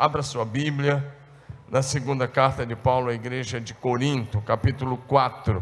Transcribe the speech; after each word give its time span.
Abra 0.00 0.22
sua 0.22 0.44
Bíblia 0.44 1.12
na 1.68 1.82
segunda 1.82 2.28
carta 2.28 2.64
de 2.64 2.76
Paulo 2.76 3.10
à 3.10 3.14
igreja 3.14 3.60
de 3.60 3.74
Corinto, 3.74 4.40
capítulo 4.42 4.96
4, 4.96 5.60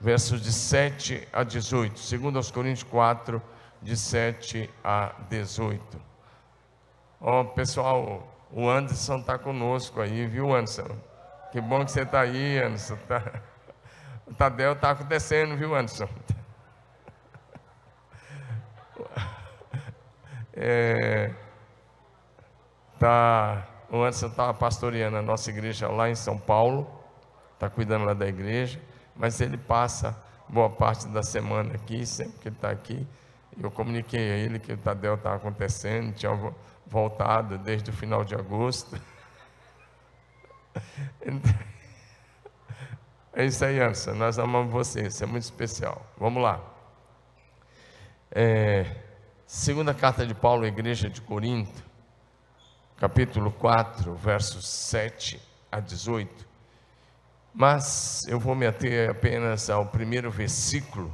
versos 0.00 0.42
de 0.42 0.52
7 0.52 1.28
a 1.32 1.44
18. 1.44 2.00
Segundo 2.00 2.34
aos 2.34 2.50
Coríntios 2.50 2.82
4, 2.90 3.40
de 3.80 3.96
7 3.96 4.68
a 4.82 5.14
18. 5.30 6.00
Ó, 7.20 7.42
oh, 7.42 7.44
pessoal, 7.44 8.28
o 8.50 8.68
Anderson 8.68 9.18
está 9.18 9.38
conosco 9.38 10.00
aí, 10.00 10.26
viu, 10.26 10.52
Anderson? 10.52 10.88
Que 11.52 11.60
bom 11.60 11.84
que 11.84 11.92
você 11.92 12.02
está 12.02 12.22
aí, 12.22 12.58
Anderson. 12.58 12.96
Tá... 13.06 13.22
O 14.26 14.34
Tadeu 14.34 14.72
está 14.72 14.90
acontecendo, 14.90 15.56
viu, 15.56 15.76
Anderson? 15.76 16.08
É, 20.54 21.32
tá, 22.98 23.66
o 23.90 23.98
Anderson 23.98 24.26
está 24.26 24.52
pastoreando 24.52 25.16
a 25.16 25.22
nossa 25.22 25.50
igreja 25.50 25.88
lá 25.88 26.08
em 26.08 26.14
São 26.14 26.38
Paulo, 26.38 26.88
está 27.54 27.70
cuidando 27.70 28.04
lá 28.04 28.14
da 28.14 28.26
igreja, 28.26 28.80
mas 29.16 29.40
ele 29.40 29.56
passa 29.56 30.16
boa 30.48 30.70
parte 30.70 31.06
da 31.08 31.22
semana 31.22 31.74
aqui, 31.74 32.04
sempre 32.06 32.38
que 32.40 32.48
ele 32.48 32.56
está 32.56 32.70
aqui. 32.70 33.06
Eu 33.60 33.70
comuniquei 33.70 34.20
a 34.20 34.36
ele 34.36 34.58
que 34.58 34.72
o 34.72 34.76
Tadeu 34.76 35.14
estava 35.14 35.36
acontecendo, 35.36 36.14
tinha 36.14 36.30
voltado 36.86 37.58
desde 37.58 37.90
o 37.90 37.92
final 37.92 38.24
de 38.24 38.34
agosto. 38.34 39.00
É 43.38 43.44
isso 43.44 43.64
aí, 43.64 43.78
Anderson. 43.78 44.14
Nós 44.14 44.36
amamos 44.36 44.72
você, 44.72 45.08
você 45.08 45.22
é 45.22 45.26
muito 45.26 45.44
especial. 45.44 46.04
Vamos 46.18 46.42
lá. 46.42 46.60
É, 48.32 48.84
segunda 49.46 49.94
carta 49.94 50.26
de 50.26 50.34
Paulo 50.34 50.64
à 50.64 50.66
igreja 50.66 51.08
de 51.08 51.20
Corinto, 51.20 51.84
capítulo 52.98 53.52
4, 53.52 54.12
versos 54.14 54.66
7 54.66 55.40
a 55.70 55.78
18. 55.78 56.46
Mas 57.54 58.26
eu 58.26 58.40
vou 58.40 58.54
me 58.54 58.66
ater 58.66 59.10
apenas 59.10 59.70
ao 59.70 59.86
primeiro 59.86 60.30
versículo 60.30 61.12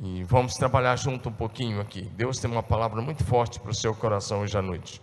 e 0.00 0.24
vamos 0.24 0.56
trabalhar 0.56 0.96
junto 0.96 1.28
um 1.28 1.32
pouquinho 1.32 1.80
aqui. 1.80 2.02
Deus 2.16 2.38
tem 2.38 2.50
uma 2.50 2.62
palavra 2.62 3.00
muito 3.00 3.24
forte 3.24 3.60
para 3.60 3.70
o 3.70 3.74
seu 3.74 3.94
coração 3.94 4.40
hoje 4.40 4.58
à 4.58 4.62
noite. 4.62 5.00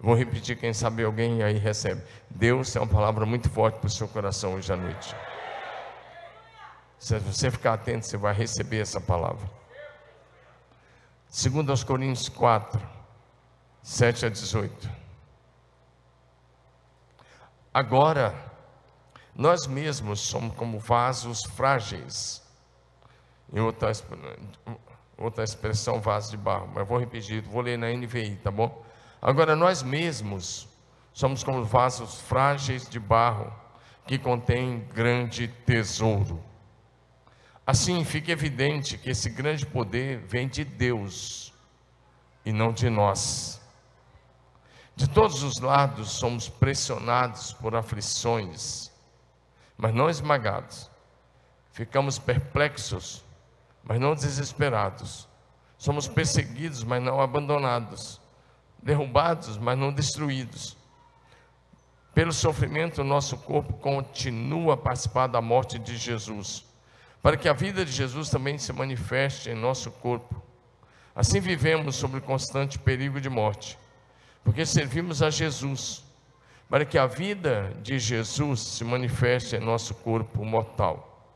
Vou 0.00 0.14
repetir, 0.14 0.56
quem 0.56 0.72
sabe 0.72 1.04
alguém 1.04 1.42
aí 1.42 1.58
recebe. 1.58 2.02
Deus 2.30 2.72
tem 2.72 2.80
uma 2.80 2.88
palavra 2.88 3.26
muito 3.26 3.48
forte 3.50 3.78
para 3.78 3.86
o 3.86 3.90
seu 3.90 4.08
coração 4.08 4.54
hoje 4.54 4.72
à 4.72 4.76
noite. 4.76 5.14
Se 6.98 7.18
você 7.18 7.50
ficar 7.50 7.74
atento, 7.74 8.06
você 8.06 8.16
vai 8.16 8.32
receber 8.32 8.80
essa 8.80 9.00
palavra. 9.00 9.48
Segundo 11.28 11.70
aos 11.70 11.84
Coríntios 11.84 12.28
4, 12.30 12.93
7 13.84 14.24
a 14.24 14.28
18. 14.30 14.90
Agora, 17.72 18.34
nós 19.34 19.66
mesmos 19.66 20.20
somos 20.20 20.56
como 20.56 20.78
vasos 20.78 21.44
frágeis. 21.44 22.42
Em 23.52 23.60
outra, 23.60 23.92
outra 25.18 25.44
expressão, 25.44 26.00
vaso 26.00 26.30
de 26.30 26.38
barro. 26.38 26.66
Mas 26.74 26.88
vou 26.88 26.96
repetir, 26.96 27.42
vou 27.42 27.60
ler 27.60 27.76
na 27.76 27.92
NVI, 27.92 28.36
tá 28.36 28.50
bom? 28.50 28.82
Agora, 29.20 29.54
nós 29.54 29.82
mesmos 29.82 30.66
somos 31.12 31.44
como 31.44 31.62
vasos 31.62 32.22
frágeis 32.22 32.88
de 32.88 32.98
barro 32.98 33.52
que 34.06 34.18
contém 34.18 34.88
grande 34.94 35.46
tesouro. 35.46 36.42
Assim, 37.66 38.02
fica 38.02 38.32
evidente 38.32 38.96
que 38.96 39.10
esse 39.10 39.28
grande 39.28 39.66
poder 39.66 40.20
vem 40.20 40.48
de 40.48 40.64
Deus 40.64 41.52
e 42.46 42.50
não 42.50 42.72
de 42.72 42.88
nós. 42.88 43.62
De 44.96 45.08
todos 45.08 45.42
os 45.42 45.58
lados 45.60 46.10
somos 46.10 46.48
pressionados 46.48 47.52
por 47.52 47.74
aflições, 47.74 48.92
mas 49.76 49.94
não 49.94 50.08
esmagados. 50.08 50.90
Ficamos 51.72 52.18
perplexos, 52.18 53.24
mas 53.82 54.00
não 54.00 54.14
desesperados. 54.14 55.28
Somos 55.76 56.06
perseguidos, 56.06 56.84
mas 56.84 57.02
não 57.02 57.20
abandonados 57.20 58.20
derrubados, 58.84 59.56
mas 59.56 59.78
não 59.78 59.90
destruídos. 59.90 60.76
Pelo 62.14 62.32
sofrimento, 62.32 63.02
nosso 63.02 63.36
corpo 63.38 63.72
continua 63.72 64.74
a 64.74 64.76
participar 64.76 65.26
da 65.26 65.40
morte 65.40 65.78
de 65.78 65.96
Jesus, 65.96 66.64
para 67.22 67.36
que 67.36 67.48
a 67.48 67.54
vida 67.54 67.84
de 67.84 67.90
Jesus 67.90 68.28
também 68.28 68.58
se 68.58 68.72
manifeste 68.72 69.48
em 69.48 69.54
nosso 69.54 69.90
corpo. 69.90 70.40
Assim 71.14 71.40
vivemos 71.40 71.96
sob 71.96 72.20
constante 72.20 72.78
perigo 72.78 73.20
de 73.20 73.30
morte, 73.30 73.78
porque 74.44 74.66
servimos 74.66 75.22
a 75.22 75.30
Jesus, 75.30 76.04
para 76.68 76.84
que 76.84 76.98
a 76.98 77.06
vida 77.06 77.72
de 77.82 77.98
Jesus 77.98 78.60
se 78.60 78.84
manifeste 78.84 79.56
em 79.56 79.60
nosso 79.60 79.94
corpo 79.94 80.44
mortal. 80.44 81.32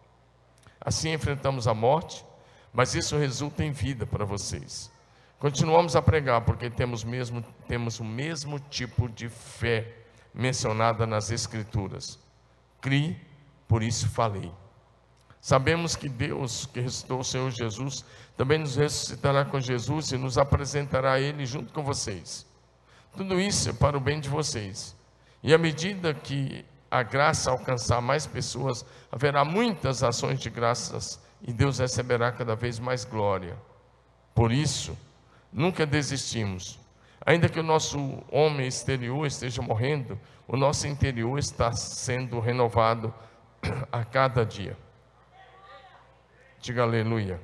Assim 0.80 1.12
enfrentamos 1.12 1.66
a 1.66 1.74
morte, 1.74 2.24
mas 2.72 2.94
isso 2.94 3.16
resulta 3.16 3.64
em 3.64 3.72
vida 3.72 4.06
para 4.06 4.24
vocês. 4.24 4.90
Continuamos 5.38 5.96
a 5.96 6.02
pregar 6.02 6.42
porque 6.42 6.68
temos, 6.68 7.04
mesmo, 7.04 7.44
temos 7.66 7.98
o 8.00 8.04
mesmo 8.04 8.58
tipo 8.58 9.08
de 9.08 9.28
fé 9.28 9.94
mencionada 10.34 11.06
nas 11.06 11.30
Escrituras. 11.30 12.18
Crie, 12.80 13.20
por 13.66 13.82
isso 13.82 14.08
falei. 14.08 14.52
Sabemos 15.40 15.94
que 15.94 16.08
Deus, 16.08 16.66
que 16.66 16.80
ressuscitou 16.80 17.20
o 17.20 17.24
Senhor 17.24 17.50
Jesus, 17.50 18.04
também 18.36 18.58
nos 18.58 18.76
ressuscitará 18.76 19.44
com 19.44 19.60
Jesus 19.60 20.10
e 20.10 20.18
nos 20.18 20.36
apresentará 20.36 21.12
a 21.12 21.20
Ele 21.20 21.46
junto 21.46 21.72
com 21.72 21.84
vocês. 21.84 22.47
Tudo 23.18 23.38
isso 23.38 23.68
é 23.68 23.72
para 23.74 23.98
o 23.98 24.00
bem 24.00 24.18
de 24.18 24.30
vocês. 24.30 24.96
E 25.42 25.52
à 25.52 25.58
medida 25.58 26.14
que 26.14 26.64
a 26.90 27.02
graça 27.02 27.50
alcançar 27.50 28.00
mais 28.00 28.26
pessoas, 28.26 28.82
haverá 29.12 29.44
muitas 29.44 30.02
ações 30.02 30.40
de 30.40 30.48
graças 30.48 31.20
e 31.42 31.52
Deus 31.52 31.78
receberá 31.78 32.32
cada 32.32 32.56
vez 32.56 32.78
mais 32.78 33.04
glória. 33.04 33.54
Por 34.34 34.50
isso, 34.50 34.96
Nunca 35.52 35.86
desistimos. 35.86 36.78
Ainda 37.24 37.48
que 37.48 37.58
o 37.58 37.62
nosso 37.62 38.22
homem 38.30 38.66
exterior 38.66 39.26
esteja 39.26 39.60
morrendo, 39.62 40.18
o 40.46 40.56
nosso 40.56 40.86
interior 40.86 41.38
está 41.38 41.72
sendo 41.72 42.38
renovado 42.38 43.12
a 43.90 44.04
cada 44.04 44.44
dia. 44.44 44.76
Diga 46.60 46.82
aleluia. 46.82 47.40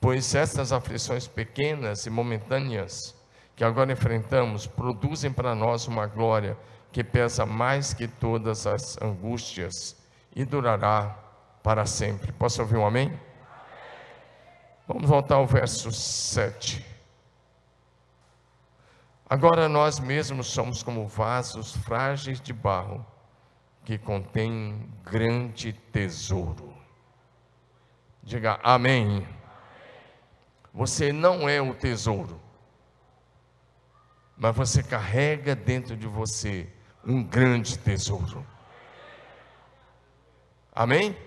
Pois 0.00 0.34
essas 0.34 0.72
aflições 0.72 1.26
pequenas 1.26 2.06
e 2.06 2.10
momentâneas 2.10 3.14
que 3.56 3.64
agora 3.64 3.92
enfrentamos 3.92 4.66
produzem 4.66 5.32
para 5.32 5.54
nós 5.54 5.88
uma 5.88 6.06
glória 6.06 6.56
que 6.92 7.02
pesa 7.02 7.44
mais 7.44 7.92
que 7.92 8.06
todas 8.06 8.66
as 8.66 9.00
angústias 9.02 9.96
e 10.34 10.44
durará 10.44 11.18
para 11.62 11.84
sempre. 11.84 12.32
Posso 12.32 12.62
ouvir 12.62 12.76
um 12.76 12.86
amém? 12.86 13.18
Vamos 14.86 15.08
voltar 15.08 15.34
ao 15.34 15.46
verso 15.46 15.90
7. 15.92 16.86
Agora 19.28 19.68
nós 19.68 20.00
mesmos 20.00 20.46
somos 20.46 20.82
como 20.82 21.06
vasos 21.06 21.76
frágeis 21.76 22.40
de 22.40 22.52
barro 22.52 23.04
que 23.84 23.98
contém 23.98 24.88
grande 25.02 25.72
tesouro. 25.72 26.74
Diga 28.22 28.58
amém. 28.62 29.26
Você 30.78 31.12
não 31.12 31.48
é 31.48 31.60
o 31.60 31.74
tesouro, 31.74 32.40
mas 34.36 34.54
você 34.54 34.80
carrega 34.80 35.56
dentro 35.56 35.96
de 35.96 36.06
você 36.06 36.72
um 37.04 37.20
grande 37.20 37.76
tesouro. 37.76 38.46
Amém? 40.72 41.18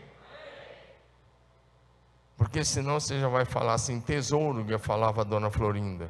Porque 2.38 2.64
senão 2.64 2.98
você 2.98 3.20
já 3.20 3.28
vai 3.28 3.44
falar 3.44 3.74
assim, 3.74 4.00
tesouro, 4.00 4.64
que 4.64 4.78
falava 4.78 5.20
a 5.20 5.26
dona 5.26 5.52
Florinda. 5.52 6.10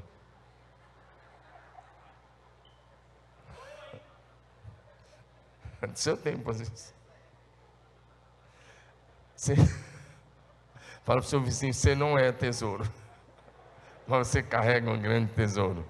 Do 5.81 5.97
seu 5.97 6.15
tempo, 6.15 6.47
vezes. 6.59 6.94
Você... 9.35 9.55
Fala 11.03 11.19
para 11.19 11.21
o 11.21 11.23
seu 11.23 11.41
vizinho, 11.41 11.73
você 11.73 11.95
não 11.95 12.15
é 12.15 12.31
tesouro. 12.31 13.00
Você 14.19 14.43
carrega 14.43 14.89
um 14.89 14.99
grande 14.99 15.31
tesouro. 15.33 15.85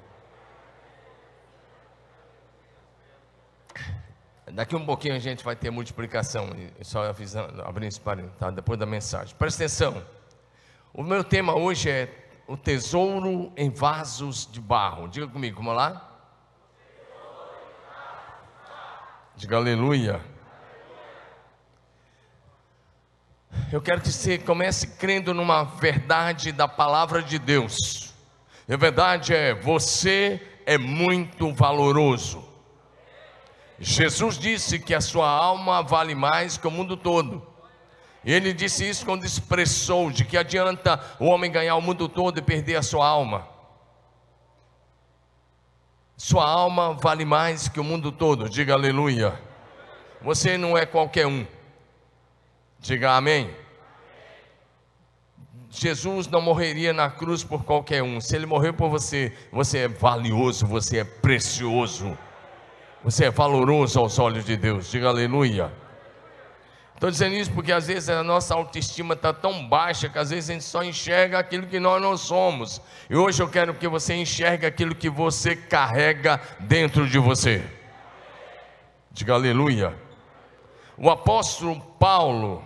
Daqui 4.53 4.75
um 4.75 4.85
pouquinho 4.85 5.15
a 5.15 5.19
gente 5.19 5.43
vai 5.43 5.55
ter 5.55 5.69
multiplicação, 5.69 6.49
só 6.81 7.05
avisando, 7.05 7.61
abrindo 7.61 7.87
esse 7.87 8.01
parênteses, 8.01 8.37
tá? 8.37 8.51
depois 8.51 8.77
da 8.77 8.85
mensagem. 8.85 9.33
Presta 9.35 9.63
atenção. 9.63 10.05
O 10.93 11.03
meu 11.03 11.23
tema 11.23 11.55
hoje 11.55 11.89
é 11.89 12.09
o 12.47 12.57
tesouro 12.57 13.51
em 13.55 13.69
vasos 13.69 14.49
de 14.51 14.59
barro. 14.59 15.07
Diga 15.07 15.27
comigo, 15.27 15.57
vamos 15.57 15.75
lá? 15.75 16.09
Diga 19.37 19.55
aleluia. 19.55 20.21
Eu 23.71 23.81
quero 23.81 24.01
que 24.01 24.11
você 24.11 24.37
comece 24.37 24.85
crendo 24.97 25.33
numa 25.33 25.63
verdade 25.63 26.51
da 26.51 26.67
palavra 26.67 27.23
de 27.23 27.39
Deus. 27.39 28.10
A 28.71 28.77
verdade 28.77 29.33
é, 29.33 29.53
você 29.53 30.41
é 30.65 30.77
muito 30.77 31.51
valoroso. 31.53 32.41
Jesus 33.77 34.37
disse 34.37 34.79
que 34.79 34.93
a 34.93 35.01
sua 35.01 35.27
alma 35.27 35.81
vale 35.81 36.15
mais 36.15 36.57
que 36.57 36.67
o 36.67 36.71
mundo 36.71 36.95
todo. 36.95 37.45
Ele 38.23 38.53
disse 38.53 38.87
isso 38.87 39.05
quando 39.05 39.25
expressou 39.25 40.09
de 40.09 40.23
que 40.23 40.37
adianta 40.37 41.03
o 41.19 41.25
homem 41.25 41.51
ganhar 41.51 41.75
o 41.75 41.81
mundo 41.81 42.07
todo 42.07 42.37
e 42.37 42.41
perder 42.41 42.75
a 42.77 42.81
sua 42.81 43.05
alma. 43.05 43.45
Sua 46.15 46.47
alma 46.47 46.93
vale 46.93 47.25
mais 47.25 47.67
que 47.67 47.79
o 47.79 47.83
mundo 47.83 48.09
todo. 48.09 48.47
Diga 48.47 48.73
aleluia. 48.73 49.37
Você 50.21 50.57
não 50.57 50.77
é 50.77 50.85
qualquer 50.85 51.27
um. 51.27 51.45
Diga 52.79 53.17
amém. 53.17 53.53
Jesus 55.71 56.27
não 56.27 56.41
morreria 56.41 56.91
na 56.91 57.09
cruz 57.09 57.45
por 57.45 57.63
qualquer 57.63 58.03
um. 58.03 58.19
Se 58.19 58.35
ele 58.35 58.45
morreu 58.45 58.73
por 58.73 58.89
você, 58.89 59.31
você 59.51 59.79
é 59.79 59.87
valioso, 59.87 60.67
você 60.67 60.97
é 60.99 61.03
precioso. 61.05 62.17
Você 63.03 63.25
é 63.25 63.31
valoroso 63.31 63.97
aos 63.97 64.19
olhos 64.19 64.45
de 64.45 64.57
Deus. 64.57 64.91
Diga 64.91 65.07
aleluia. 65.07 65.71
Estou 66.93 67.09
dizendo 67.09 67.33
isso 67.33 67.49
porque 67.51 67.71
às 67.71 67.87
vezes 67.87 68.09
a 68.09 68.21
nossa 68.21 68.53
autoestima 68.53 69.15
está 69.15 69.33
tão 69.33 69.67
baixa 69.67 70.07
que 70.07 70.19
às 70.19 70.29
vezes 70.29 70.49
a 70.49 70.53
gente 70.53 70.65
só 70.65 70.83
enxerga 70.83 71.39
aquilo 71.39 71.65
que 71.65 71.79
nós 71.79 71.99
não 71.99 72.15
somos. 72.15 72.79
E 73.09 73.15
hoje 73.15 73.41
eu 73.41 73.49
quero 73.49 73.73
que 73.73 73.87
você 73.87 74.13
enxergue 74.13 74.65
aquilo 74.65 74.93
que 74.93 75.09
você 75.09 75.55
carrega 75.55 76.39
dentro 76.59 77.07
de 77.07 77.17
você. 77.17 77.63
Diga 79.09 79.33
aleluia. 79.33 79.97
O 80.95 81.09
apóstolo 81.09 81.79
Paulo, 81.97 82.61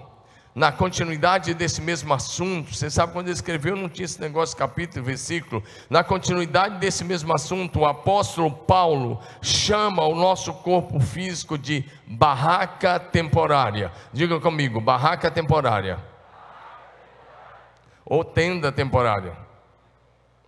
na 0.55 0.71
continuidade 0.71 1.53
desse 1.53 1.81
mesmo 1.81 2.13
assunto, 2.13 2.73
você 2.73 2.89
sabe 2.89 3.11
quando 3.11 3.27
ele 3.27 3.33
escreveu, 3.33 3.75
não 3.75 3.89
tinha 3.89 4.05
esse 4.05 4.21
negócio, 4.21 4.55
capítulo 4.55 5.03
e 5.03 5.05
versículo. 5.05 5.61
Na 5.89 6.01
continuidade 6.01 6.79
desse 6.79 7.03
mesmo 7.03 7.35
assunto, 7.35 7.79
o 7.79 7.85
apóstolo 7.85 8.49
Paulo 8.49 9.19
chama 9.41 10.05
o 10.05 10.15
nosso 10.15 10.53
corpo 10.53 10.97
físico 11.01 11.57
de 11.57 11.83
barraca 12.07 12.97
temporária. 12.97 13.91
Diga 14.13 14.39
comigo, 14.39 14.79
barraca 14.79 15.29
temporária. 15.29 15.99
Ou 18.05 18.23
tenda 18.23 18.71
temporária. 18.71 19.35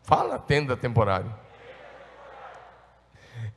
Fala 0.03 0.39
tenda 0.39 0.77
temporária. 0.77 1.35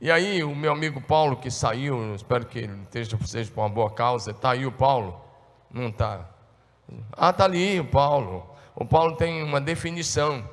E 0.00 0.10
aí, 0.10 0.42
o 0.42 0.52
meu 0.52 0.72
amigo 0.72 1.00
Paulo, 1.00 1.36
que 1.36 1.48
saiu, 1.48 2.16
espero 2.16 2.44
que 2.44 2.58
ele 2.58 2.82
esteja, 2.82 3.16
seja 3.24 3.52
por 3.52 3.60
uma 3.60 3.68
boa 3.68 3.90
causa, 3.90 4.32
está 4.32 4.50
aí 4.50 4.66
o 4.66 4.72
Paulo? 4.72 5.20
Não 5.70 5.86
está. 5.86 6.29
Ah, 7.12 7.30
está 7.30 7.44
ali 7.44 7.80
o 7.80 7.84
Paulo. 7.84 8.48
O 8.74 8.84
Paulo 8.84 9.16
tem 9.16 9.42
uma 9.42 9.60
definição. 9.60 10.48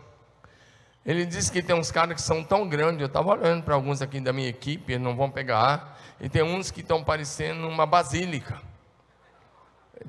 Ele 1.05 1.25
diz 1.25 1.49
que 1.49 1.63
tem 1.63 1.75
uns 1.75 1.89
caras 1.89 2.15
que 2.15 2.21
são 2.21 2.43
tão 2.43 2.67
grandes, 2.67 2.99
eu 2.99 3.07
estava 3.07 3.31
olhando 3.31 3.63
para 3.63 3.75
alguns 3.75 4.01
aqui 4.01 4.19
da 4.19 4.33
minha 4.33 4.49
equipe, 4.49 4.97
não 4.97 5.15
vão 5.15 5.31
pegar, 5.31 5.97
e 6.19 6.27
tem 6.27 6.43
uns 6.43 6.69
que 6.69 6.81
estão 6.81 7.01
parecendo 7.01 7.65
uma 7.65 7.85
basílica. 7.85 8.61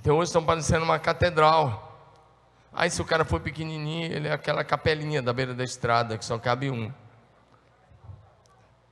Tem 0.03 0.13
outros 0.13 0.31
que 0.31 0.39
estão 0.39 0.45
parecendo 0.45 0.85
uma 0.85 0.99
catedral. 0.99 1.85
Aí 2.73 2.91
se 2.91 3.01
o 3.01 3.05
cara 3.05 3.25
for 3.25 3.41
pequenininho, 3.41 4.13
ele 4.13 4.27
é 4.27 4.33
aquela 4.33 4.65
capelinha 4.65 5.23
da 5.23 5.33
beira 5.33 5.55
da 5.55 5.63
estrada, 5.63 6.19
que 6.19 6.25
só 6.25 6.37
cabe 6.39 6.71
um. 6.71 6.93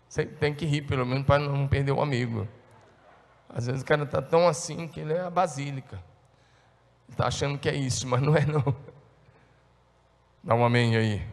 Você 0.08 0.24
tem 0.24 0.54
que 0.54 0.64
rir, 0.64 0.82
pelo 0.82 1.04
menos, 1.04 1.26
para 1.26 1.40
não 1.40 1.66
perder 1.66 1.92
o 1.92 2.00
amigo. 2.00 2.46
Às 3.48 3.66
vezes 3.66 3.82
o 3.82 3.84
cara 3.84 4.04
está 4.04 4.22
tão 4.22 4.46
assim 4.46 4.86
que 4.86 5.00
ele 5.00 5.12
é 5.12 5.22
a 5.22 5.30
basílica. 5.30 6.00
Está 7.08 7.26
achando 7.26 7.58
que 7.58 7.68
é 7.68 7.74
isso, 7.74 8.06
mas 8.06 8.20
não 8.20 8.36
é 8.36 8.44
não. 8.44 8.76
Dá 10.42 10.54
um 10.54 10.64
amém 10.64 10.96
aí. 10.96 11.26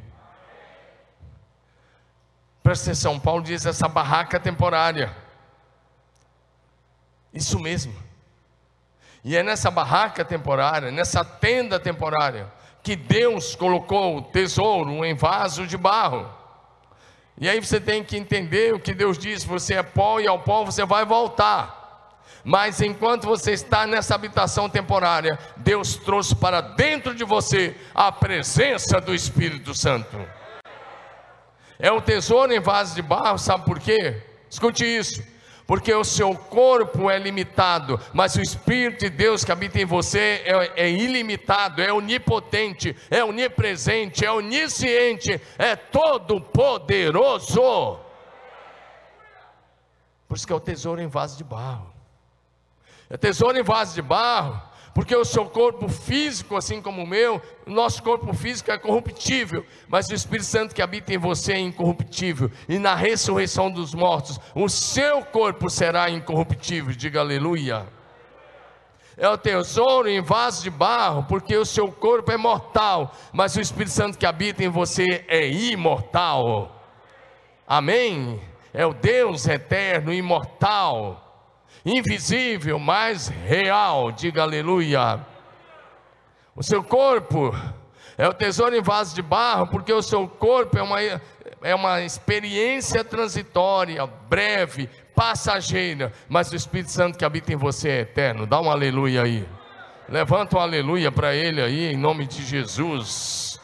Presta 2.63 2.91
atenção, 2.91 3.19
Paulo 3.19 3.43
diz 3.43 3.65
essa 3.65 3.87
barraca 3.87 4.39
temporária. 4.39 5.15
Isso 7.33 7.59
mesmo. 7.59 7.93
E 9.23 9.35
é 9.35 9.43
nessa 9.43 9.69
barraca 9.69 10.23
temporária, 10.23 10.91
nessa 10.91 11.23
tenda 11.23 11.79
temporária, 11.79 12.51
que 12.81 12.95
Deus 12.95 13.55
colocou 13.55 14.17
o 14.17 14.21
tesouro 14.21 15.03
em 15.05 15.13
vaso 15.13 15.65
de 15.65 15.77
barro. 15.77 16.29
E 17.37 17.49
aí 17.49 17.59
você 17.59 17.79
tem 17.79 18.03
que 18.03 18.17
entender 18.17 18.73
o 18.73 18.79
que 18.79 18.93
Deus 18.93 19.17
diz: 19.17 19.43
você 19.43 19.75
é 19.75 19.83
pó 19.83 20.19
e 20.19 20.27
ao 20.27 20.39
pó 20.39 20.63
você 20.63 20.85
vai 20.85 21.05
voltar. 21.05 21.82
Mas 22.43 22.81
enquanto 22.81 23.25
você 23.25 23.53
está 23.53 23.87
nessa 23.87 24.15
habitação 24.15 24.69
temporária, 24.69 25.39
Deus 25.55 25.95
trouxe 25.95 26.35
para 26.35 26.59
dentro 26.59 27.15
de 27.15 27.23
você 27.23 27.75
a 27.95 28.11
presença 28.11 28.99
do 28.99 29.15
Espírito 29.15 29.73
Santo. 29.73 30.17
É 31.79 31.91
o 31.91 32.01
tesouro 32.01 32.53
em 32.53 32.59
vaso 32.59 32.95
de 32.95 33.01
barro, 33.01 33.37
sabe 33.37 33.63
por 33.63 33.79
quê? 33.79 34.21
Escute 34.49 34.83
isso. 34.85 35.23
Porque 35.65 35.93
o 35.93 36.03
seu 36.03 36.35
corpo 36.35 37.09
é 37.09 37.17
limitado, 37.17 37.97
mas 38.11 38.35
o 38.35 38.41
Espírito 38.41 39.05
de 39.05 39.09
Deus 39.09 39.45
que 39.45 39.51
habita 39.51 39.79
em 39.79 39.85
você 39.85 40.43
é, 40.45 40.83
é 40.83 40.91
ilimitado, 40.91 41.81
é 41.81 41.93
onipotente, 41.93 42.93
é 43.09 43.23
onipresente, 43.23 44.25
é 44.25 44.31
onisciente, 44.31 45.41
é 45.57 45.77
todo 45.77 46.41
poderoso. 46.41 47.97
Por 50.27 50.35
isso 50.35 50.45
que 50.45 50.51
é 50.51 50.55
o 50.55 50.59
tesouro 50.59 51.01
em 51.01 51.07
vaso 51.07 51.37
de 51.37 51.45
barro 51.45 51.92
é 53.13 53.17
tesouro 53.17 53.55
em 53.55 53.61
vaso 53.61 53.93
de 53.93 54.01
barro, 54.01 54.59
porque 54.91 55.15
o 55.15 55.23
seu 55.23 55.45
corpo 55.45 55.87
físico, 55.87 56.57
assim 56.57 56.81
como 56.81 57.03
o 57.03 57.07
meu, 57.07 57.39
o 57.63 57.69
nosso 57.69 58.01
corpo 58.01 58.33
físico 58.33 58.71
é 58.71 58.77
corruptível, 58.79 59.63
mas 59.87 60.09
o 60.09 60.15
Espírito 60.15 60.47
Santo 60.47 60.73
que 60.73 60.81
habita 60.81 61.13
em 61.13 61.19
você 61.19 61.53
é 61.53 61.59
incorruptível, 61.59 62.49
e 62.67 62.79
na 62.79 62.95
ressurreição 62.95 63.69
dos 63.69 63.93
mortos, 63.93 64.39
o 64.55 64.67
seu 64.67 65.23
corpo 65.25 65.69
será 65.69 66.09
incorruptível, 66.09 66.91
diga 66.95 67.19
aleluia. 67.19 67.85
É 69.15 69.29
o 69.29 69.37
tesouro 69.37 70.09
em 70.09 70.19
vaso 70.19 70.63
de 70.63 70.71
barro, 70.71 71.23
porque 71.29 71.55
o 71.55 71.65
seu 71.65 71.91
corpo 71.91 72.31
é 72.31 72.37
mortal, 72.37 73.11
mas 73.31 73.55
o 73.55 73.61
Espírito 73.61 73.91
Santo 73.91 74.17
que 74.17 74.25
habita 74.25 74.63
em 74.63 74.69
você 74.69 75.23
é 75.27 75.47
imortal. 75.47 76.81
Amém? 77.67 78.41
É 78.73 78.87
o 78.87 78.91
Deus 78.91 79.45
eterno, 79.45 80.11
imortal 80.11 81.23
invisível, 81.85 82.79
mas 82.79 83.27
real. 83.27 84.11
Diga 84.11 84.43
aleluia. 84.43 85.19
O 86.55 86.63
seu 86.63 86.83
corpo 86.83 87.53
é 88.17 88.27
o 88.27 88.33
tesouro 88.33 88.75
em 88.75 88.81
vaso 88.81 89.15
de 89.15 89.21
barro, 89.21 89.67
porque 89.67 89.91
o 89.91 90.01
seu 90.01 90.27
corpo 90.27 90.77
é 90.77 90.83
uma, 90.83 91.01
é 91.61 91.75
uma 91.75 92.01
experiência 92.01 93.03
transitória, 93.03 94.05
breve, 94.05 94.89
passageira, 95.15 96.11
mas 96.29 96.51
o 96.51 96.55
Espírito 96.55 96.91
Santo 96.91 97.17
que 97.17 97.25
habita 97.25 97.53
em 97.53 97.55
você 97.55 97.89
é 97.89 97.99
eterno. 98.01 98.45
Dá 98.45 98.59
um 98.61 98.69
aleluia 98.69 99.23
aí. 99.23 99.47
Levanta 100.07 100.57
um 100.57 100.59
aleluia 100.59 101.11
para 101.11 101.33
ele 101.35 101.61
aí, 101.61 101.91
em 101.91 101.97
nome 101.97 102.27
de 102.27 102.43
Jesus. 102.43 103.59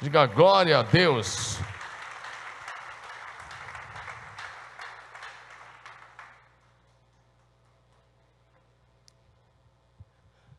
Diga 0.00 0.26
glória 0.26 0.78
a 0.78 0.82
Deus. 0.82 1.58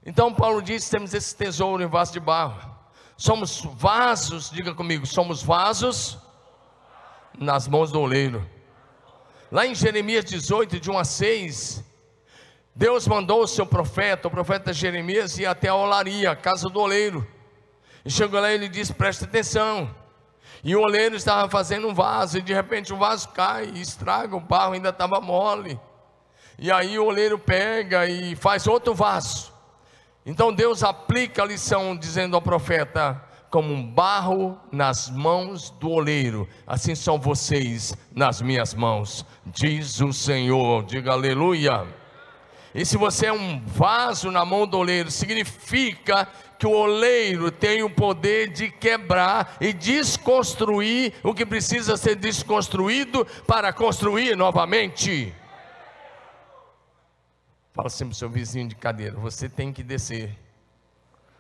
Então 0.05 0.33
Paulo 0.33 0.61
diz: 0.61 0.89
temos 0.89 1.13
esse 1.13 1.35
tesouro 1.35 1.81
em 1.81 1.87
vaso 1.87 2.13
de 2.13 2.19
barro. 2.19 2.73
Somos 3.15 3.61
vasos, 3.75 4.49
diga 4.49 4.73
comigo, 4.73 5.05
somos 5.05 5.41
vasos 5.41 6.17
nas 7.37 7.67
mãos 7.67 7.91
do 7.91 8.01
oleiro. 8.01 8.47
Lá 9.51 9.65
em 9.65 9.75
Jeremias 9.75 10.25
18, 10.25 10.79
de 10.79 10.89
1 10.89 10.97
a 10.97 11.05
6, 11.05 11.83
Deus 12.75 13.07
mandou 13.07 13.43
o 13.43 13.47
seu 13.47 13.65
profeta, 13.65 14.27
o 14.27 14.31
profeta 14.31 14.73
Jeremias, 14.73 15.37
ir 15.37 15.45
até 15.45 15.69
a 15.69 15.75
olaria, 15.75 16.31
a 16.31 16.35
casa 16.35 16.69
do 16.69 16.79
oleiro. 16.79 17.25
E 18.03 18.09
chegou 18.09 18.41
lá 18.41 18.51
e 18.51 18.55
ele 18.55 18.67
disse: 18.67 18.93
presta 18.93 19.25
atenção. 19.25 19.95
E 20.63 20.75
o 20.75 20.81
oleiro 20.81 21.15
estava 21.15 21.49
fazendo 21.49 21.87
um 21.87 21.93
vaso, 21.93 22.39
e 22.39 22.41
de 22.41 22.53
repente 22.53 22.93
o 22.93 22.97
vaso 22.97 23.29
cai 23.29 23.71
e 23.73 23.81
estraga, 23.81 24.35
o 24.35 24.39
barro 24.39 24.73
ainda 24.73 24.89
estava 24.89 25.21
mole. 25.21 25.79
E 26.57 26.71
aí 26.71 26.97
o 26.97 27.05
oleiro 27.05 27.37
pega 27.37 28.07
e 28.07 28.35
faz 28.35 28.67
outro 28.67 28.93
vaso. 28.93 29.52
Então 30.25 30.53
Deus 30.53 30.83
aplica 30.83 31.43
a 31.43 31.45
lição 31.45 31.95
dizendo 31.95 32.35
ao 32.35 32.41
profeta: 32.41 33.21
como 33.49 33.73
um 33.73 33.85
barro 33.85 34.57
nas 34.71 35.09
mãos 35.09 35.69
do 35.69 35.89
oleiro, 35.89 36.47
assim 36.65 36.95
são 36.95 37.19
vocês 37.19 37.95
nas 38.15 38.41
minhas 38.41 38.73
mãos, 38.73 39.25
diz 39.45 40.01
o 40.01 40.13
Senhor. 40.13 40.83
Diga 40.85 41.11
aleluia. 41.11 41.85
E 42.73 42.83
se 42.83 42.97
você 42.97 43.27
é 43.27 43.33
um 43.33 43.63
vaso 43.63 44.31
na 44.31 44.43
mão 44.43 44.65
do 44.65 44.77
oleiro, 44.77 45.11
significa 45.11 46.27
que 46.57 46.65
o 46.65 46.71
oleiro 46.71 47.51
tem 47.51 47.83
o 47.83 47.89
poder 47.89 48.49
de 48.49 48.71
quebrar 48.71 49.57
e 49.61 49.71
desconstruir 49.71 51.13
o 51.21 51.33
que 51.33 51.45
precisa 51.45 51.95
ser 51.95 52.15
desconstruído 52.15 53.27
para 53.45 53.71
construir 53.71 54.35
novamente. 54.35 55.31
Fala 57.73 57.87
assim 57.87 58.05
para 58.05 58.13
o 58.13 58.15
seu 58.15 58.29
vizinho 58.29 58.67
de 58.67 58.75
cadeira: 58.75 59.17
você 59.17 59.49
tem 59.49 59.73
que 59.73 59.83
descer. 59.83 60.37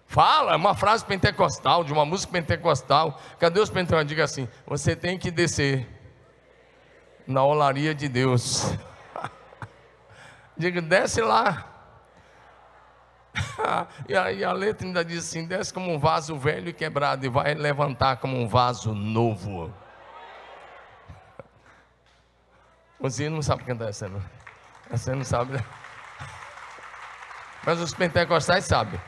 Fala, 0.05 0.53
é 0.53 0.55
uma 0.55 0.75
frase 0.75 1.05
pentecostal, 1.05 1.83
de 1.83 1.93
uma 1.93 2.05
música 2.05 2.31
pentecostal. 2.31 3.19
Cadê 3.39 3.59
os 3.59 3.69
pentecostais? 3.69 4.07
Diga 4.07 4.23
assim: 4.23 4.49
você 4.65 4.95
tem 4.95 5.17
que 5.17 5.29
descer 5.29 5.87
na 7.27 7.43
olaria 7.43 7.93
de 7.93 8.09
Deus. 8.09 8.73
Diga, 10.57 10.81
desce 10.81 11.21
lá. 11.21 11.69
e 14.07 14.15
aí 14.15 14.43
a 14.43 14.51
letra 14.51 14.87
ainda 14.87 15.05
diz 15.05 15.27
assim: 15.27 15.45
desce 15.45 15.73
como 15.73 15.91
um 15.91 15.99
vaso 15.99 16.35
velho 16.35 16.69
e 16.69 16.73
quebrado, 16.73 17.25
e 17.25 17.29
vai 17.29 17.53
levantar 17.53 18.17
como 18.17 18.35
um 18.37 18.47
vaso 18.47 18.93
novo. 18.93 19.71
Você 22.99 23.29
não 23.29 23.41
sabe 23.41 23.63
cantar 23.63 23.89
essa, 23.89 24.07
não. 24.07 24.21
Você 24.89 25.13
não 25.13 25.23
sabe. 25.23 25.63
Mas 27.65 27.79
os 27.79 27.93
pentecostais 27.93 28.65
sabem. 28.65 28.99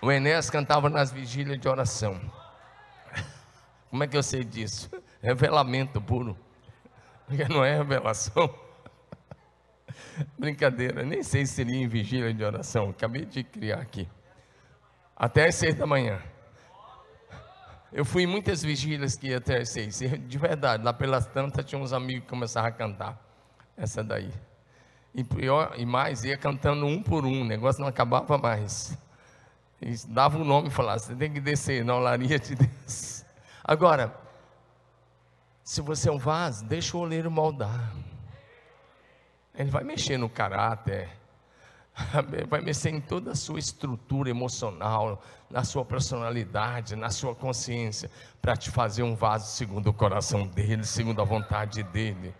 O 0.00 0.10
Enéas 0.10 0.48
cantava 0.48 0.88
nas 0.88 1.12
vigílias 1.12 1.58
de 1.58 1.68
oração. 1.68 2.20
Como 3.90 4.02
é 4.02 4.06
que 4.06 4.16
eu 4.16 4.22
sei 4.22 4.44
disso? 4.44 4.90
Revelamento 5.22 6.00
puro. 6.00 6.38
Porque 7.26 7.44
não 7.48 7.64
é 7.64 7.76
revelação. 7.76 8.54
Brincadeira, 10.38 11.02
nem 11.02 11.22
sei 11.22 11.46
se 11.46 11.54
seria 11.54 11.76
em 11.76 11.88
vigília 11.88 12.32
de 12.32 12.44
oração. 12.44 12.90
Acabei 12.90 13.24
de 13.24 13.42
criar 13.44 13.80
aqui. 13.80 14.08
Até 15.16 15.46
às 15.46 15.54
seis 15.54 15.74
da 15.74 15.86
manhã. 15.86 16.20
Eu 17.92 18.04
fui 18.04 18.24
em 18.24 18.26
muitas 18.26 18.62
vigílias 18.62 19.16
que 19.16 19.28
ia 19.28 19.38
até 19.38 19.58
às 19.58 19.68
seis. 19.68 19.98
De 19.98 20.38
verdade, 20.38 20.82
lá 20.82 20.92
pelas 20.92 21.26
tantas 21.26 21.64
tinha 21.64 21.80
uns 21.80 21.92
amigos 21.92 22.24
que 22.24 22.28
começaram 22.28 22.68
a 22.68 22.72
cantar. 22.72 23.18
Essa 23.76 24.02
daí. 24.02 24.32
E, 25.14 25.22
pior, 25.22 25.74
e 25.76 25.86
mais, 25.86 26.24
ia 26.24 26.36
cantando 26.36 26.84
um 26.86 27.00
por 27.00 27.24
um. 27.24 27.42
O 27.42 27.44
negócio 27.44 27.80
não 27.80 27.88
acabava 27.88 28.36
mais. 28.36 28.98
E 29.80 29.94
dava 30.08 30.38
o 30.38 30.40
um 30.40 30.44
nome 30.44 30.68
e 30.68 30.70
falava: 30.70 30.98
você 30.98 31.14
tem 31.14 31.32
que 31.32 31.40
descer 31.40 31.84
na 31.84 31.94
olaria 31.94 32.38
de 32.38 32.56
Deus. 32.56 33.24
Agora, 33.62 34.12
se 35.62 35.80
você 35.80 36.08
é 36.08 36.12
um 36.12 36.18
vaso, 36.18 36.64
deixa 36.64 36.96
o 36.96 37.00
oleiro 37.00 37.30
moldar. 37.30 37.94
Ele 39.54 39.70
vai 39.70 39.84
mexer 39.84 40.18
no 40.18 40.28
caráter, 40.28 41.08
vai 42.48 42.60
mexer 42.60 42.90
em 42.90 43.00
toda 43.00 43.30
a 43.30 43.34
sua 43.36 43.60
estrutura 43.60 44.28
emocional, 44.28 45.22
na 45.48 45.62
sua 45.62 45.84
personalidade, 45.84 46.96
na 46.96 47.08
sua 47.08 47.36
consciência, 47.36 48.10
para 48.42 48.56
te 48.56 48.68
fazer 48.68 49.04
um 49.04 49.14
vaso 49.14 49.54
segundo 49.56 49.86
o 49.90 49.94
coração 49.94 50.44
dele, 50.44 50.84
segundo 50.84 51.22
a 51.22 51.24
vontade 51.24 51.84
dele. 51.84 52.34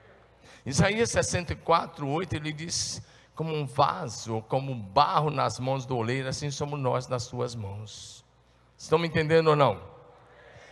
Isaías 0.64 1.10
64, 1.10 2.08
8, 2.08 2.36
ele 2.36 2.52
diz: 2.52 3.02
como 3.34 3.52
um 3.52 3.66
vaso, 3.66 4.42
como 4.42 4.72
um 4.72 4.80
barro 4.80 5.30
nas 5.30 5.58
mãos 5.58 5.84
do 5.84 5.96
oleiro, 5.96 6.28
assim 6.28 6.50
somos 6.50 6.78
nós 6.78 7.08
nas 7.08 7.24
suas 7.24 7.54
mãos. 7.54 8.24
Estão 8.78 8.98
me 8.98 9.08
entendendo 9.08 9.48
ou 9.48 9.56
não? 9.56 9.72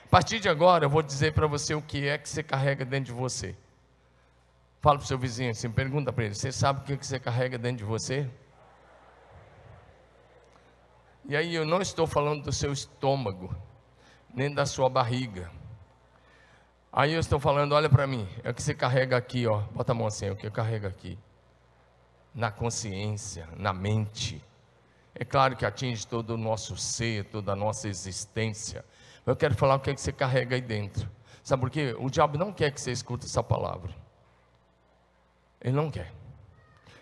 A 0.04 0.08
partir 0.08 0.38
de 0.38 0.48
agora, 0.48 0.84
eu 0.84 0.90
vou 0.90 1.02
dizer 1.02 1.32
para 1.32 1.46
você 1.46 1.74
o 1.74 1.82
que 1.82 2.06
é 2.06 2.18
que 2.18 2.28
você 2.28 2.42
carrega 2.42 2.84
dentro 2.84 3.12
de 3.12 3.18
você. 3.18 3.56
Fala 4.80 4.98
para 4.98 5.04
o 5.04 5.08
seu 5.08 5.18
vizinho 5.18 5.50
assim, 5.50 5.70
pergunta 5.70 6.12
para 6.12 6.24
ele: 6.24 6.34
Você 6.34 6.52
sabe 6.52 6.80
o 6.80 6.84
que, 6.84 6.92
é 6.92 6.96
que 6.96 7.06
você 7.06 7.18
carrega 7.18 7.58
dentro 7.58 7.78
de 7.78 7.84
você? 7.84 8.28
E 11.24 11.36
aí 11.36 11.54
eu 11.54 11.64
não 11.64 11.80
estou 11.80 12.06
falando 12.06 12.42
do 12.42 12.52
seu 12.52 12.72
estômago, 12.72 13.54
nem 14.34 14.52
da 14.52 14.66
sua 14.66 14.88
barriga. 14.88 15.50
Aí 16.92 17.14
eu 17.14 17.20
estou 17.20 17.40
falando, 17.40 17.72
olha 17.72 17.88
para 17.88 18.06
mim, 18.06 18.28
é 18.44 18.50
o 18.50 18.54
que 18.54 18.62
você 18.62 18.74
carrega 18.74 19.16
aqui, 19.16 19.46
ó. 19.46 19.62
Bota 19.72 19.92
a 19.92 19.94
mão 19.94 20.06
assim, 20.06 20.26
é 20.26 20.30
o 20.30 20.36
que 20.36 20.46
eu 20.46 20.52
carrego 20.52 20.86
aqui 20.86 21.18
na 22.34 22.50
consciência, 22.50 23.48
na 23.56 23.72
mente. 23.72 24.42
É 25.14 25.24
claro 25.24 25.56
que 25.56 25.66
atinge 25.66 26.06
todo 26.06 26.30
o 26.30 26.36
nosso 26.36 26.76
ser, 26.76 27.26
toda 27.26 27.52
a 27.52 27.56
nossa 27.56 27.88
existência. 27.88 28.84
Mas 29.24 29.34
eu 29.34 29.36
quero 29.36 29.54
falar 29.54 29.76
o 29.76 29.80
que 29.80 29.90
é 29.90 29.94
que 29.94 30.00
você 30.00 30.12
carrega 30.12 30.54
aí 30.54 30.60
dentro. 30.60 31.08
Sabe 31.42 31.60
por 31.60 31.70
quê? 31.70 31.94
O 31.98 32.08
diabo 32.08 32.38
não 32.38 32.52
quer 32.52 32.70
que 32.70 32.80
você 32.80 32.92
escute 32.92 33.26
essa 33.26 33.42
palavra. 33.42 33.92
Ele 35.60 35.76
não 35.76 35.90
quer. 35.90 36.12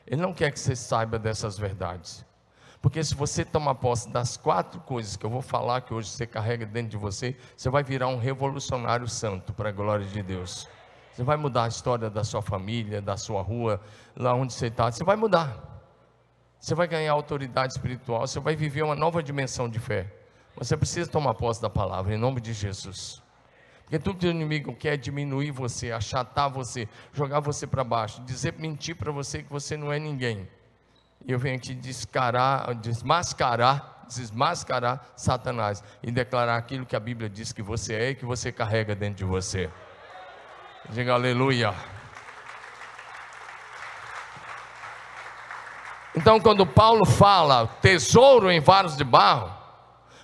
Ele 0.07 0.21
não 0.21 0.33
quer 0.33 0.51
que 0.51 0.59
você 0.59 0.75
saiba 0.75 1.19
dessas 1.19 1.57
verdades. 1.57 2.25
Porque 2.83 3.05
se 3.05 3.15
você 3.15 3.45
tomar 3.45 3.75
posse 3.75 4.09
das 4.09 4.37
quatro 4.37 4.81
coisas 4.81 5.17
que 5.17 5.25
eu 5.25 5.31
vou 5.31 5.43
falar 5.43 5.83
que 5.83 5.93
hoje 5.93 6.09
você 6.09 6.27
carrega 6.27 6.65
dentro 6.65 6.91
de 6.91 6.97
você, 6.97 7.37
você 7.55 7.69
vai 7.69 7.83
virar 7.83 8.09
um 8.09 8.19
revolucionário 8.19 9.07
santo 9.07 9.53
para 9.53 9.69
a 9.69 9.73
glória 9.73 10.07
de 10.07 10.23
Deus. 10.23 10.67
Você 11.13 11.23
vai 11.23 11.37
mudar 11.37 11.65
a 11.65 11.69
história 11.69 12.09
da 12.09 12.25
sua 12.25 12.41
família, 12.41 13.03
da 13.03 13.17
sua 13.17 13.43
rua, 13.43 13.81
lá 14.17 14.35
onde 14.35 14.55
você 14.55 14.69
está. 14.69 14.91
Você 14.91 15.05
vai 15.05 15.17
mudar. 15.17 15.71
Você 16.59 16.75
vai 16.75 16.89
ganhar 16.89 17.13
autoridade 17.13 17.75
espiritual. 17.75 18.27
Você 18.27 18.41
vai 18.41 18.57
viver 18.57 18.83
uma 18.83 18.95
nova 18.95 19.23
dimensão 19.23 19.69
de 19.69 19.79
fé. 19.79 20.11
Você 20.57 20.77
precisa 20.77 21.11
tomar 21.11 21.35
posse 21.35 21.61
da 21.61 21.69
palavra, 21.69 22.15
em 22.15 22.19
nome 22.19 22.41
de 22.41 22.55
Jesus. 22.55 23.23
Porque 23.83 23.99
tudo 23.99 24.19
que 24.19 24.27
o 24.27 24.31
inimigo 24.31 24.75
quer 24.75 24.95
é 24.95 24.97
diminuir 24.97 25.51
você, 25.51 25.91
achatar 25.91 26.49
você, 26.49 26.89
jogar 27.13 27.41
você 27.41 27.67
para 27.67 27.83
baixo, 27.85 28.23
dizer, 28.23 28.55
mentir 28.57 28.97
para 28.97 29.11
você 29.11 29.43
que 29.43 29.51
você 29.51 29.77
não 29.77 29.93
é 29.93 29.99
ninguém. 29.99 30.49
Eu 31.27 31.39
venho 31.39 31.57
aqui 31.57 31.75
descarar, 31.75 32.75
desmascarar, 32.75 34.07
desmascarar 34.09 35.13
Satanás 35.17 35.83
e 36.03 36.11
declarar 36.11 36.57
aquilo 36.57 36.87
que 36.87 36.97
a 36.97 37.01
Bíblia 37.01 37.29
diz 37.29 37.53
que 37.53 37.63
você 37.63 37.95
é 37.95 38.11
e 38.11 38.15
que 38.15 38.25
você 38.25 38.51
carrega 38.51 38.95
dentro 38.95 39.19
de 39.19 39.25
você. 39.25 39.71
Diga 40.89 41.13
aleluia. 41.15 41.75
Então, 46.17 46.41
quando 46.41 46.67
Paulo 46.67 47.07
fala 47.07 47.67
tesouro 47.81 48.51
em 48.51 48.59
vasos 48.59 48.97
de 48.97 49.05
barro, 49.05 49.57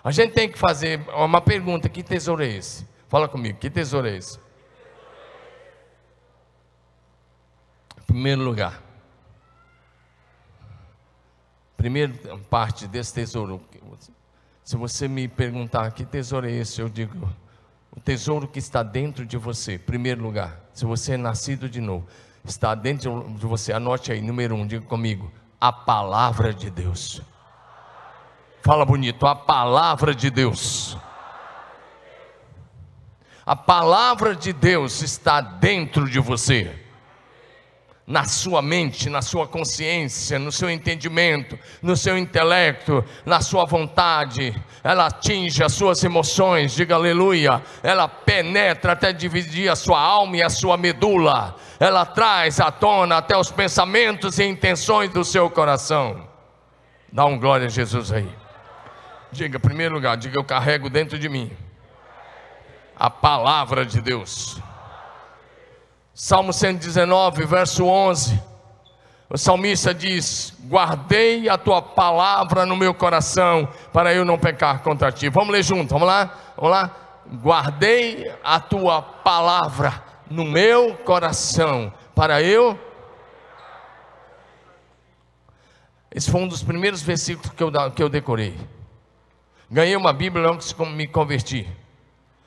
a 0.03 0.11
gente 0.11 0.33
tem 0.33 0.49
que 0.49 0.59
fazer 0.59 1.01
uma 1.11 1.41
pergunta: 1.41 1.89
que 1.89 2.03
tesouro 2.03 2.43
é 2.43 2.49
esse? 2.49 2.87
Fala 3.09 3.29
comigo, 3.29 3.59
que 3.59 3.71
tesouro 3.71 4.09
é 4.09 4.17
esse? 4.17 4.39
Em 7.99 8.03
primeiro 8.07 8.43
lugar, 8.43 8.83
primeira 11.87 12.13
parte 12.51 12.89
desse 12.89 13.15
tesouro, 13.15 13.61
se 14.65 14.77
você 14.77 15.07
me 15.07 15.29
perguntar 15.29 15.93
que 15.93 16.05
tesouro 16.05 16.45
é 16.45 16.51
esse, 16.51 16.81
eu 16.81 16.89
digo 16.89 17.33
o 17.97 18.01
tesouro 18.01 18.49
que 18.49 18.59
está 18.59 18.83
dentro 18.83 19.25
de 19.25 19.37
você, 19.37 19.79
primeiro 19.79 20.21
lugar, 20.21 20.61
se 20.75 20.85
você 20.85 21.13
é 21.13 21.17
nascido 21.17 21.69
de 21.69 21.81
novo, 21.81 22.05
está 22.45 22.75
dentro 22.75 23.25
de 23.39 23.47
você, 23.47 23.73
anote 23.73 24.11
aí, 24.11 24.21
número 24.21 24.57
um, 24.57 24.67
diga 24.67 24.85
comigo, 24.85 25.31
a 25.61 25.71
palavra 25.71 26.53
de 26.53 26.71
Deus. 26.71 27.23
Fala 28.63 28.85
bonito, 28.85 29.25
a 29.25 29.37
palavra 29.37 30.13
de 30.13 30.29
Deus. 30.29 30.99
A 33.47 33.55
palavra 33.55 34.35
de 34.35 34.53
Deus 34.53 35.03
está 35.03 35.41
dentro 35.41 36.11
de 36.11 36.19
você 36.19 36.86
na 38.07 38.25
sua 38.25 38.63
mente, 38.63 39.11
na 39.11 39.21
sua 39.21 39.49
consciência, 39.49 40.39
no 40.39 40.53
seu 40.53 40.71
entendimento, 40.71 41.59
no 41.83 41.97
seu 41.97 42.17
intelecto, 42.17 43.05
na 43.25 43.41
sua 43.41 43.65
vontade. 43.65 44.55
Ela 44.85 45.07
atinge 45.07 45.65
as 45.65 45.73
suas 45.73 46.03
emoções, 46.05 46.73
diga 46.73 46.95
aleluia. 46.95 47.61
Ela 47.83 48.07
penetra 48.07 48.93
até 48.93 49.13
dividir 49.13 49.69
a 49.69 49.75
sua 49.75 50.01
alma 50.01 50.37
e 50.37 50.43
a 50.43 50.49
sua 50.49 50.77
medula. 50.77 51.57
Ela 51.81 52.07
traz 52.07 52.61
à 52.61 52.71
tona 52.71 53.17
até 53.17 53.37
os 53.37 53.51
pensamentos 53.51 54.39
e 54.39 54.45
intenções 54.45 55.11
do 55.11 55.25
seu 55.25 55.51
coração. 55.51 56.29
Dá 57.13 57.25
um 57.25 57.39
glória 57.39 57.67
a 57.67 57.71
Jesus 57.71 58.13
aí. 58.13 58.29
Diga, 59.33 59.57
em 59.57 59.61
primeiro 59.61 59.95
lugar, 59.97 60.17
diga 60.17 60.39
eu 60.39 60.45
carrego 60.45 60.89
dentro 60.89 61.19
de 61.19 61.29
mim 61.29 61.51
a 62.99 63.11
palavra 63.11 63.85
de 63.85 64.01
Deus. 64.01 64.61
Salmo 66.19 66.51
119, 66.51 67.45
verso 67.45 67.85
11. 67.85 68.43
O 69.29 69.37
salmista 69.37 69.93
diz: 69.93 70.57
Guardei 70.67 71.47
a 71.47 71.59
tua 71.59 71.83
palavra 71.83 72.65
no 72.65 72.75
meu 72.75 72.95
coração, 72.95 73.69
para 73.93 74.15
eu 74.15 74.25
não 74.25 74.39
pecar 74.39 74.83
contra 74.83 75.13
ti. 75.13 75.29
Vamos 75.29 75.53
ler 75.53 75.63
junto, 75.63 75.91
vamos 75.91 76.09
lá? 76.09 76.55
Vamos 76.57 76.71
lá? 76.71 76.97
Guardei 77.43 78.33
a 78.43 78.59
tua 78.59 79.03
palavra 79.03 80.03
no 80.31 80.47
meu 80.47 80.95
coração, 81.05 81.93
para 82.15 82.41
eu. 82.41 82.81
Esse 86.11 86.31
foi 86.31 86.41
um 86.41 86.49
dos 86.49 86.63
primeiros 86.63 87.03
versículos 87.03 87.53
que 87.53 87.63
eu, 87.63 87.71
que 87.91 88.03
eu 88.03 88.09
decorei. 88.09 88.57
Ganhei 89.71 89.95
uma 89.95 90.15
Bíblia 90.15 90.47
logo 90.47 90.61
que 90.61 90.87
me 90.87 91.07
converti. 91.07 91.69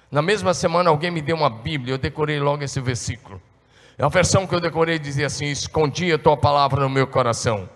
Na 0.09 0.23
mesma 0.23 0.55
semana 0.55 0.89
alguém 0.89 1.11
me 1.11 1.21
deu 1.21 1.35
uma 1.35 1.51
Bíblia, 1.51 1.93
eu 1.93 1.97
decorei 1.99 2.39
logo 2.39 2.63
esse 2.63 2.81
versículo. 2.81 3.39
É 3.99 4.05
a 4.05 4.07
versão 4.07 4.47
que 4.47 4.55
eu 4.55 4.61
decorei 4.61 4.97
dizia 4.97 5.27
assim: 5.27 5.47
Escondi 5.47 6.13
a 6.13 6.17
tua 6.17 6.37
palavra 6.37 6.83
no 6.83 6.89
meu 6.89 7.05
coração, 7.05 7.69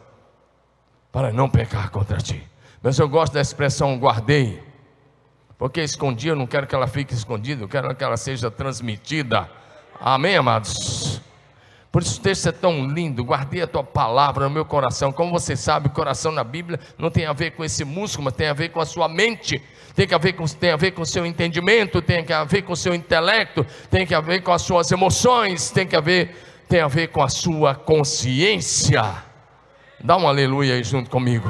para 1.12 1.34
não 1.34 1.50
pecar 1.50 1.92
contra 1.92 2.18
ti. 2.18 2.42
Mas 2.82 2.98
eu 2.98 3.10
gosto 3.10 3.34
da 3.34 3.42
expressão 3.42 3.98
guardei, 3.98 4.64
porque 5.58 5.82
escondi, 5.82 6.30
eu 6.30 6.36
não 6.36 6.48
quero 6.48 6.66
que 6.66 6.74
ela 6.74 6.88
fique 6.88 7.14
escondida, 7.14 7.62
eu 7.62 7.68
quero 7.68 7.94
que 7.94 8.04
ela 8.06 8.16
seja 8.16 8.50
transmitida. 8.50 9.50
Amém, 10.00 10.38
amados? 10.38 11.22
Por 11.94 12.02
isso 12.02 12.20
o 12.20 12.24
texto 12.24 12.50
é 12.50 12.52
tão 12.52 12.88
lindo. 12.88 13.24
Guardei 13.24 13.62
a 13.62 13.68
tua 13.68 13.84
palavra 13.84 14.46
no 14.46 14.50
meu 14.50 14.66
coração. 14.66 15.12
Como 15.12 15.32
você 15.32 15.56
sabe, 15.56 15.90
o 15.90 15.92
coração 15.92 16.32
na 16.32 16.44
Bíblia 16.44 16.80
não 16.98 17.12
tem 17.12 17.28
a 17.28 17.34
ver 17.34 17.52
com 17.52 17.64
esse 17.64 17.86
músculo, 17.86 18.26
mas 18.26 18.34
tem 18.34 18.48
a 18.48 18.54
ver 18.54 18.70
com 18.70 18.80
a 18.80 18.86
sua 18.86 19.08
mente. 19.08 19.62
Tem, 19.94 20.08
que 20.08 20.16
a 20.16 20.18
ver 20.18 20.34
com, 20.34 20.44
tem 20.44 20.72
a 20.72 20.76
ver 20.76 20.90
com 20.90 21.04
o 21.04 21.06
seu 21.06 21.24
entendimento, 21.24 22.02
tem 22.02 22.26
a 22.34 22.44
ver 22.46 22.64
com 22.64 22.74
o 22.74 22.76
seu 22.76 22.96
intelecto, 22.96 23.64
tem 23.92 24.12
a 24.12 24.20
ver 24.20 24.42
com 24.42 24.52
as 24.52 24.64
suas 24.64 24.92
emoções, 24.92 25.70
tem 25.70 25.88
a 25.96 26.00
ver, 26.00 26.36
tem 26.68 26.82
a 26.82 26.88
ver 26.88 27.10
com 27.10 27.22
a 27.22 27.30
sua 27.30 27.76
consciência. 27.76 29.04
Dá 30.04 30.18
um 30.18 30.28
aleluia 30.28 30.74
aí 30.74 30.84
junto 30.84 31.12
comigo. 31.12 31.48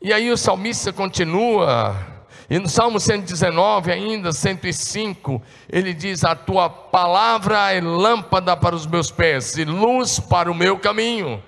E 0.00 0.14
aí 0.14 0.30
o 0.30 0.36
salmista 0.38 0.94
continua 0.94 2.15
e 2.48 2.58
no 2.60 2.68
Salmo 2.68 3.00
119, 3.00 3.90
ainda 3.90 4.32
105, 4.32 5.42
ele 5.68 5.92
diz: 5.92 6.24
A 6.24 6.36
tua 6.36 6.70
palavra 6.70 7.72
é 7.72 7.80
lâmpada 7.80 8.56
para 8.56 8.74
os 8.74 8.86
meus 8.86 9.10
pés 9.10 9.56
e 9.56 9.64
luz 9.64 10.20
para 10.20 10.50
o 10.50 10.54
meu 10.54 10.78
caminho. 10.78 11.42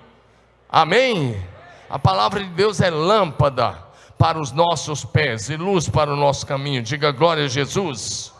Amém? 0.69 1.41
A 1.89 1.97
palavra 1.97 2.43
de 2.43 2.49
Deus 2.49 2.81
é 2.81 2.89
lâmpada 2.89 3.81
para 4.17 4.37
os 4.37 4.51
nossos 4.51 5.05
pés 5.05 5.49
e 5.49 5.55
luz 5.55 5.87
para 5.87 6.11
o 6.11 6.17
nosso 6.17 6.45
caminho. 6.45 6.83
Diga 6.83 7.11
glória 7.11 7.45
a 7.45 7.47
Jesus. 7.47 8.33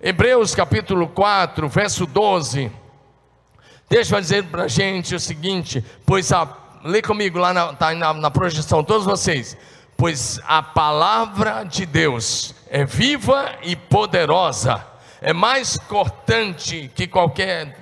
Hebreus 0.00 0.54
capítulo 0.54 1.08
4, 1.08 1.68
verso 1.68 2.06
12. 2.06 2.70
Deixa 3.90 4.16
eu 4.16 4.20
dizer 4.20 4.44
para 4.44 4.64
a 4.64 4.68
gente 4.68 5.16
o 5.16 5.20
seguinte: 5.20 5.84
pois 6.06 6.30
a, 6.30 6.48
lê 6.84 7.02
comigo 7.02 7.40
lá 7.40 7.52
na, 7.52 7.72
tá 7.72 7.92
na, 7.92 8.14
na 8.14 8.30
projeção, 8.30 8.84
todos 8.84 9.04
vocês 9.04 9.56
pois 9.96 10.40
a 10.46 10.62
palavra 10.62 11.64
de 11.64 11.86
Deus 11.86 12.54
é 12.68 12.84
viva 12.84 13.56
e 13.62 13.74
poderosa, 13.74 14.84
é 15.20 15.32
mais 15.32 15.78
cortante 15.88 16.90
que 16.94 17.06
qualquer. 17.06 17.76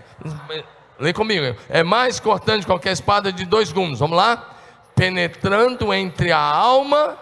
Lê 0.99 1.13
comigo, 1.13 1.57
é 1.69 1.83
mais 1.83 2.21
cortante 2.21 2.61
que 2.61 2.67
qualquer 2.67 2.93
espada 2.93 3.33
de 3.33 3.45
dois 3.45 3.73
gumes. 3.73 3.99
Vamos 3.99 4.17
lá? 4.17 4.55
Penetrando 4.95 5.93
entre 5.93 6.31
a 6.31 6.39
alma. 6.39 7.19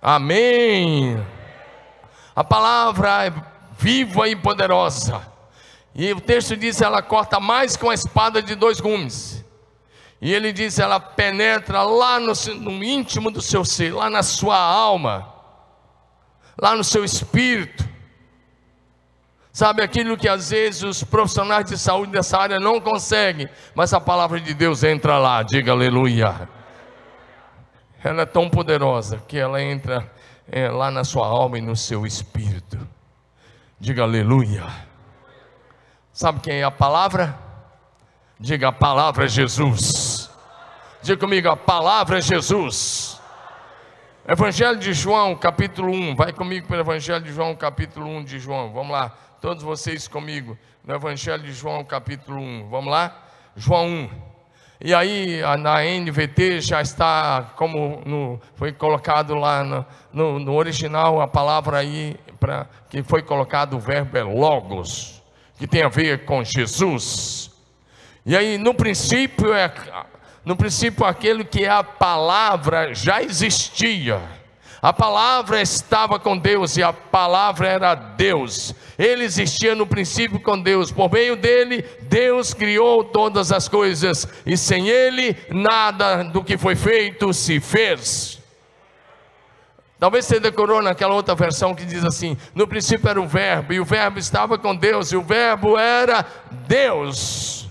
Amém. 0.00 1.22
A 2.34 2.42
palavra 2.42 3.26
é 3.26 3.49
viva 3.80 4.28
e 4.28 4.36
poderosa. 4.36 5.26
E 5.94 6.12
o 6.12 6.20
texto 6.20 6.56
diz: 6.56 6.80
ela 6.82 7.02
corta 7.02 7.40
mais 7.40 7.76
com 7.76 7.88
a 7.88 7.94
espada 7.94 8.42
de 8.42 8.54
dois 8.54 8.78
gumes. 8.80 9.44
E 10.20 10.32
ele 10.32 10.52
diz: 10.52 10.78
ela 10.78 11.00
penetra 11.00 11.82
lá 11.82 12.20
no, 12.20 12.32
no 12.60 12.84
íntimo 12.84 13.30
do 13.30 13.40
seu 13.40 13.64
ser, 13.64 13.94
lá 13.94 14.10
na 14.10 14.22
sua 14.22 14.58
alma, 14.58 15.32
lá 16.60 16.76
no 16.76 16.84
seu 16.84 17.04
espírito. 17.04 17.88
Sabe 19.52 19.82
aquilo 19.82 20.16
que 20.16 20.28
às 20.28 20.50
vezes 20.50 20.82
os 20.82 21.02
profissionais 21.02 21.64
de 21.64 21.76
saúde 21.76 22.12
dessa 22.12 22.38
área 22.38 22.60
não 22.60 22.80
conseguem, 22.80 23.48
mas 23.74 23.92
a 23.92 24.00
palavra 24.00 24.38
de 24.38 24.54
Deus 24.54 24.84
entra 24.84 25.18
lá, 25.18 25.42
diga 25.42 25.72
aleluia. 25.72 26.48
Ela 28.02 28.22
é 28.22 28.26
tão 28.26 28.48
poderosa 28.48 29.18
que 29.26 29.36
ela 29.36 29.60
entra 29.60 30.10
é, 30.50 30.68
lá 30.68 30.90
na 30.90 31.02
sua 31.02 31.26
alma 31.26 31.58
e 31.58 31.60
no 31.60 31.74
seu 31.74 32.06
espírito. 32.06 32.78
Diga 33.80 34.02
aleluia. 34.02 34.66
Sabe 36.12 36.40
quem 36.40 36.60
é 36.60 36.64
a 36.64 36.70
palavra? 36.70 37.34
Diga 38.38 38.68
a 38.68 38.72
palavra 38.72 39.24
é 39.24 39.28
Jesus. 39.28 40.30
Diga 41.02 41.18
comigo, 41.18 41.48
a 41.48 41.56
palavra 41.56 42.18
é 42.18 42.20
Jesus. 42.20 43.18
Evangelho 44.28 44.78
de 44.78 44.92
João, 44.92 45.34
capítulo 45.34 45.90
1. 45.90 46.14
Vai 46.14 46.30
comigo 46.30 46.66
para 46.66 46.76
o 46.76 46.80
Evangelho 46.80 47.24
de 47.24 47.32
João, 47.32 47.56
capítulo 47.56 48.06
1 48.06 48.24
de 48.24 48.38
João. 48.38 48.70
Vamos 48.70 48.92
lá. 48.92 49.16
Todos 49.40 49.62
vocês 49.62 50.06
comigo. 50.06 50.58
No 50.84 50.94
Evangelho 50.94 51.42
de 51.42 51.52
João, 51.54 51.82
capítulo 51.82 52.38
1. 52.38 52.68
Vamos 52.68 52.90
lá? 52.90 53.16
João 53.56 53.86
1. 53.86 54.10
E 54.82 54.94
aí, 54.94 55.42
na 55.58 55.82
NVT 55.82 56.62
já 56.62 56.80
está, 56.80 57.52
como 57.54 58.00
no, 58.06 58.40
foi 58.54 58.72
colocado 58.72 59.34
lá 59.34 59.62
no, 59.62 59.86
no, 60.10 60.38
no, 60.38 60.54
original, 60.54 61.20
a 61.20 61.28
palavra 61.28 61.76
aí, 61.76 62.16
pra, 62.38 62.66
que 62.88 63.02
foi 63.02 63.20
colocado 63.20 63.76
o 63.76 63.78
verbo 63.78 64.16
é 64.16 64.22
logos, 64.22 65.22
que 65.58 65.66
tem 65.66 65.82
a 65.82 65.88
ver 65.88 66.24
com 66.24 66.42
Jesus. 66.42 67.50
E 68.24 68.34
aí, 68.34 68.56
no 68.56 68.72
princípio, 68.72 69.52
é, 69.52 69.70
no 70.46 70.56
princípio, 70.56 71.04
aquele 71.04 71.44
que 71.44 71.62
é 71.62 71.68
a 71.68 71.84
palavra 71.84 72.94
já 72.94 73.22
existia. 73.22 74.39
A 74.82 74.94
palavra 74.94 75.60
estava 75.60 76.18
com 76.18 76.38
Deus 76.38 76.76
e 76.76 76.82
a 76.82 76.92
palavra 76.92 77.68
era 77.68 77.94
Deus. 77.94 78.74
Ele 78.98 79.24
existia 79.24 79.74
no 79.74 79.86
princípio 79.86 80.40
com 80.40 80.60
Deus. 80.60 80.90
Por 80.90 81.12
meio 81.12 81.36
dele, 81.36 81.84
Deus 82.02 82.54
criou 82.54 83.04
todas 83.04 83.52
as 83.52 83.68
coisas 83.68 84.26
e 84.46 84.56
sem 84.56 84.88
ele, 84.88 85.36
nada 85.50 86.24
do 86.24 86.42
que 86.42 86.56
foi 86.56 86.74
feito 86.74 87.34
se 87.34 87.60
fez. 87.60 88.40
Talvez 89.98 90.24
você 90.24 90.40
decorou 90.40 90.80
naquela 90.80 91.12
outra 91.12 91.34
versão 91.34 91.74
que 91.74 91.84
diz 91.84 92.02
assim: 92.02 92.34
no 92.54 92.66
princípio 92.66 93.06
era 93.06 93.20
o 93.20 93.28
Verbo, 93.28 93.74
e 93.74 93.80
o 93.80 93.84
Verbo 93.84 94.18
estava 94.18 94.56
com 94.56 94.74
Deus, 94.74 95.12
e 95.12 95.16
o 95.16 95.20
Verbo 95.20 95.76
era 95.76 96.24
Deus. 96.66 97.68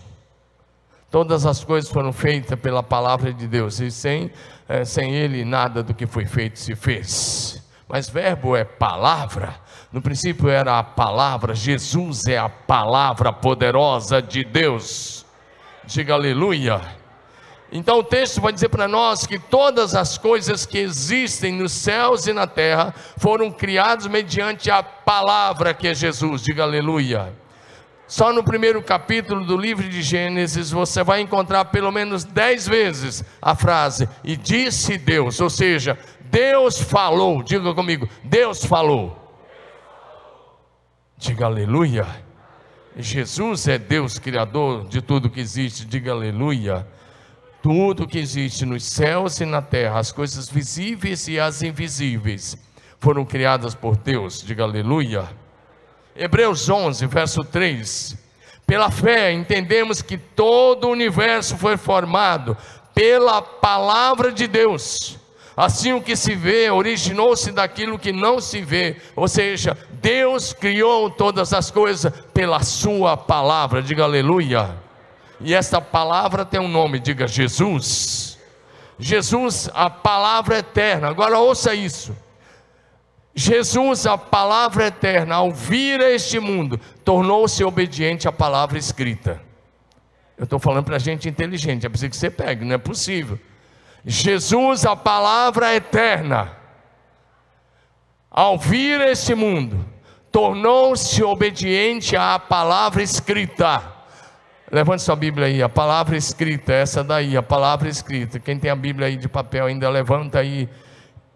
Todas 1.10 1.44
as 1.44 1.64
coisas 1.64 1.90
foram 1.90 2.14
feitas 2.14 2.60
pela 2.60 2.84
palavra 2.84 3.34
de 3.34 3.48
Deus, 3.48 3.80
e 3.80 3.90
sem 3.90 4.32
é, 4.70 4.86
sem 4.86 5.16
ele 5.16 5.44
nada 5.44 5.82
do 5.82 5.96
que 5.96 6.06
foi 6.06 6.28
feito 6.28 6.60
se 6.60 6.76
fez. 6.76 7.68
Mas 7.88 8.08
verbo 8.08 8.56
é 8.56 8.64
palavra. 8.64 9.56
No 9.92 10.00
princípio 10.00 10.48
era 10.48 10.78
a 10.78 10.84
palavra, 10.84 11.56
Jesus 11.56 12.28
é 12.28 12.38
a 12.38 12.48
palavra 12.48 13.34
poderosa 13.34 14.22
de 14.22 14.44
Deus. 14.44 15.26
Diga 15.86 16.14
aleluia. 16.14 16.80
Então 17.72 17.98
o 17.98 18.04
texto 18.04 18.40
vai 18.40 18.54
dizer 18.54 18.70
para 18.70 18.88
nós 18.88 19.26
que 19.26 19.40
todas 19.40 19.96
as 19.96 20.20
coisas 20.20 20.68
que 20.68 20.78
existem 20.78 21.54
nos 21.54 21.72
céus 21.72 22.28
e 22.28 22.34
na 22.34 22.46
terra 22.46 22.94
foram 23.18 23.52
criadas 23.52 24.06
mediante 24.06 24.70
a 24.70 24.84
palavra 24.84 25.74
que 25.74 25.88
é 25.88 25.94
Jesus. 25.96 26.44
Diga 26.44 26.62
aleluia. 26.62 27.34
Só 28.10 28.34
no 28.34 28.44
primeiro 28.44 28.82
capítulo 28.82 29.46
do 29.46 29.56
livro 29.56 29.88
de 29.88 30.02
Gênesis 30.02 30.72
você 30.72 31.04
vai 31.04 31.22
encontrar 31.22 31.66
pelo 31.66 31.92
menos 31.92 32.24
dez 32.24 32.68
vezes 32.68 33.24
a 33.40 33.54
frase 33.54 34.10
e 34.24 34.36
disse 34.36 34.98
Deus, 34.98 35.40
ou 35.40 35.48
seja, 35.48 35.96
Deus 36.22 36.82
falou. 36.82 37.44
Diga 37.44 37.72
comigo, 37.76 38.10
Deus 38.24 38.66
falou. 38.66 39.16
Diga 41.20 41.46
aleluia. 41.46 42.08
Jesus 42.98 43.68
é 43.68 43.78
Deus 43.78 44.18
criador 44.18 44.88
de 44.88 45.04
tudo 45.04 45.30
que 45.30 45.40
existe. 45.40 45.86
Diga 45.86 46.12
aleluia. 46.12 46.88
Tudo 47.62 48.08
que 48.08 48.18
existe 48.18 48.66
nos 48.66 48.86
céus 48.86 49.40
e 49.40 49.46
na 49.46 49.62
terra, 49.62 50.00
as 50.00 50.12
coisas 50.12 50.50
visíveis 50.50 51.28
e 51.28 51.40
as 51.40 51.62
invisíveis, 51.62 52.58
foram 53.00 53.24
criadas 53.24 53.76
por 53.76 53.96
Deus. 53.96 54.42
Diga 54.42 54.64
aleluia. 54.64 55.30
Hebreus 56.20 56.70
11, 56.70 57.06
verso 57.08 57.44
3. 57.44 58.18
Pela 58.68 58.92
fé 58.92 59.32
entendemos 59.32 60.02
que 60.02 60.18
todo 60.18 60.88
o 60.88 60.92
universo 60.92 61.58
foi 61.58 61.78
formado 61.78 62.56
pela 62.94 63.42
palavra 63.42 64.32
de 64.32 64.46
Deus. 64.46 65.18
Assim 65.56 65.94
o 65.94 66.02
que 66.02 66.16
se 66.16 66.36
vê 66.36 66.70
originou-se 66.70 67.52
daquilo 67.52 67.98
que 67.98 68.12
não 68.12 68.40
se 68.40 68.62
vê, 68.62 68.98
ou 69.16 69.28
seja, 69.28 69.78
Deus 69.92 70.54
criou 70.54 71.10
todas 71.10 71.54
as 71.54 71.72
coisas 71.72 72.14
pela 72.34 72.62
sua 72.62 73.18
palavra. 73.18 73.82
Diga 73.82 74.04
aleluia. 74.04 74.78
E 75.42 75.54
essa 75.54 75.80
palavra 75.80 76.46
tem 76.46 76.60
um 76.60 76.68
nome, 76.68 77.00
diga 77.00 77.28
Jesus. 77.28 78.38
Jesus, 79.00 79.70
a 79.74 79.90
palavra 79.90 80.60
eterna. 80.60 81.08
Agora 81.08 81.40
ouça 81.40 81.74
isso. 81.74 82.16
Jesus, 83.40 84.06
a 84.06 84.18
palavra 84.18 84.88
eterna, 84.88 85.36
ao 85.36 85.54
vir 85.54 86.02
a 86.02 86.12
este 86.12 86.42
mundo, 86.42 86.78
tornou-se 87.06 87.64
obediente 87.64 88.28
à 88.28 88.34
palavra 88.34 88.78
escrita. 88.78 89.42
Eu 90.38 90.44
estou 90.44 90.60
falando 90.60 90.84
para 90.84 91.00
gente 91.00 91.30
inteligente, 91.30 91.86
é 91.86 91.90
preciso 91.90 92.10
que 92.10 92.18
você 92.18 92.30
pegue, 92.30 92.66
não 92.66 92.76
é 92.76 92.78
possível. 92.78 93.40
Jesus, 94.06 94.86
a 94.86 94.94
palavra 94.94 95.74
eterna, 95.74 96.52
ao 98.30 98.60
vir 98.60 99.00
a 99.00 99.10
este 99.10 99.34
mundo, 99.34 99.86
tornou-se 100.30 101.24
obediente 101.24 102.18
à 102.18 102.38
palavra 102.38 103.02
escrita. 103.02 103.82
Levante 104.70 105.02
sua 105.02 105.16
Bíblia 105.16 105.48
aí, 105.48 105.64
a 105.64 105.70
palavra 105.70 106.18
escrita, 106.18 106.74
essa 106.74 107.06
daí, 107.06 107.38
a 107.38 107.42
palavra 107.42 107.88
escrita. 107.88 108.38
Quem 108.38 108.60
tem 108.60 108.70
a 108.70 108.76
Bíblia 108.76 109.08
aí 109.08 109.16
de 109.16 109.30
papel 109.30 109.68
ainda, 109.68 109.90
levanta 109.90 110.40
aí 110.40 110.68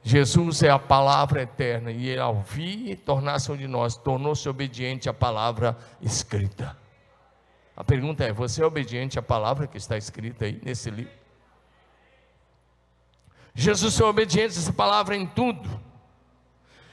Jesus 0.04 0.62
é 0.62 0.70
a 0.70 0.78
palavra 0.78 1.44
eterna 1.44 1.90
e 1.90 2.10
ele, 2.10 2.20
ao 2.20 2.42
vir 2.42 2.98
tornar-se 2.98 3.50
um 3.50 3.56
de 3.56 3.68
nós, 3.68 3.96
tornou-se 3.96 4.48
obediente 4.50 5.08
à 5.08 5.14
palavra 5.14 5.78
escrita. 6.02 6.78
A 7.76 7.84
pergunta 7.86 8.26
é: 8.26 8.34
você 8.34 8.62
é 8.62 8.66
obediente 8.66 9.18
à 9.18 9.22
palavra 9.22 9.66
que 9.66 9.78
está 9.78 9.98
escrita 9.98 10.44
aí 10.44 10.60
nesse 10.62 10.90
livro? 10.90 11.14
Jesus 13.56 13.98
foi 13.98 14.08
obediente 14.08 14.58
a 14.58 14.60
essa 14.60 14.74
palavra 14.74 15.16
em 15.16 15.26
tudo. 15.26 15.80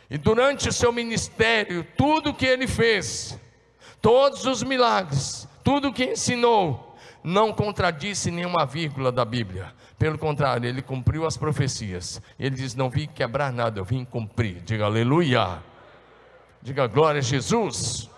E 0.09 0.17
durante 0.17 0.69
o 0.69 0.73
seu 0.73 0.93
ministério, 0.93 1.85
tudo 1.97 2.35
que 2.35 2.47
ele 2.47 2.69
fez, 2.69 3.39
todos 4.01 4.45
os 4.45 4.63
milagres, 4.63 5.49
tudo 5.65 5.93
que 5.93 6.05
ensinou, 6.05 6.97
não 7.25 7.53
contradisse 7.53 8.31
nenhuma 8.31 8.67
vírgula 8.67 9.11
da 9.11 9.25
Bíblia. 9.25 9.73
Pelo 10.01 10.17
contrário, 10.17 10.67
ele 10.67 10.81
cumpriu 10.81 11.27
as 11.27 11.37
profecias. 11.37 12.23
Ele 12.39 12.57
diz: 12.57 12.75
Não 12.75 12.89
vim 12.89 13.07
quebrar 13.07 13.53
nada, 13.53 13.79
eu 13.79 13.85
vim 13.85 14.03
cumprir. 14.03 14.63
Diga 14.63 14.87
aleluia. 14.87 15.63
Diga 16.63 16.87
glória 16.87 17.19
a 17.19 17.23
Jesus. 17.23 18.09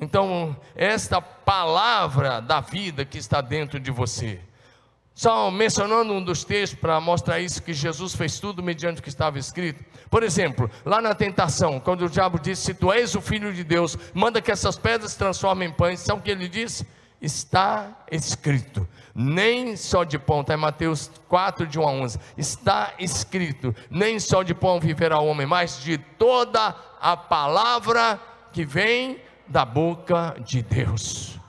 Então, 0.00 0.56
esta 0.76 1.20
palavra 1.20 2.40
da 2.40 2.60
vida 2.60 3.04
que 3.04 3.18
está 3.18 3.40
dentro 3.40 3.80
de 3.80 3.90
você. 3.90 4.38
Só 5.16 5.50
mencionando 5.50 6.12
um 6.12 6.22
dos 6.22 6.44
textos 6.44 6.78
para 6.78 7.00
mostrar 7.00 7.40
isso, 7.40 7.60
que 7.60 7.72
Jesus 7.72 8.14
fez 8.14 8.38
tudo 8.38 8.62
mediante 8.62 9.00
o 9.00 9.02
que 9.02 9.08
estava 9.08 9.40
escrito. 9.40 9.84
Por 10.08 10.22
exemplo, 10.22 10.70
lá 10.84 11.02
na 11.02 11.12
tentação, 11.12 11.80
quando 11.80 12.04
o 12.04 12.08
diabo 12.08 12.38
disse: 12.38 12.66
Se 12.66 12.74
tu 12.74 12.92
és 12.92 13.16
o 13.16 13.20
filho 13.20 13.52
de 13.52 13.64
Deus, 13.64 13.98
manda 14.14 14.40
que 14.40 14.52
essas 14.52 14.76
pedras 14.76 15.10
se 15.10 15.18
transformem 15.18 15.70
em 15.70 15.72
pães. 15.72 15.98
Sabe 15.98 16.20
o 16.20 16.22
que 16.22 16.30
ele 16.30 16.48
disse? 16.48 16.86
Está 17.20 18.04
escrito, 18.12 18.86
nem 19.18 19.76
só 19.76 20.04
de 20.04 20.18
pão, 20.18 20.42
está 20.42 20.52
em 20.52 20.58
Mateus 20.58 21.10
4, 21.26 21.66
de 21.66 21.78
1 21.78 21.82
a 21.82 21.90
11. 21.90 22.20
Está 22.36 22.92
escrito, 22.98 23.74
nem 23.88 24.20
só 24.20 24.42
de 24.42 24.54
pão 24.54 24.78
viverá 24.78 25.18
o 25.18 25.26
homem, 25.26 25.46
mas 25.46 25.80
de 25.82 25.96
toda 25.96 26.76
a 27.00 27.16
palavra 27.16 28.20
que 28.52 28.62
vem 28.62 29.18
da 29.48 29.64
boca 29.64 30.36
de 30.44 30.60
Deus. 30.60 31.40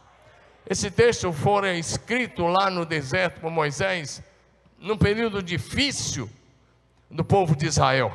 Esse 0.66 0.90
texto 0.90 1.34
fora 1.34 1.74
escrito 1.74 2.48
lá 2.48 2.70
no 2.70 2.86
deserto 2.86 3.42
por 3.42 3.52
Moisés, 3.52 4.24
num 4.80 4.98
período 4.98 5.44
difícil 5.44 6.30
do 7.12 7.26
povo 7.26 7.54
de 7.54 7.66
Israel. 7.66 8.14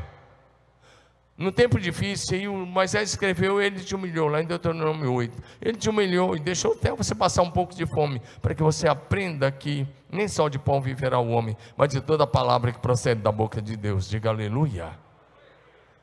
No 1.37 1.51
tempo 1.51 1.81
difícil, 1.81 2.55
Moisés 2.66 3.11
escreveu, 3.11 3.61
ele 3.61 3.81
te 3.81 3.95
humilhou, 3.95 4.29
lá 4.29 4.42
em 4.42 4.47
Deuteronômio 4.47 5.12
8. 5.12 5.42
Ele 5.61 5.79
te 5.79 5.88
humilhou 5.88 6.37
e 6.37 6.40
deixou 6.40 6.73
até 6.73 6.92
você 6.92 7.14
passar 7.14 7.42
um 7.42 7.51
pouco 7.51 7.75
de 7.75 7.87
fome, 7.87 8.21
para 8.40 8.55
que 8.55 8.62
você 8.62 8.87
aprenda 8.87 9.51
que 9.51 9.87
nem 10.11 10.29
só 10.29 10.49
de 10.49 10.59
pão 10.59 10.81
viverá 10.81 11.18
o 11.18 11.31
homem, 11.31 11.57
mas 11.77 11.88
de 11.88 12.01
toda 12.01 12.25
a 12.25 12.27
palavra 12.27 12.71
que 12.71 12.79
procede 12.79 13.23
da 13.23 13.33
boca 13.33 13.62
de 13.62 13.77
Deus. 13.77 14.09
Diga 14.09 14.29
aleluia. 14.29 14.97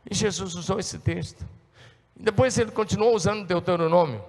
E 0.10 0.16
Jesus 0.16 0.56
usou 0.56 0.80
esse 0.80 0.98
texto. 0.98 1.46
Depois 2.16 2.58
ele 2.58 2.72
continuou 2.72 3.16
usando 3.16 3.46
Deuteronômio. 3.46 4.24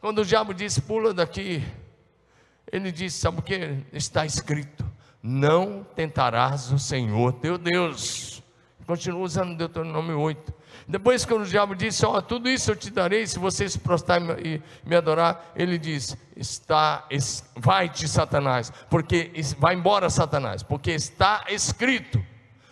Quando 0.00 0.20
o 0.20 0.24
diabo 0.24 0.52
disse, 0.52 0.82
pula 0.82 1.12
daqui, 1.12 1.64
ele 2.70 2.92
disse, 2.92 3.18
sabe 3.18 3.38
o 3.38 3.42
que? 3.42 3.78
Está 3.92 4.26
escrito: 4.26 4.84
não 5.22 5.84
tentarás 5.96 6.70
o 6.70 6.78
Senhor 6.78 7.32
teu 7.32 7.58
Deus. 7.58 8.35
Continua 8.86 9.20
usando 9.20 9.56
Deuteronômio 9.56 10.20
8. 10.20 10.54
Depois 10.86 11.24
que 11.24 11.34
o 11.34 11.44
diabo 11.44 11.74
disse, 11.74 12.06
ó, 12.06 12.16
oh, 12.16 12.22
tudo 12.22 12.48
isso 12.48 12.70
eu 12.70 12.76
te 12.76 12.90
darei 12.90 13.26
se 13.26 13.38
você 13.38 13.68
se 13.68 13.78
prostrar 13.78 14.20
e 14.38 14.62
me 14.84 14.94
adorar, 14.94 15.52
ele 15.56 15.76
diz, 15.76 16.16
está, 16.36 17.04
vai-te 17.56 18.06
Satanás, 18.06 18.72
porque, 18.88 19.32
vai 19.58 19.74
embora 19.74 20.08
Satanás, 20.08 20.62
porque 20.62 20.92
está 20.92 21.44
escrito, 21.48 22.24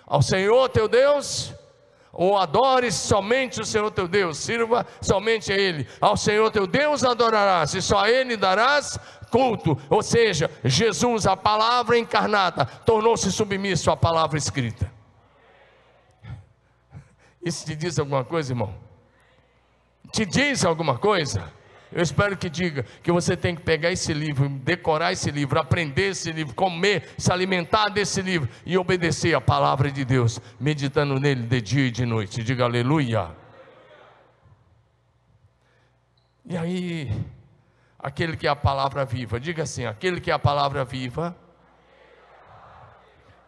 ao 0.07 0.23
Senhor 0.23 0.69
teu 0.69 0.87
Deus 0.87 1.53
ou 2.13 2.39
adores 2.39 2.95
somente 2.95 3.61
o 3.61 3.65
Senhor 3.65 3.91
teu 3.91 4.07
Deus, 4.07 4.39
sirva 4.39 4.87
somente 5.01 5.53
a 5.53 5.57
Ele. 5.57 5.85
Ao 6.01 6.17
Senhor 6.17 6.49
teu 6.53 6.65
Deus 6.65 7.03
adorarás, 7.03 7.75
e 7.75 7.83
só 7.83 8.05
a 8.05 8.11
Ele 8.11 8.37
darás 8.37 8.97
culto. 9.33 9.77
Ou 9.91 10.01
seja, 10.01 10.49
Jesus, 10.63 11.27
a 11.27 11.37
palavra 11.37 11.99
encarnada, 11.99 12.65
tornou-se 12.65 13.33
submisso 13.33 13.91
à 13.91 13.97
palavra 13.97 14.39
escrita. 14.39 14.94
Isso 17.45 17.67
te 17.67 17.77
diz 17.77 17.99
alguma 17.99 18.25
coisa, 18.25 18.53
irmão? 18.53 18.75
Te 20.11 20.25
diz 20.25 20.65
alguma 20.65 20.99
coisa? 20.99 21.53
Eu 21.93 22.03
espero 22.03 22.37
que 22.37 22.49
diga 22.49 22.85
que 23.03 23.13
você 23.13 23.37
tem 23.37 23.55
que 23.55 23.63
pegar 23.63 23.93
esse 23.93 24.13
livro, 24.13 24.49
decorar 24.49 25.13
esse 25.13 25.31
livro, 25.31 25.61
aprender 25.61 26.11
esse 26.11 26.33
livro, 26.33 26.55
comer, 26.55 27.09
se 27.19 27.31
alimentar 27.31 27.89
desse 27.89 28.21
livro 28.21 28.49
e 28.65 28.77
obedecer 28.77 29.35
a 29.35 29.41
palavra 29.41 29.93
de 29.93 30.05
Deus, 30.05 30.41
meditando 30.59 31.21
nele 31.21 31.43
de 31.43 31.61
dia 31.61 31.87
e 31.87 31.91
de 31.91 32.05
noite. 32.05 32.43
Diga 32.43 32.65
aleluia. 32.65 33.31
E 36.47 36.57
aí, 36.57 37.13
aquele 37.99 38.37
que 38.37 38.47
é 38.47 38.51
a 38.51 38.57
palavra 38.57 39.05
viva, 39.05 39.39
diga 39.39 39.63
assim: 39.63 39.85
aquele 39.85 40.21
que 40.21 40.31
é 40.31 40.35
a 40.35 40.39
palavra 40.39 40.85
viva 40.85 41.37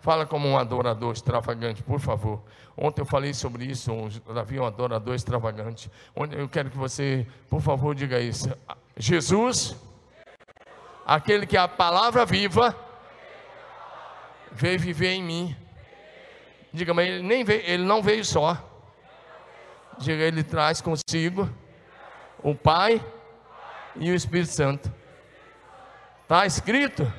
Fala 0.07 0.25
como 0.25 0.47
um 0.47 0.57
adorador 0.57 1.13
extravagante, 1.13 1.83
por 1.83 1.99
favor. 1.99 2.41
Ontem 2.77 3.01
eu 3.01 3.05
falei 3.05 3.35
sobre 3.35 3.65
isso, 3.65 3.91
Davi 4.33 4.57
é 4.57 4.63
um 4.63 4.65
adorador 4.65 5.17
extravagante. 5.17 5.91
Eu 6.31 6.49
quero 6.49 6.71
que 6.71 6.77
você, 6.77 7.27
por 7.51 7.61
favor, 7.61 7.93
diga 7.93 8.21
isso. 8.21 8.49
Jesus, 8.97 9.75
aquele 11.05 11.45
que 11.45 11.57
é 11.57 11.61
a 11.61 11.67
palavra 11.67 12.25
viva, 12.25 12.73
veio 14.53 14.79
viver 14.79 15.09
em 15.09 15.25
mim. 15.25 15.57
Diga, 16.73 16.95
mas 16.95 17.09
ele, 17.09 17.25
nem 17.25 17.43
veio, 17.43 17.63
ele 17.65 17.83
não 17.83 18.01
veio 18.01 18.25
só. 18.25 18.57
Diga, 19.99 20.23
ele 20.23 20.45
traz 20.45 20.81
consigo 20.81 21.51
o 22.45 22.55
Pai 22.55 23.05
e 23.97 24.09
o 24.13 24.15
Espírito 24.15 24.53
Santo. 24.53 24.89
Está 26.23 26.47
escrito? 26.47 27.13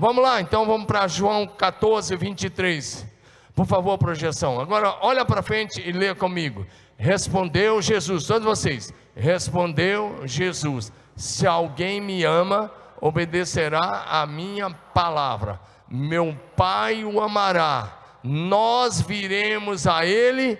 Vamos 0.00 0.22
lá, 0.22 0.40
então 0.40 0.64
vamos 0.64 0.86
para 0.86 1.06
João 1.06 1.46
14, 1.46 2.16
23. 2.16 3.06
Por 3.54 3.66
favor, 3.66 3.98
projeção. 3.98 4.58
Agora, 4.58 4.96
olha 5.02 5.26
para 5.26 5.42
frente 5.42 5.78
e 5.86 5.92
lê 5.92 6.14
comigo. 6.14 6.66
Respondeu 6.96 7.82
Jesus, 7.82 8.24
todos 8.24 8.46
vocês. 8.46 8.94
Respondeu 9.14 10.22
Jesus: 10.24 10.90
Se 11.14 11.46
alguém 11.46 12.00
me 12.00 12.24
ama, 12.24 12.72
obedecerá 12.98 14.06
a 14.08 14.26
minha 14.26 14.70
palavra. 14.70 15.60
Meu 15.86 16.34
Pai 16.56 17.04
o 17.04 17.20
amará. 17.20 17.98
Nós 18.24 19.02
viremos 19.02 19.86
a 19.86 20.06
Ele. 20.06 20.58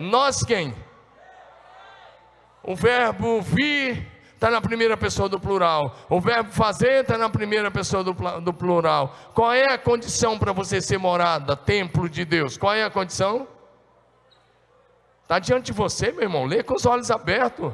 Nós 0.00 0.42
quem? 0.42 0.74
O 2.62 2.74
verbo 2.74 3.42
vir 3.42 4.17
está 4.38 4.48
na 4.50 4.60
primeira 4.60 4.96
pessoa 4.96 5.28
do 5.28 5.40
plural. 5.40 5.96
O 6.08 6.20
verbo 6.20 6.52
fazer 6.52 7.00
está 7.00 7.18
na 7.18 7.28
primeira 7.28 7.72
pessoa 7.72 8.04
do, 8.04 8.14
do 8.40 8.54
plural. 8.54 9.12
Qual 9.34 9.52
é 9.52 9.72
a 9.72 9.76
condição 9.76 10.38
para 10.38 10.52
você 10.52 10.80
ser 10.80 10.96
morada, 10.96 11.56
templo 11.56 12.08
de 12.08 12.24
Deus? 12.24 12.56
Qual 12.56 12.72
é 12.72 12.84
a 12.84 12.90
condição? 12.90 13.48
Está 15.24 15.40
diante 15.40 15.66
de 15.66 15.72
você, 15.72 16.12
meu 16.12 16.22
irmão. 16.22 16.44
Lê 16.44 16.62
com 16.62 16.74
os 16.74 16.86
olhos 16.86 17.10
abertos. 17.10 17.72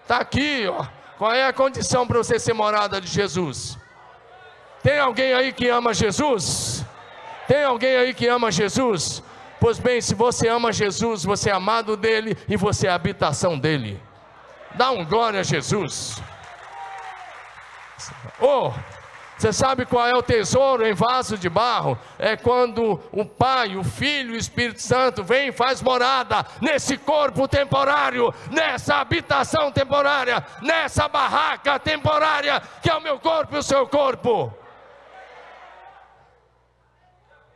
Está 0.00 0.16
aqui, 0.16 0.66
ó. 0.66 0.86
Qual 1.18 1.30
é 1.30 1.46
a 1.46 1.52
condição 1.52 2.06
para 2.06 2.16
você 2.16 2.38
ser 2.38 2.54
morada 2.54 3.02
de 3.02 3.06
Jesus? 3.06 3.76
Tem 4.82 4.98
alguém 4.98 5.34
aí 5.34 5.52
que 5.52 5.68
ama 5.68 5.92
Jesus? 5.92 6.86
Tem 7.46 7.64
alguém 7.64 7.96
aí 7.96 8.14
que 8.14 8.26
ama 8.26 8.50
Jesus? 8.50 9.22
Pois 9.60 9.78
bem, 9.78 10.00
se 10.00 10.14
você 10.14 10.48
ama 10.48 10.72
Jesus, 10.72 11.22
você 11.22 11.50
é 11.50 11.52
amado 11.52 11.98
dele 11.98 12.34
e 12.48 12.56
você 12.56 12.86
é 12.86 12.90
a 12.90 12.94
habitação 12.94 13.58
dele. 13.58 14.07
Dá 14.74 14.90
um 14.90 15.04
glória 15.04 15.40
a 15.40 15.42
Jesus. 15.42 16.22
Oh, 18.40 18.72
você 19.38 19.52
sabe 19.52 19.86
qual 19.86 20.04
é 20.04 20.14
o 20.14 20.22
tesouro 20.22 20.84
em 20.84 20.92
vaso 20.92 21.38
de 21.38 21.48
barro? 21.48 21.96
É 22.18 22.36
quando 22.36 23.00
o 23.12 23.24
Pai, 23.24 23.76
o 23.76 23.84
Filho 23.84 24.34
o 24.34 24.36
Espírito 24.36 24.82
Santo 24.82 25.22
vem 25.22 25.48
e 25.48 25.52
faz 25.52 25.80
morada 25.80 26.44
nesse 26.60 26.98
corpo 26.98 27.46
temporário, 27.46 28.34
nessa 28.50 28.96
habitação 28.96 29.70
temporária, 29.70 30.44
nessa 30.60 31.06
barraca 31.08 31.78
temporária 31.78 32.60
que 32.82 32.90
é 32.90 32.94
o 32.96 33.00
meu 33.00 33.20
corpo 33.20 33.54
e 33.54 33.58
o 33.58 33.62
seu 33.62 33.86
corpo. 33.86 34.52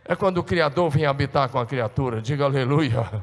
É 0.05 0.15
quando 0.15 0.39
o 0.39 0.45
Criador 0.45 0.89
vem 0.89 1.05
habitar 1.05 1.49
com 1.49 1.59
a 1.59 1.67
criatura, 1.67 2.23
diga 2.23 2.45
aleluia. 2.45 3.23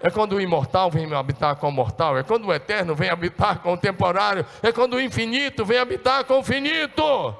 É 0.00 0.10
quando 0.10 0.36
o 0.36 0.40
imortal 0.40 0.90
vem 0.90 1.12
habitar 1.12 1.56
com 1.56 1.68
o 1.68 1.72
mortal. 1.72 2.16
É 2.16 2.22
quando 2.22 2.46
o 2.46 2.52
eterno 2.52 2.94
vem 2.94 3.10
habitar 3.10 3.60
com 3.60 3.72
o 3.72 3.76
temporário. 3.76 4.46
É 4.62 4.70
quando 4.70 4.94
o 4.94 5.00
infinito 5.00 5.64
vem 5.64 5.78
habitar 5.78 6.24
com 6.24 6.38
o 6.38 6.42
finito. 6.42 7.34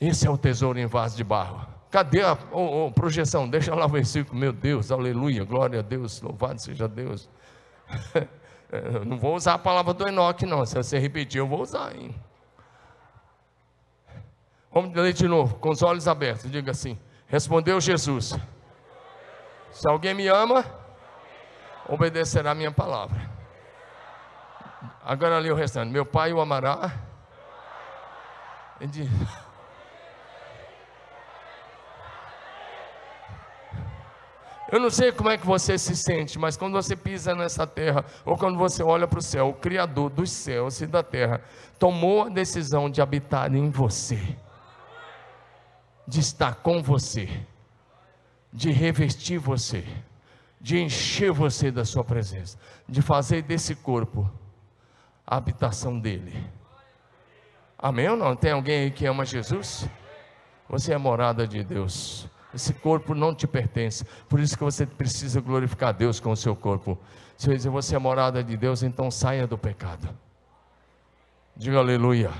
Esse 0.00 0.26
é 0.26 0.30
o 0.30 0.38
tesouro 0.38 0.78
em 0.78 0.86
vaso 0.86 1.16
de 1.16 1.24
barro. 1.24 1.66
Cadê 1.90 2.22
a 2.22 2.36
oh, 2.52 2.86
oh, 2.86 2.92
projeção? 2.92 3.48
Deixa 3.48 3.74
lá 3.74 3.86
o 3.86 3.88
versículo. 3.88 4.38
Meu 4.38 4.52
Deus, 4.52 4.92
aleluia, 4.92 5.44
glória 5.44 5.80
a 5.80 5.82
Deus, 5.82 6.20
louvado 6.20 6.60
seja 6.60 6.86
Deus. 6.86 7.28
Eu 8.70 9.04
não 9.04 9.18
vou 9.18 9.34
usar 9.34 9.54
a 9.54 9.58
palavra 9.58 9.94
do 9.94 10.06
Enoque, 10.06 10.44
não. 10.44 10.64
Se 10.66 10.74
você 10.74 10.98
repetir, 10.98 11.40
eu 11.40 11.48
vou 11.48 11.62
usar. 11.62 11.96
Hein? 11.96 12.14
Vamos 14.70 14.94
ler 14.94 15.14
de 15.14 15.26
novo, 15.26 15.54
com 15.54 15.70
os 15.70 15.82
olhos 15.82 16.06
abertos. 16.06 16.50
Diga 16.50 16.72
assim: 16.72 16.98
Respondeu 17.28 17.80
Jesus: 17.80 18.34
Se 19.70 19.86
alguém 19.86 20.14
me 20.14 20.26
ama, 20.26 20.64
obedecerá 21.86 22.52
a 22.52 22.54
minha 22.54 22.72
palavra. 22.72 23.30
Agora 25.04 25.36
ali 25.36 25.52
o 25.52 25.54
restante: 25.54 25.92
Meu 25.92 26.06
pai 26.06 26.32
o 26.32 26.40
amará. 26.40 26.90
Eu 34.70 34.78
não 34.78 34.90
sei 34.90 35.10
como 35.12 35.30
é 35.30 35.38
que 35.38 35.46
você 35.46 35.78
se 35.78 35.96
sente, 35.96 36.38
mas 36.38 36.56
quando 36.56 36.74
você 36.74 36.94
pisa 36.94 37.34
nessa 37.34 37.66
terra, 37.66 38.04
ou 38.24 38.36
quando 38.36 38.58
você 38.58 38.82
olha 38.82 39.08
para 39.08 39.18
o 39.18 39.22
céu, 39.22 39.48
o 39.48 39.54
Criador 39.54 40.10
dos 40.10 40.30
céus 40.30 40.80
e 40.82 40.86
da 40.86 41.02
terra 41.02 41.40
tomou 41.78 42.24
a 42.24 42.28
decisão 42.28 42.90
de 42.90 43.00
habitar 43.00 43.54
em 43.54 43.70
você, 43.70 44.36
de 46.08 46.20
estar 46.20 46.54
com 46.54 46.82
você, 46.82 47.28
de 48.50 48.72
revestir 48.72 49.38
você, 49.38 49.84
de 50.58 50.80
encher 50.80 51.30
você 51.30 51.70
da 51.70 51.84
sua 51.84 52.02
presença, 52.02 52.58
de 52.88 53.02
fazer 53.02 53.42
desse 53.42 53.74
corpo 53.74 54.28
a 55.26 55.36
habitação 55.36 56.00
dele. 56.00 56.34
Amém 57.78 58.08
ou 58.08 58.16
não? 58.16 58.34
Tem 58.34 58.52
alguém 58.52 58.84
aí 58.84 58.90
que 58.90 59.04
ama 59.04 59.22
Jesus? 59.26 59.86
Você 60.70 60.94
é 60.94 60.98
morada 60.98 61.46
de 61.46 61.62
Deus. 61.62 62.26
Esse 62.54 62.72
corpo 62.72 63.14
não 63.14 63.34
te 63.34 63.46
pertence. 63.46 64.02
Por 64.30 64.40
isso 64.40 64.56
que 64.56 64.64
você 64.64 64.86
precisa 64.86 65.42
glorificar 65.42 65.92
Deus 65.92 66.18
com 66.18 66.30
o 66.30 66.36
seu 66.36 66.56
corpo. 66.56 66.98
Se 67.36 67.54
você 67.68 67.96
é 67.96 67.98
morada 67.98 68.42
de 68.42 68.56
Deus, 68.56 68.82
então 68.82 69.10
saia 69.10 69.46
do 69.46 69.58
pecado. 69.58 70.08
Diga 71.54 71.78
aleluia. 71.78 72.30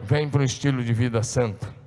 Vem 0.00 0.28
para 0.28 0.40
um 0.40 0.44
estilo 0.44 0.82
de 0.82 0.92
vida 0.92 1.22
santo. 1.22 1.77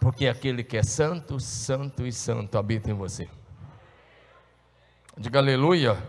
Porque 0.00 0.26
aquele 0.26 0.64
que 0.64 0.78
é 0.78 0.82
santo, 0.82 1.38
santo 1.38 2.06
e 2.06 2.12
santo 2.12 2.56
habita 2.56 2.90
em 2.90 2.94
você. 2.94 3.28
Diga 5.16 5.38
aleluia. 5.38 6.02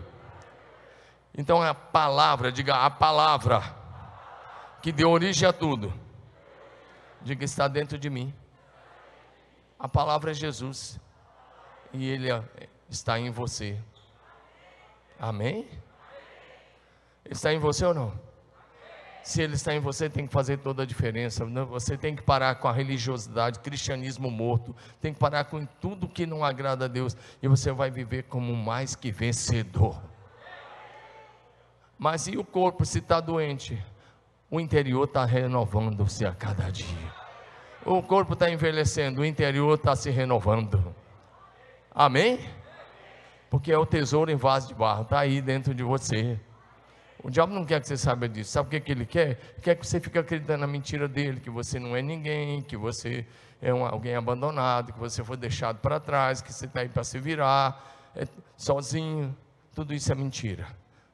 Então 1.36 1.62
é 1.62 1.68
a 1.68 1.74
palavra, 1.74 2.50
diga 2.50 2.74
a 2.74 2.90
palavra, 2.90 3.62
que 4.80 4.90
deu 4.90 5.10
origem 5.10 5.46
a 5.46 5.52
tudo. 5.52 5.92
Diga 7.20 7.44
está 7.44 7.68
dentro 7.68 7.98
de 7.98 8.08
mim. 8.08 8.34
A 9.78 9.86
palavra 9.86 10.30
é 10.30 10.34
Jesus. 10.34 10.98
E 11.92 12.08
Ele 12.08 12.30
é, 12.30 12.42
está 12.88 13.18
em 13.18 13.30
você. 13.30 13.78
Amém? 15.18 15.68
Está 17.24 17.52
em 17.52 17.58
você 17.58 17.84
ou 17.84 17.92
não? 17.92 18.31
Se 19.22 19.40
Ele 19.40 19.54
está 19.54 19.74
em 19.74 19.78
você, 19.80 20.10
tem 20.10 20.26
que 20.26 20.32
fazer 20.32 20.58
toda 20.58 20.82
a 20.82 20.86
diferença. 20.86 21.44
Você 21.44 21.96
tem 21.96 22.16
que 22.16 22.22
parar 22.22 22.56
com 22.56 22.66
a 22.66 22.72
religiosidade, 22.72 23.60
cristianismo 23.60 24.30
morto. 24.30 24.74
Tem 25.00 25.12
que 25.12 25.18
parar 25.18 25.44
com 25.44 25.64
tudo 25.80 26.08
que 26.08 26.26
não 26.26 26.44
agrada 26.44 26.86
a 26.86 26.88
Deus. 26.88 27.16
E 27.40 27.46
você 27.46 27.70
vai 27.70 27.90
viver 27.90 28.24
como 28.24 28.54
mais 28.56 28.96
que 28.96 29.12
vencedor. 29.12 30.02
Mas 31.96 32.26
e 32.26 32.36
o 32.36 32.44
corpo, 32.44 32.84
se 32.84 32.98
está 32.98 33.20
doente? 33.20 33.80
O 34.50 34.58
interior 34.58 35.04
está 35.04 35.24
renovando-se 35.24 36.26
a 36.26 36.32
cada 36.32 36.68
dia. 36.70 37.12
O 37.86 38.02
corpo 38.02 38.34
está 38.34 38.50
envelhecendo, 38.50 39.22
o 39.22 39.24
interior 39.24 39.76
está 39.76 39.94
se 39.94 40.10
renovando. 40.10 40.94
Amém? 41.94 42.40
Porque 43.48 43.72
é 43.72 43.78
o 43.78 43.86
tesouro 43.86 44.30
em 44.30 44.36
vaso 44.36 44.68
de 44.68 44.74
barro, 44.74 45.02
está 45.02 45.20
aí 45.20 45.40
dentro 45.40 45.74
de 45.74 45.82
você. 45.82 46.40
O 47.22 47.30
diabo 47.30 47.54
não 47.54 47.64
quer 47.64 47.80
que 47.80 47.86
você 47.86 47.96
saiba 47.96 48.28
disso. 48.28 48.50
Sabe 48.50 48.66
o 48.66 48.70
que, 48.70 48.80
que 48.80 48.92
ele 48.92 49.06
quer? 49.06 49.38
Quer 49.62 49.76
que 49.76 49.86
você 49.86 50.00
fique 50.00 50.18
acreditando 50.18 50.60
na 50.60 50.66
mentira 50.66 51.06
dele, 51.06 51.38
que 51.38 51.50
você 51.50 51.78
não 51.78 51.96
é 51.96 52.02
ninguém, 52.02 52.60
que 52.62 52.76
você 52.76 53.24
é 53.60 53.72
um, 53.72 53.84
alguém 53.86 54.16
abandonado, 54.16 54.92
que 54.92 54.98
você 54.98 55.22
foi 55.22 55.36
deixado 55.36 55.78
para 55.78 56.00
trás, 56.00 56.42
que 56.42 56.52
você 56.52 56.66
está 56.66 56.80
aí 56.80 56.88
para 56.88 57.04
se 57.04 57.20
virar, 57.20 58.10
é, 58.16 58.26
sozinho. 58.56 59.36
Tudo 59.72 59.94
isso 59.94 60.10
é 60.10 60.14
mentira. 60.16 60.66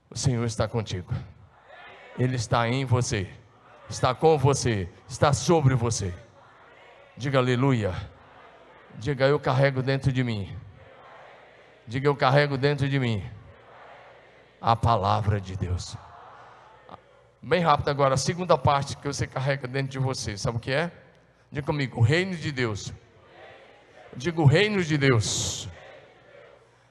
O 0.08 0.16
Senhor 0.16 0.44
está 0.46 0.66
contigo. 0.66 1.12
Ele 2.18 2.36
está 2.36 2.66
em 2.66 2.86
você, 2.86 3.28
está 3.88 4.14
com 4.14 4.38
você, 4.38 4.88
está 5.06 5.34
sobre 5.34 5.74
você. 5.74 6.12
Diga 7.18 7.38
aleluia. 7.38 7.94
Diga 8.96 9.26
eu 9.26 9.38
carrego 9.38 9.82
dentro 9.82 10.10
de 10.10 10.24
mim. 10.24 10.56
Diga 11.86 12.08
eu 12.08 12.16
carrego 12.16 12.56
dentro 12.56 12.88
de 12.88 12.98
mim 12.98 13.22
a 14.60 14.74
palavra 14.74 15.40
de 15.40 15.56
Deus. 15.56 15.96
Bem 17.40 17.62
rápido 17.62 17.88
agora, 17.88 18.14
a 18.14 18.18
segunda 18.18 18.58
parte 18.58 18.96
que 18.96 19.06
você 19.06 19.26
carrega 19.26 19.68
dentro 19.68 19.92
de 19.92 19.98
você, 19.98 20.36
sabe 20.36 20.56
o 20.56 20.60
que 20.60 20.72
é? 20.72 20.90
Diga 21.50 21.66
comigo, 21.66 21.98
o 21.98 22.02
reino 22.02 22.36
de 22.36 22.50
Deus. 22.50 22.92
Diga 24.16 24.40
o 24.40 24.44
reino 24.44 24.82
de 24.82 24.98
Deus. 24.98 25.68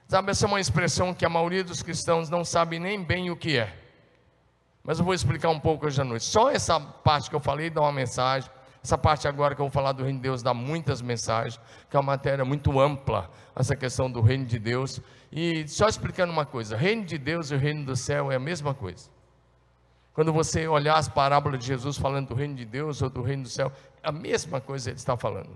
Sabe, 0.07 0.31
essa 0.31 0.45
é 0.45 0.47
uma 0.47 0.61
expressão 0.61 1.13
que 1.13 1.25
a 1.25 1.29
maioria 1.29 1.63
dos 1.63 1.83
cristãos 1.83 2.29
não 2.29 2.45
sabe 2.45 2.79
nem 2.79 3.03
bem 3.03 3.29
o 3.29 3.35
que 3.35 3.57
é. 3.57 3.75
Mas 4.81 4.99
eu 4.99 5.05
vou 5.05 5.13
explicar 5.13 5.49
um 5.49 5.59
pouco 5.59 5.85
hoje 5.85 6.01
à 6.01 6.05
noite. 6.05 6.23
Só 6.23 6.49
essa 6.49 6.79
parte 6.79 7.29
que 7.29 7.35
eu 7.35 7.41
falei 7.41 7.69
dá 7.69 7.81
uma 7.81 7.91
mensagem. 7.91 8.49
Essa 8.87 8.97
parte 8.97 9.27
agora 9.27 9.53
que 9.53 9.59
eu 9.59 9.65
vou 9.65 9.69
falar 9.69 9.91
do 9.91 10.01
reino 10.01 10.17
de 10.17 10.23
Deus 10.23 10.41
dá 10.41 10.53
muitas 10.53 11.01
mensagens, 11.01 11.59
que 11.89 11.97
é 11.97 11.99
uma 11.99 12.13
matéria 12.13 12.45
muito 12.45 12.79
ampla, 12.79 13.29
essa 13.53 13.75
questão 13.75 14.09
do 14.09 14.21
reino 14.21 14.45
de 14.45 14.57
Deus. 14.57 15.01
E 15.29 15.67
só 15.67 15.89
explicando 15.89 16.31
uma 16.31 16.45
coisa: 16.45 16.77
reino 16.77 17.03
de 17.03 17.17
Deus 17.17 17.51
e 17.51 17.55
o 17.55 17.57
reino 17.57 17.83
do 17.83 17.97
céu 17.97 18.31
é 18.31 18.37
a 18.37 18.39
mesma 18.39 18.73
coisa. 18.73 19.09
Quando 20.13 20.31
você 20.31 20.69
olhar 20.69 20.95
as 20.95 21.09
parábolas 21.09 21.59
de 21.59 21.65
Jesus 21.65 21.97
falando 21.97 22.29
do 22.29 22.33
reino 22.33 22.55
de 22.55 22.63
Deus 22.63 23.01
ou 23.01 23.09
do 23.09 23.21
reino 23.21 23.43
do 23.43 23.49
céu, 23.49 23.73
é 24.01 24.07
a 24.07 24.11
mesma 24.13 24.61
coisa 24.61 24.89
ele 24.89 24.97
está 24.97 25.17
falando. 25.17 25.51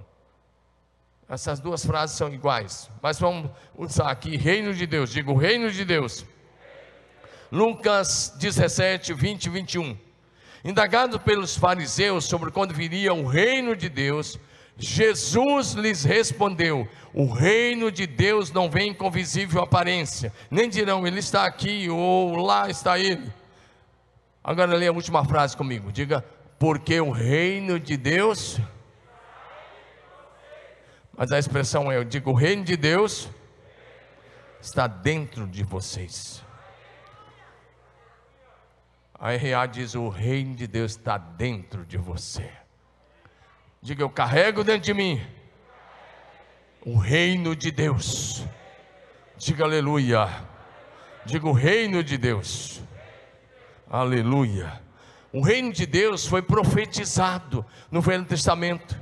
Essas 1.30 1.62
duas 1.62 1.86
frases 1.86 2.17
são 2.17 2.34
iguais, 2.34 2.91
mas 3.02 3.17
vamos 3.17 3.50
usar 3.78 4.12
aqui 4.12 4.36
reino 4.36 4.74
de 4.74 4.86
Deus, 4.86 5.10
digo 5.10 5.34
reino 5.36 5.72
de 5.72 5.86
Deus. 5.86 6.26
Lucas 7.50 8.36
17, 8.38 9.13
20 9.13 9.46
e 9.46 9.50
21. 9.50 10.11
Indagado 10.63 11.19
pelos 11.19 11.58
fariseus 11.58 12.26
sobre 12.26 12.52
quando 12.52 12.74
viria 12.74 13.13
o 13.13 13.26
reino 13.26 13.76
de 13.76 13.89
Deus, 13.89 14.39
Jesus 14.78 15.74
lhes 15.74 16.04
respondeu: 16.04 16.88
O 17.13 17.32
reino 17.32 17.91
de 17.91 18.06
Deus 18.06 18.52
não 18.52 18.69
vem 18.69 18.93
com 18.93 19.10
visível 19.10 19.62
aparência, 19.62 20.32
nem 20.50 20.69
dirão 20.69 21.06
ele 21.06 21.19
está 21.19 21.45
aqui 21.45 21.89
ou 21.89 22.36
lá 22.36 22.69
está 22.69 23.00
ele. 23.00 23.32
Agora 24.43 24.76
leia 24.76 24.89
a 24.89 24.93
última 24.93 25.26
frase 25.26 25.58
comigo, 25.58 25.91
diga: 25.91 26.24
Porque 26.60 27.00
o 27.00 27.12
reino 27.12 27.80
de 27.80 27.97
Deus. 27.97 28.60
Mas 31.15 31.32
a 31.32 31.39
expressão 31.39 31.91
é: 31.91 31.97
eu 31.97 32.04
digo, 32.04 32.32
o 32.32 32.36
reino 32.36 32.63
de 32.63 32.78
Deus 32.78 33.30
está 34.62 34.88
dentro 34.88 35.47
de 35.47 35.63
vocês. 35.63 36.43
A 39.21 39.34
RA 39.34 39.67
diz: 39.67 39.93
O 39.93 40.10
reino 40.10 40.55
de 40.55 40.65
Deus 40.65 40.93
está 40.93 41.15
dentro 41.15 41.86
de 41.86 41.95
você. 41.95 42.51
Diga, 43.79 44.01
eu 44.01 44.10
carrego 44.10 44.63
dentro 44.63 44.81
de 44.81 44.95
mim 44.95 45.21
o 46.84 46.97
reino 46.97 47.55
de 47.55 47.69
Deus. 47.69 48.43
Diga 49.38 49.63
aleluia. 49.63 50.27
Diga 51.23 51.47
o 51.47 51.51
reino 51.51 52.03
de 52.03 52.17
Deus. 52.17 52.81
Aleluia. 53.88 54.81
O 55.31 55.41
reino 55.41 55.71
de 55.71 55.86
Deus 55.86 56.25
foi 56.25 56.41
profetizado 56.41 57.63
no 57.91 58.01
Velho 58.01 58.25
Testamento 58.25 58.99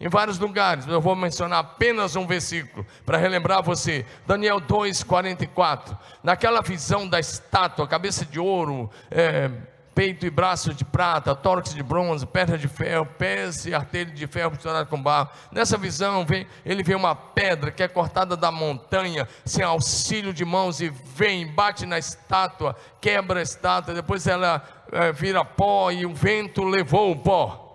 em 0.00 0.08
vários 0.08 0.38
lugares. 0.38 0.86
Eu 0.86 1.00
vou 1.00 1.16
mencionar 1.16 1.60
apenas 1.60 2.16
um 2.16 2.26
versículo 2.26 2.86
para 3.04 3.18
relembrar 3.18 3.62
você. 3.62 4.04
Daniel 4.26 4.60
2:44. 4.60 5.96
Naquela 6.22 6.60
visão 6.60 7.08
da 7.08 7.18
estátua, 7.18 7.86
cabeça 7.86 8.24
de 8.24 8.38
ouro, 8.38 8.90
é, 9.10 9.50
peito 9.96 10.26
e 10.26 10.30
braço 10.30 10.74
de 10.74 10.84
prata, 10.84 11.34
tórax 11.34 11.72
de 11.72 11.82
bronze, 11.82 12.26
perna 12.26 12.58
de 12.58 12.68
ferro, 12.68 13.06
pés 13.06 13.64
e 13.64 13.74
artelho 13.74 14.12
de 14.12 14.26
ferro 14.26 14.50
misturado 14.50 14.90
com 14.90 15.02
barro. 15.02 15.30
Nessa 15.50 15.78
visão, 15.78 16.26
vem, 16.26 16.46
ele 16.66 16.82
vê 16.82 16.94
uma 16.94 17.14
pedra 17.14 17.70
que 17.70 17.82
é 17.82 17.88
cortada 17.88 18.36
da 18.36 18.52
montanha, 18.52 19.26
sem 19.42 19.64
auxílio 19.64 20.34
de 20.34 20.44
mãos, 20.44 20.82
e 20.82 20.90
vem, 20.90 21.46
bate 21.46 21.86
na 21.86 21.98
estátua, 21.98 22.76
quebra 23.00 23.40
a 23.40 23.42
estátua, 23.42 23.94
depois 23.94 24.26
ela 24.26 24.62
é, 24.92 25.10
vira 25.12 25.42
pó 25.42 25.90
e 25.90 26.04
o 26.04 26.14
vento 26.14 26.62
levou 26.62 27.12
o 27.12 27.16
pó. 27.16 27.65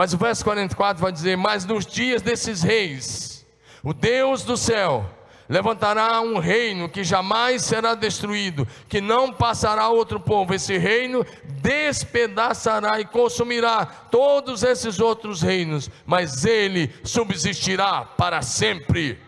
Mas 0.00 0.14
o 0.14 0.16
verso 0.16 0.42
44 0.44 1.02
vai 1.02 1.12
dizer: 1.12 1.36
Mas 1.36 1.66
nos 1.66 1.84
dias 1.84 2.22
desses 2.22 2.62
reis, 2.62 3.46
o 3.82 3.92
Deus 3.92 4.42
do 4.44 4.56
céu 4.56 5.04
levantará 5.46 6.22
um 6.22 6.38
reino 6.38 6.88
que 6.88 7.04
jamais 7.04 7.64
será 7.64 7.94
destruído, 7.94 8.66
que 8.88 8.98
não 8.98 9.30
passará 9.30 9.90
outro 9.90 10.18
povo. 10.18 10.54
Esse 10.54 10.78
reino 10.78 11.22
despedaçará 11.60 12.98
e 12.98 13.04
consumirá 13.04 13.84
todos 13.84 14.62
esses 14.62 15.00
outros 15.00 15.42
reinos, 15.42 15.90
mas 16.06 16.46
ele 16.46 16.90
subsistirá 17.04 18.02
para 18.02 18.40
sempre. 18.40 19.20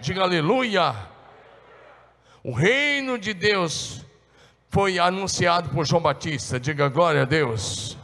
Diga 0.00 0.22
aleluia. 0.22 0.92
O 2.42 2.50
reino 2.50 3.16
de 3.16 3.32
Deus 3.32 4.04
foi 4.70 4.98
anunciado 4.98 5.68
por 5.68 5.86
João 5.86 6.02
Batista. 6.02 6.58
Diga 6.58 6.88
glória 6.88 7.22
a 7.22 7.24
Deus. 7.24 7.96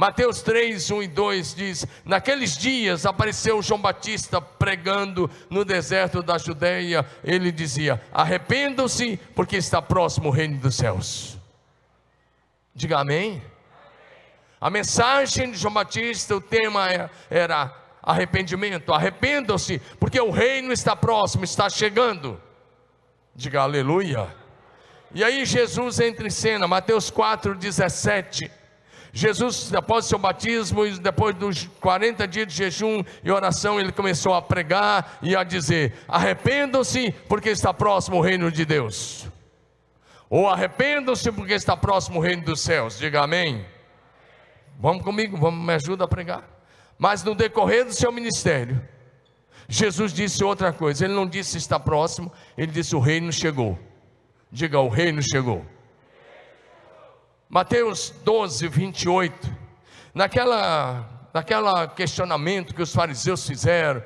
Mateus 0.00 0.40
3, 0.40 0.92
1 0.92 1.02
e 1.02 1.08
2 1.08 1.54
diz: 1.54 1.86
Naqueles 2.06 2.56
dias 2.56 3.04
apareceu 3.04 3.60
João 3.60 3.78
Batista 3.78 4.40
pregando 4.40 5.30
no 5.50 5.62
deserto 5.62 6.22
da 6.22 6.38
Judéia. 6.38 7.04
Ele 7.22 7.52
dizia: 7.52 8.00
Arrependam-se, 8.10 9.18
porque 9.34 9.58
está 9.58 9.82
próximo 9.82 10.28
o 10.28 10.30
reino 10.30 10.56
dos 10.56 10.74
céus. 10.74 11.36
Diga 12.74 13.00
amém. 13.00 13.42
A 14.58 14.70
mensagem 14.70 15.50
de 15.50 15.58
João 15.58 15.74
Batista, 15.74 16.34
o 16.34 16.40
tema 16.40 16.90
é, 16.90 17.10
era 17.28 17.70
arrependimento. 18.02 18.94
Arrependam-se, 18.94 19.80
porque 20.00 20.18
o 20.18 20.30
reino 20.30 20.72
está 20.72 20.96
próximo, 20.96 21.44
está 21.44 21.68
chegando. 21.68 22.40
Diga 23.34 23.60
aleluia. 23.60 24.34
E 25.12 25.22
aí 25.22 25.44
Jesus 25.44 26.00
entra 26.00 26.26
em 26.26 26.30
cena, 26.30 26.66
Mateus 26.66 27.10
4, 27.10 27.54
17. 27.54 28.59
Jesus, 29.12 29.74
após 29.74 30.06
seu 30.06 30.18
batismo, 30.18 30.86
e 30.86 30.98
depois 30.98 31.34
dos 31.34 31.66
40 31.80 32.28
dias 32.28 32.46
de 32.46 32.54
jejum 32.54 33.02
e 33.24 33.30
oração, 33.30 33.80
ele 33.80 33.90
começou 33.90 34.34
a 34.34 34.42
pregar 34.42 35.18
e 35.20 35.34
a 35.34 35.42
dizer: 35.42 35.94
arrependam-se, 36.06 37.12
porque 37.28 37.50
está 37.50 37.74
próximo 37.74 38.18
o 38.18 38.20
reino 38.20 38.50
de 38.50 38.64
Deus. 38.64 39.26
Ou 40.28 40.48
arrependam-se, 40.48 41.32
porque 41.32 41.54
está 41.54 41.76
próximo 41.76 42.18
o 42.18 42.22
reino 42.22 42.44
dos 42.44 42.60
céus. 42.60 42.98
Diga 42.98 43.22
amém. 43.22 43.66
Vamos 44.78 45.02
comigo, 45.02 45.36
vamos, 45.36 45.64
me 45.64 45.74
ajuda 45.74 46.04
a 46.04 46.08
pregar. 46.08 46.48
Mas 46.96 47.24
no 47.24 47.34
decorrer 47.34 47.84
do 47.84 47.92
seu 47.92 48.12
ministério, 48.12 48.80
Jesus 49.68 50.12
disse 50.12 50.44
outra 50.44 50.72
coisa. 50.72 51.04
Ele 51.04 51.14
não 51.14 51.26
disse 51.26 51.58
está 51.58 51.80
próximo, 51.80 52.32
ele 52.56 52.70
disse 52.70 52.94
o 52.94 53.00
reino 53.00 53.32
chegou. 53.32 53.78
Diga, 54.52 54.78
o 54.78 54.88
reino 54.88 55.20
chegou. 55.22 55.64
Mateus 57.50 58.14
12, 58.24 58.68
28. 58.68 59.50
Naquela, 60.14 61.28
naquela 61.34 61.88
questionamento 61.88 62.72
que 62.72 62.80
os 62.80 62.94
fariseus 62.94 63.44
fizeram, 63.44 64.04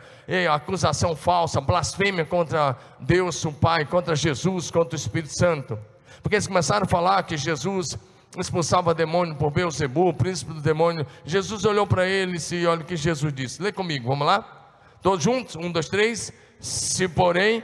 acusação 0.51 1.15
falsa, 1.15 1.61
blasfêmia 1.61 2.25
contra 2.25 2.75
Deus, 2.99 3.45
o 3.45 3.53
Pai, 3.53 3.85
contra 3.85 4.17
Jesus, 4.17 4.71
contra 4.71 4.95
o 4.95 4.99
Espírito 4.99 5.37
Santo. 5.37 5.79
Porque 6.23 6.37
eles 6.37 6.47
começaram 6.47 6.85
a 6.85 6.89
falar 6.89 7.23
que 7.25 7.37
Jesus 7.37 7.99
expulsava 8.39 8.95
demônio 8.95 9.35
por 9.35 9.51
Beuzebu, 9.51 10.09
o 10.09 10.15
príncipe 10.15 10.55
do 10.55 10.63
demônio. 10.63 11.07
Jesus 11.27 11.67
olhou 11.67 11.87
para 11.87 12.07
eles 12.07 12.51
e 12.51 12.67
olha 12.67 12.81
o 12.81 12.85
que 12.85 12.97
Jesus 12.97 13.31
disse. 13.31 13.61
Lê 13.61 13.71
comigo, 13.71 14.09
vamos 14.09 14.27
lá? 14.27 14.73
Todos 15.03 15.23
juntos? 15.23 15.55
Um, 15.55 15.71
dois, 15.71 15.91
três. 15.91 16.33
Se 16.59 17.07
porém. 17.07 17.63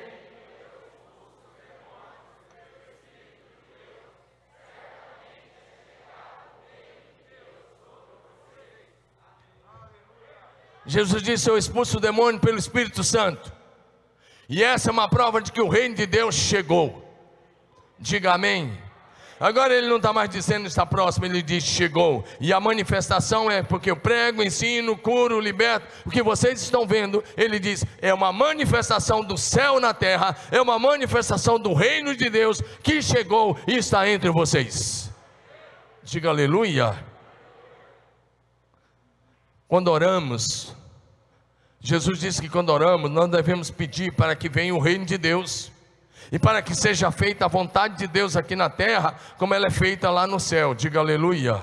Jesus 10.91 11.23
disse: 11.23 11.49
Eu 11.49 11.57
expulso 11.57 11.99
o 11.99 12.01
demônio 12.01 12.41
pelo 12.41 12.59
Espírito 12.59 13.05
Santo. 13.05 13.53
E 14.49 14.65
essa 14.65 14.91
é 14.91 14.93
uma 14.93 15.09
prova 15.09 15.41
de 15.41 15.53
que 15.53 15.61
o 15.61 15.69
reino 15.69 15.95
de 15.95 16.05
Deus 16.05 16.35
chegou. 16.35 17.09
Diga 17.97 18.33
amém. 18.33 18.77
Agora 19.39 19.73
ele 19.73 19.87
não 19.89 19.99
está 19.99 20.13
mais 20.13 20.29
dizendo 20.29 20.67
está 20.67 20.85
próximo, 20.85 21.25
ele 21.25 21.41
diz 21.43 21.63
chegou. 21.63 22.25
E 22.41 22.53
a 22.53 22.59
manifestação 22.59 23.49
é 23.49 23.63
porque 23.63 23.91
eu 23.91 23.97
prego, 23.97 24.43
ensino, 24.43 24.99
curo, 24.99 25.39
liberto. 25.39 25.87
O 26.05 26.11
que 26.11 26.25
vocês 26.25 26.61
estão 26.61 26.85
vendo, 26.85 27.23
ele 27.37 27.61
diz, 27.61 27.85
é 28.03 28.13
uma 28.13 28.33
manifestação 28.33 29.25
do 29.25 29.39
céu 29.39 29.79
na 29.79 29.95
terra, 29.95 30.37
é 30.51 30.61
uma 30.61 30.79
manifestação 30.79 31.59
do 31.59 31.73
reino 31.73 32.17
de 32.17 32.29
Deus 32.29 32.61
que 32.83 33.01
chegou 33.01 33.57
e 33.67 33.77
está 33.77 34.09
entre 34.09 34.29
vocês. 34.29 35.09
Diga 36.03 36.31
aleluia. 36.31 36.99
Quando 39.69 39.87
oramos, 39.87 40.75
Jesus 41.81 42.21
disse 42.21 42.43
que 42.43 42.49
quando 42.49 42.69
oramos, 42.69 43.11
nós 43.11 43.31
devemos 43.31 43.71
pedir 43.71 44.13
para 44.13 44.37
que 44.37 44.49
venha 44.49 44.75
o 44.75 44.79
reino 44.79 45.07
de 45.07 45.17
Deus 45.17 45.73
e 46.31 46.39
para 46.39 46.61
que 46.61 46.75
seja 46.75 47.11
feita 47.11 47.47
a 47.47 47.49
vontade 47.49 47.97
de 47.97 48.07
Deus 48.07 48.37
aqui 48.37 48.55
na 48.55 48.69
terra, 48.69 49.15
como 49.39 49.55
ela 49.55 49.67
é 49.67 49.71
feita 49.71 50.11
lá 50.11 50.27
no 50.27 50.39
céu. 50.39 50.75
Diga 50.75 51.01
aleluia. 51.01 51.61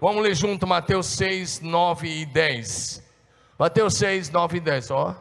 Vamos 0.00 0.22
ler 0.22 0.34
junto 0.34 0.66
Mateus 0.66 1.06
6, 1.06 1.60
9 1.60 2.08
e 2.08 2.26
10. 2.26 3.02
Mateus 3.58 3.94
6, 3.94 4.30
9 4.30 4.56
e 4.58 4.60
10. 4.60 4.90
Ó, 4.90 5.14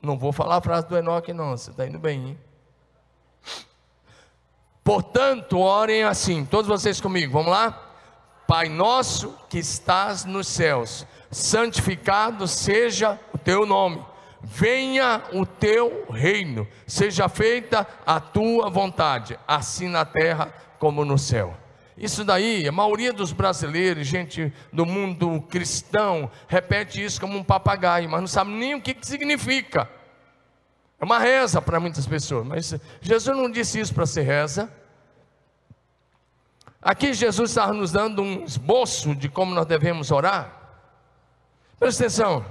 não 0.00 0.18
vou 0.18 0.32
falar 0.32 0.56
a 0.56 0.60
frase 0.60 0.86
do 0.86 0.96
Enoque, 0.96 1.32
não. 1.32 1.56
Você 1.56 1.70
está 1.70 1.86
indo 1.86 1.98
bem, 1.98 2.28
hein? 2.28 2.38
Portanto, 4.84 5.58
orem 5.58 6.02
assim, 6.02 6.44
todos 6.44 6.66
vocês 6.68 7.00
comigo, 7.00 7.32
vamos 7.32 7.50
lá? 7.50 7.88
Pai 8.46 8.68
nosso 8.68 9.34
que 9.48 9.58
estás 9.58 10.24
nos 10.24 10.48
céus, 10.48 11.06
santificado 11.32 12.46
seja 12.46 13.18
o 13.32 13.38
teu 13.38 13.66
nome 13.66 14.12
venha 14.42 15.22
o 15.32 15.46
teu 15.46 16.06
reino, 16.10 16.66
seja 16.86 17.28
feita 17.28 17.86
a 18.04 18.18
tua 18.18 18.68
vontade, 18.68 19.38
assim 19.46 19.88
na 19.88 20.04
terra 20.04 20.52
como 20.78 21.04
no 21.04 21.16
céu. 21.16 21.56
Isso 21.96 22.24
daí, 22.24 22.66
a 22.66 22.72
maioria 22.72 23.12
dos 23.12 23.32
brasileiros, 23.32 24.06
gente 24.06 24.52
do 24.72 24.84
mundo 24.84 25.42
cristão, 25.42 26.30
repete 26.48 27.02
isso 27.04 27.20
como 27.20 27.38
um 27.38 27.44
papagaio, 27.44 28.10
mas 28.10 28.20
não 28.20 28.26
sabe 28.26 28.50
nem 28.50 28.74
o 28.74 28.80
que, 28.80 28.94
que 28.94 29.06
significa. 29.06 29.88
É 30.98 31.04
uma 31.04 31.18
reza 31.18 31.60
para 31.60 31.78
muitas 31.78 32.06
pessoas, 32.06 32.46
mas 32.46 32.74
Jesus 33.00 33.36
não 33.36 33.50
disse 33.50 33.78
isso 33.78 33.94
para 33.94 34.06
ser 34.06 34.22
reza. 34.22 34.72
Aqui 36.80 37.12
Jesus 37.12 37.50
está 37.50 37.72
nos 37.72 37.92
dando 37.92 38.22
um 38.22 38.44
esboço 38.44 39.14
de 39.14 39.28
como 39.28 39.54
nós 39.54 39.66
devemos 39.66 40.10
orar. 40.10 40.61
Presta 41.82 42.04
atenção. 42.04 42.44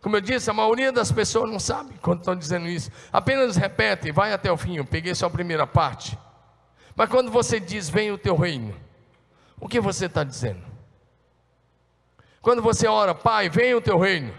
Como 0.00 0.16
eu 0.16 0.20
disse, 0.20 0.48
a 0.48 0.52
maioria 0.54 0.92
das 0.92 1.10
pessoas 1.10 1.50
não 1.50 1.58
sabe 1.58 1.94
quando 2.00 2.20
estão 2.20 2.36
dizendo 2.36 2.68
isso. 2.68 2.88
Apenas 3.12 3.56
repete, 3.56 4.12
vai 4.12 4.32
até 4.32 4.50
o 4.50 4.56
fim. 4.56 4.76
Eu 4.76 4.84
peguei 4.84 5.12
só 5.12 5.26
a 5.26 5.30
primeira 5.30 5.66
parte. 5.66 6.16
Mas 6.94 7.10
quando 7.10 7.32
você 7.32 7.58
diz, 7.58 7.88
vem 7.88 8.12
o 8.12 8.16
teu 8.16 8.36
reino, 8.36 8.72
o 9.60 9.66
que 9.66 9.80
você 9.80 10.06
está 10.06 10.22
dizendo? 10.22 10.62
Quando 12.40 12.62
você 12.62 12.86
ora, 12.86 13.12
Pai, 13.12 13.48
vem 13.48 13.74
o 13.74 13.80
teu 13.80 13.98
reino. 13.98 14.32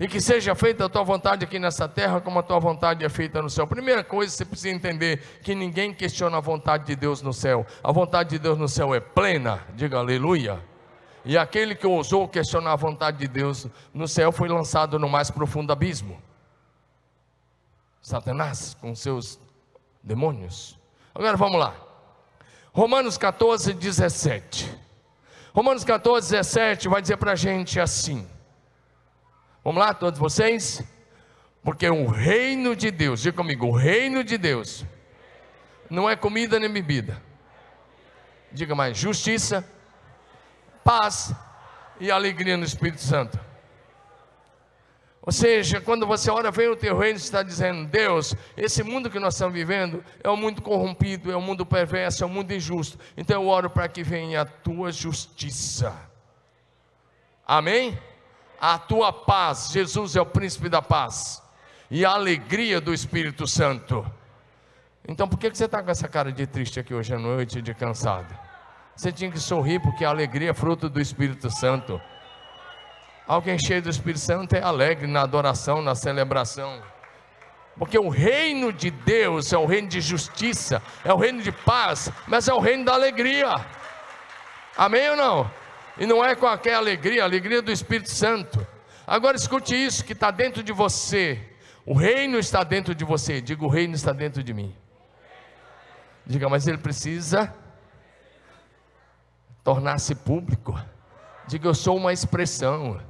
E 0.00 0.08
que 0.08 0.18
seja 0.18 0.54
feita 0.54 0.86
a 0.86 0.88
tua 0.88 1.04
vontade 1.04 1.44
aqui 1.44 1.58
nessa 1.58 1.86
terra, 1.86 2.18
como 2.18 2.38
a 2.38 2.42
tua 2.42 2.58
vontade 2.58 3.04
é 3.04 3.10
feita 3.10 3.42
no 3.42 3.50
céu. 3.50 3.66
Primeira 3.66 4.02
coisa, 4.02 4.32
você 4.34 4.46
precisa 4.46 4.74
entender 4.74 5.18
que 5.42 5.54
ninguém 5.54 5.92
questiona 5.92 6.38
a 6.38 6.40
vontade 6.40 6.86
de 6.86 6.96
Deus 6.96 7.20
no 7.20 7.34
céu. 7.34 7.66
A 7.84 7.92
vontade 7.92 8.30
de 8.30 8.38
Deus 8.38 8.56
no 8.56 8.70
céu 8.70 8.94
é 8.94 9.00
plena. 9.00 9.62
Diga 9.74 9.98
aleluia. 9.98 10.71
E 11.24 11.38
aquele 11.38 11.74
que 11.74 11.86
ousou 11.86 12.28
questionar 12.28 12.72
a 12.72 12.76
vontade 12.76 13.18
de 13.18 13.28
Deus 13.28 13.66
no 13.94 14.08
céu 14.08 14.32
foi 14.32 14.48
lançado 14.48 14.98
no 14.98 15.08
mais 15.08 15.30
profundo 15.30 15.72
abismo. 15.72 16.20
Satanás 18.00 18.76
com 18.80 18.94
seus 18.94 19.38
demônios. 20.02 20.78
Agora 21.14 21.36
vamos 21.36 21.60
lá. 21.60 21.74
Romanos 22.72 23.16
14, 23.16 23.72
17. 23.74 24.76
Romanos 25.54 25.84
14, 25.84 26.30
17 26.30 26.88
vai 26.88 27.00
dizer 27.00 27.16
para 27.18 27.32
a 27.32 27.36
gente 27.36 27.78
assim. 27.78 28.26
Vamos 29.62 29.80
lá, 29.80 29.94
todos 29.94 30.18
vocês? 30.18 30.82
Porque 31.62 31.88
o 31.88 32.08
reino 32.08 32.74
de 32.74 32.90
Deus, 32.90 33.20
diga 33.20 33.36
comigo, 33.36 33.66
o 33.66 33.72
reino 33.72 34.24
de 34.24 34.36
Deus 34.36 34.84
não 35.88 36.10
é 36.10 36.16
comida 36.16 36.58
nem 36.58 36.68
bebida. 36.70 37.22
Diga 38.50 38.74
mais, 38.74 38.98
justiça, 38.98 39.64
paz 40.84 41.34
e 42.00 42.10
alegria 42.10 42.56
no 42.56 42.64
Espírito 42.64 43.00
Santo. 43.00 43.38
Ou 45.24 45.30
seja, 45.30 45.80
quando 45.80 46.04
você 46.04 46.28
ora, 46.32 46.50
vem 46.50 46.68
o 46.68 46.74
teu 46.74 46.98
reino, 46.98 47.16
está 47.16 47.44
dizendo, 47.44 47.86
Deus, 47.86 48.34
esse 48.56 48.82
mundo 48.82 49.08
que 49.08 49.20
nós 49.20 49.34
estamos 49.34 49.54
vivendo 49.54 50.04
é 50.22 50.28
um 50.28 50.36
mundo 50.36 50.60
corrompido, 50.60 51.30
é 51.30 51.36
um 51.36 51.40
mundo 51.40 51.64
perverso, 51.64 52.24
é 52.24 52.26
um 52.26 52.30
mundo 52.30 52.52
injusto. 52.52 52.98
Então 53.16 53.40
eu 53.40 53.48
oro 53.48 53.70
para 53.70 53.88
que 53.88 54.02
venha 54.02 54.40
a 54.42 54.44
tua 54.44 54.90
justiça. 54.90 55.94
Amém? 57.46 57.96
A 58.60 58.78
tua 58.80 59.12
paz. 59.12 59.70
Jesus 59.70 60.16
é 60.16 60.20
o 60.20 60.26
príncipe 60.26 60.68
da 60.68 60.82
paz. 60.82 61.40
E 61.88 62.04
a 62.04 62.10
alegria 62.10 62.80
do 62.80 62.92
Espírito 62.92 63.46
Santo. 63.46 64.04
Então 65.06 65.28
por 65.28 65.38
que 65.38 65.48
você 65.48 65.66
está 65.66 65.80
com 65.80 65.90
essa 65.90 66.08
cara 66.08 66.32
de 66.32 66.48
triste 66.48 66.80
aqui 66.80 66.92
hoje 66.92 67.14
à 67.14 67.18
noite, 67.18 67.62
de 67.62 67.72
cansado? 67.74 68.41
Você 68.94 69.10
tinha 69.10 69.30
que 69.30 69.40
sorrir 69.40 69.80
porque 69.80 70.04
a 70.04 70.10
alegria 70.10 70.50
é 70.50 70.54
fruto 70.54 70.88
do 70.88 71.00
Espírito 71.00 71.50
Santo. 71.50 72.00
Alguém 73.26 73.58
cheio 73.58 73.80
do 73.80 73.88
Espírito 73.88 74.20
Santo 74.20 74.54
é 74.54 74.62
alegre 74.62 75.06
na 75.06 75.22
adoração, 75.22 75.80
na 75.80 75.94
celebração. 75.94 76.82
Porque 77.78 77.98
o 77.98 78.10
reino 78.10 78.72
de 78.72 78.90
Deus 78.90 79.52
é 79.52 79.56
o 79.56 79.64
reino 79.64 79.88
de 79.88 80.00
justiça, 80.00 80.82
é 81.04 81.12
o 81.12 81.16
reino 81.16 81.40
de 81.40 81.50
paz, 81.50 82.10
mas 82.26 82.46
é 82.46 82.52
o 82.52 82.58
reino 82.58 82.84
da 82.84 82.92
alegria. 82.92 83.54
Amém 84.76 85.08
ou 85.10 85.16
não? 85.16 85.50
E 85.96 86.06
não 86.06 86.24
é 86.24 86.34
qualquer 86.34 86.74
alegria, 86.74 87.22
a 87.22 87.24
alegria 87.24 87.62
do 87.62 87.72
Espírito 87.72 88.10
Santo. 88.10 88.66
Agora 89.06 89.36
escute 89.36 89.74
isso 89.74 90.04
que 90.04 90.12
está 90.12 90.30
dentro 90.30 90.62
de 90.62 90.72
você. 90.72 91.40
O 91.84 91.94
reino 91.94 92.38
está 92.38 92.62
dentro 92.62 92.94
de 92.94 93.04
você. 93.04 93.40
Diga, 93.40 93.64
o 93.64 93.68
reino 93.68 93.94
está 93.94 94.12
dentro 94.12 94.42
de 94.42 94.52
mim. 94.52 94.74
Diga, 96.26 96.48
mas 96.48 96.66
ele 96.66 96.78
precisa 96.78 97.52
tornar-se 99.62 100.14
público. 100.14 100.78
Diga, 101.46 101.68
eu 101.68 101.74
sou 101.74 101.96
uma 101.96 102.12
expressão. 102.12 103.00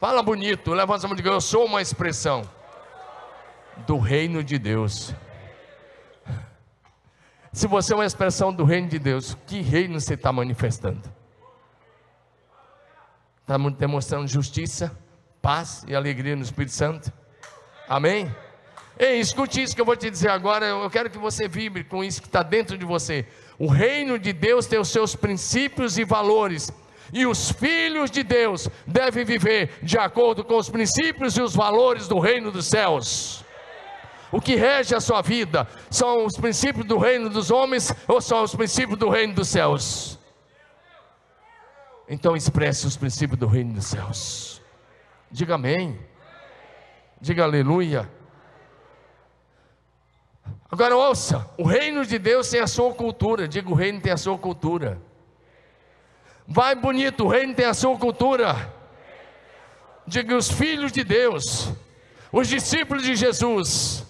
Fala 0.00 0.22
bonito, 0.22 0.72
levanta 0.72 1.06
a 1.06 1.08
mão 1.08 1.14
e 1.14 1.16
diga, 1.16 1.30
eu 1.30 1.40
sou 1.40 1.66
uma 1.66 1.82
expressão 1.82 2.42
do 3.86 3.98
reino 3.98 4.42
de 4.42 4.58
Deus. 4.58 5.14
Se 7.52 7.66
você 7.66 7.92
é 7.92 7.96
uma 7.96 8.06
expressão 8.06 8.52
do 8.52 8.64
reino 8.64 8.88
de 8.88 8.98
Deus, 8.98 9.36
que 9.46 9.60
reino 9.60 10.00
você 10.00 10.14
está 10.14 10.32
manifestando? 10.32 11.02
Está 13.40 13.58
demonstrando 13.70 14.28
justiça, 14.28 14.96
paz 15.42 15.84
e 15.88 15.94
alegria 15.94 16.36
no 16.36 16.42
Espírito 16.42 16.72
Santo? 16.72 17.12
Amém? 17.88 18.32
Ei, 18.96 19.18
escute 19.18 19.62
isso 19.62 19.74
que 19.74 19.80
eu 19.80 19.84
vou 19.84 19.96
te 19.96 20.08
dizer 20.08 20.28
agora. 20.28 20.66
Eu 20.66 20.90
quero 20.90 21.10
que 21.10 21.18
você 21.18 21.48
vibre 21.48 21.82
com 21.82 22.04
isso 22.04 22.20
que 22.20 22.28
está 22.28 22.42
dentro 22.42 22.78
de 22.78 22.84
você. 22.84 23.26
O 23.60 23.66
reino 23.66 24.18
de 24.18 24.32
Deus 24.32 24.64
tem 24.64 24.78
os 24.78 24.88
seus 24.88 25.14
princípios 25.14 25.98
e 25.98 26.02
valores. 26.02 26.72
E 27.12 27.26
os 27.26 27.52
filhos 27.52 28.10
de 28.10 28.22
Deus 28.22 28.66
devem 28.86 29.22
viver 29.22 29.78
de 29.82 29.98
acordo 29.98 30.42
com 30.42 30.56
os 30.56 30.70
princípios 30.70 31.36
e 31.36 31.42
os 31.42 31.54
valores 31.54 32.08
do 32.08 32.18
reino 32.18 32.50
dos 32.50 32.68
céus. 32.68 33.44
O 34.32 34.40
que 34.40 34.54
rege 34.54 34.94
a 34.94 35.00
sua 35.00 35.20
vida 35.20 35.68
são 35.90 36.24
os 36.24 36.38
princípios 36.38 36.86
do 36.86 36.96
reino 36.96 37.28
dos 37.28 37.50
homens 37.50 37.92
ou 38.08 38.18
são 38.22 38.42
os 38.42 38.54
princípios 38.54 38.98
do 38.98 39.10
reino 39.10 39.34
dos 39.34 39.48
céus? 39.48 40.18
Então 42.08 42.34
expresse 42.34 42.86
os 42.86 42.96
princípios 42.96 43.38
do 43.38 43.46
reino 43.46 43.74
dos 43.74 43.84
céus. 43.84 44.62
Diga 45.30 45.56
amém. 45.56 46.00
Diga 47.20 47.44
aleluia. 47.44 48.10
Agora 50.70 50.96
ouça: 50.96 51.48
o 51.58 51.64
reino 51.64 52.04
de 52.04 52.18
Deus 52.18 52.48
tem 52.48 52.60
a 52.60 52.66
sua 52.66 52.94
cultura. 52.94 53.48
Diga 53.48 53.70
o 53.70 53.74
reino 53.74 54.00
tem 54.00 54.12
a 54.12 54.16
sua 54.16 54.38
cultura. 54.38 55.00
Vai 56.46 56.74
bonito, 56.74 57.24
o 57.24 57.28
reino 57.28 57.54
tem 57.54 57.66
a 57.66 57.74
sua 57.74 57.96
cultura. 57.96 58.74
Diga 60.06 60.36
os 60.36 60.50
filhos 60.50 60.90
de 60.90 61.04
Deus, 61.04 61.72
os 62.32 62.48
discípulos 62.48 63.04
de 63.04 63.14
Jesus, 63.14 64.04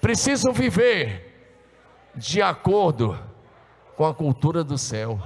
precisam 0.00 0.52
viver 0.52 1.34
de 2.14 2.40
acordo 2.40 3.18
com 3.96 4.06
a 4.06 4.14
cultura 4.14 4.62
do 4.62 4.78
céu. 4.78 5.20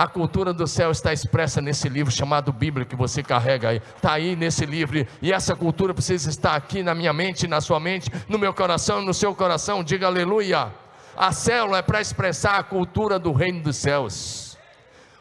A 0.00 0.08
cultura 0.08 0.54
do 0.54 0.66
céu 0.66 0.90
está 0.90 1.12
expressa 1.12 1.60
nesse 1.60 1.86
livro 1.86 2.10
chamado 2.10 2.54
Bíblia 2.54 2.86
que 2.86 2.96
você 2.96 3.22
carrega 3.22 3.68
aí. 3.68 3.82
Está 3.96 4.14
aí 4.14 4.34
nesse 4.34 4.64
livro. 4.64 5.06
E 5.20 5.30
essa 5.30 5.54
cultura 5.54 5.92
precisa 5.92 6.30
estar 6.30 6.56
aqui 6.56 6.82
na 6.82 6.94
minha 6.94 7.12
mente, 7.12 7.46
na 7.46 7.60
sua 7.60 7.78
mente, 7.78 8.10
no 8.26 8.38
meu 8.38 8.54
coração, 8.54 9.02
no 9.02 9.12
seu 9.12 9.34
coração. 9.34 9.84
Diga 9.84 10.06
aleluia. 10.06 10.72
A 11.14 11.32
célula 11.32 11.76
é 11.76 11.82
para 11.82 12.00
expressar 12.00 12.58
a 12.58 12.62
cultura 12.62 13.18
do 13.18 13.30
reino 13.30 13.60
dos 13.60 13.76
céus. 13.76 14.56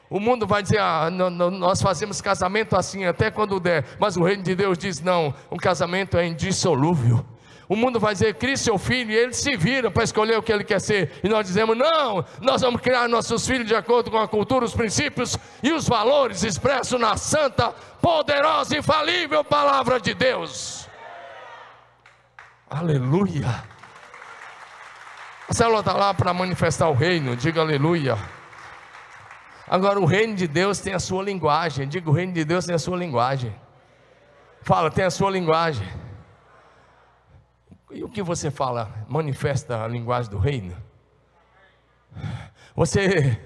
O 0.10 0.18
mundo 0.18 0.48
vai 0.48 0.64
dizer, 0.64 0.80
ah, 0.80 1.10
nós 1.12 1.82
fazemos 1.82 2.22
casamento 2.22 2.78
assim 2.78 3.04
até 3.04 3.30
quando 3.30 3.60
der, 3.60 3.84
mas 4.00 4.16
o 4.16 4.24
reino 4.24 4.44
de 4.44 4.56
Deus 4.56 4.78
diz: 4.78 5.02
não, 5.02 5.36
o 5.50 5.58
casamento 5.58 6.18
é 6.18 6.26
indissolúvel. 6.26 7.26
O 7.70 7.76
mundo 7.76 8.00
vai 8.00 8.14
dizer, 8.14 8.34
crie 8.34 8.58
seu 8.58 8.80
filho, 8.80 9.12
e 9.12 9.16
ele 9.16 9.32
se 9.32 9.56
vira 9.56 9.92
para 9.92 10.04
escolher 10.04 10.36
o 10.40 10.42
que 10.42 10.52
ele 10.52 10.64
quer 10.64 10.82
ser. 10.82 11.12
E 11.24 11.30
nós 11.30 11.46
dizemos, 11.46 11.78
não, 11.78 12.26
nós 12.42 12.62
vamos 12.62 12.82
criar 12.82 13.08
nossos 13.08 13.46
filhos 13.46 13.68
de 13.68 13.76
acordo 13.76 14.10
com 14.10 14.18
a 14.18 14.28
cultura, 14.28 14.66
os 14.66 14.74
princípios 14.74 15.38
e 15.62 15.72
os 15.72 15.88
valores 15.88 16.44
expressos 16.44 17.00
na 17.00 17.16
santa, 17.16 17.72
poderosa 18.02 18.76
e 18.76 18.80
infalível 18.80 19.44
palavra 19.44 20.00
de 20.00 20.16
Deus. 20.16 20.90
Aleluia. 22.68 23.64
A 25.48 25.54
célula 25.54 25.82
está 25.82 25.94
lá 25.94 26.12
para 26.12 26.34
manifestar 26.34 26.90
o 26.90 26.94
reino, 26.94 27.36
diga 27.36 27.62
aleluia. 27.62 28.18
Agora, 29.68 30.00
o 30.00 30.06
reino 30.06 30.34
de 30.36 30.48
Deus 30.48 30.80
tem 30.80 30.96
a 30.96 31.00
sua 31.00 31.22
linguagem. 31.24 31.88
Diga, 31.88 32.10
o 32.10 32.14
reino 32.14 32.34
de 32.34 32.44
Deus 32.44 32.66
tem 32.66 32.74
a 32.74 32.80
sua 32.80 32.98
linguagem. 32.98 33.56
Fala, 34.64 34.90
tem 34.90 35.06
a 35.06 35.12
sua 35.12 35.30
linguagem. 35.30 35.88
E 38.10 38.12
o 38.12 38.12
que 38.12 38.24
você 38.24 38.50
fala 38.50 39.06
manifesta 39.08 39.84
a 39.84 39.88
linguagem 39.88 40.32
do 40.32 40.40
reino? 40.40 40.76
Você, 42.76 43.40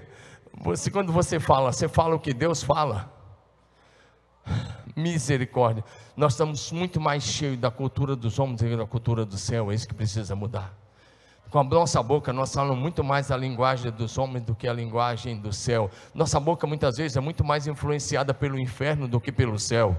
você 0.58 0.90
quando 0.90 1.12
você 1.12 1.38
fala, 1.38 1.70
você 1.70 1.86
fala 1.86 2.14
o 2.14 2.18
que 2.18 2.32
Deus 2.32 2.62
fala. 2.62 3.12
Misericórdia. 4.96 5.84
Nós 6.16 6.32
estamos 6.32 6.72
muito 6.72 6.98
mais 6.98 7.24
cheios 7.24 7.58
da 7.58 7.70
cultura 7.70 8.16
dos 8.16 8.38
homens 8.38 8.62
do 8.62 8.66
que 8.66 8.74
da 8.74 8.86
cultura 8.86 9.26
do 9.26 9.36
céu. 9.36 9.70
É 9.70 9.74
isso 9.74 9.86
que 9.86 9.92
precisa 9.92 10.34
mudar. 10.34 10.74
Com 11.50 11.58
a 11.58 11.64
nossa 11.64 12.02
boca, 12.02 12.32
nós 12.32 12.54
falamos 12.54 12.78
muito 12.78 13.04
mais 13.04 13.30
a 13.30 13.36
linguagem 13.36 13.92
dos 13.92 14.16
homens 14.16 14.46
do 14.46 14.54
que 14.54 14.66
a 14.66 14.72
linguagem 14.72 15.38
do 15.38 15.52
céu. 15.52 15.90
Nossa 16.14 16.40
boca, 16.40 16.66
muitas 16.66 16.96
vezes, 16.96 17.18
é 17.18 17.20
muito 17.20 17.44
mais 17.44 17.66
influenciada 17.66 18.32
pelo 18.32 18.58
inferno 18.58 19.06
do 19.06 19.20
que 19.20 19.30
pelo 19.30 19.58
céu. 19.58 19.94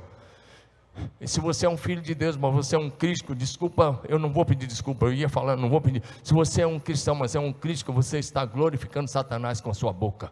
E 1.20 1.28
se 1.28 1.40
você 1.40 1.66
é 1.66 1.70
um 1.70 1.78
filho 1.78 2.02
de 2.02 2.16
Deus, 2.16 2.38
mas 2.38 2.54
você 2.54 2.76
é 2.76 2.80
um 2.80 2.90
crítico, 2.90 3.36
desculpa, 3.36 4.02
eu 4.08 4.18
não 4.18 4.32
vou 4.32 4.46
pedir 4.46 4.68
desculpa, 4.68 5.06
eu 5.06 5.14
ia 5.14 5.30
falar, 5.30 5.56
não 5.56 5.70
vou 5.70 5.82
pedir. 5.82 6.02
Se 6.24 6.34
você 6.34 6.62
é 6.62 6.68
um 6.68 6.80
cristão, 6.80 7.16
mas 7.16 7.36
é 7.36 7.40
um 7.40 7.52
crítico, 7.52 7.92
você 7.92 8.20
está 8.20 8.46
glorificando 8.46 9.10
Satanás 9.10 9.60
com 9.60 9.70
a 9.70 9.74
sua 9.74 9.92
boca. 9.92 10.32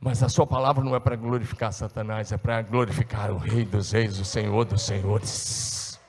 Mas 0.00 0.22
a 0.22 0.28
sua 0.28 0.46
palavra 0.46 0.84
não 0.84 0.94
é 0.94 1.00
para 1.00 1.16
glorificar 1.16 1.72
Satanás, 1.72 2.30
é 2.30 2.36
para 2.36 2.62
glorificar 2.62 3.30
o 3.32 3.38
Rei 3.38 3.64
dos 3.64 3.92
Reis, 3.92 4.18
o 4.18 4.24
Senhor 4.24 4.64
dos 4.64 4.82
Senhores. 4.82 6.00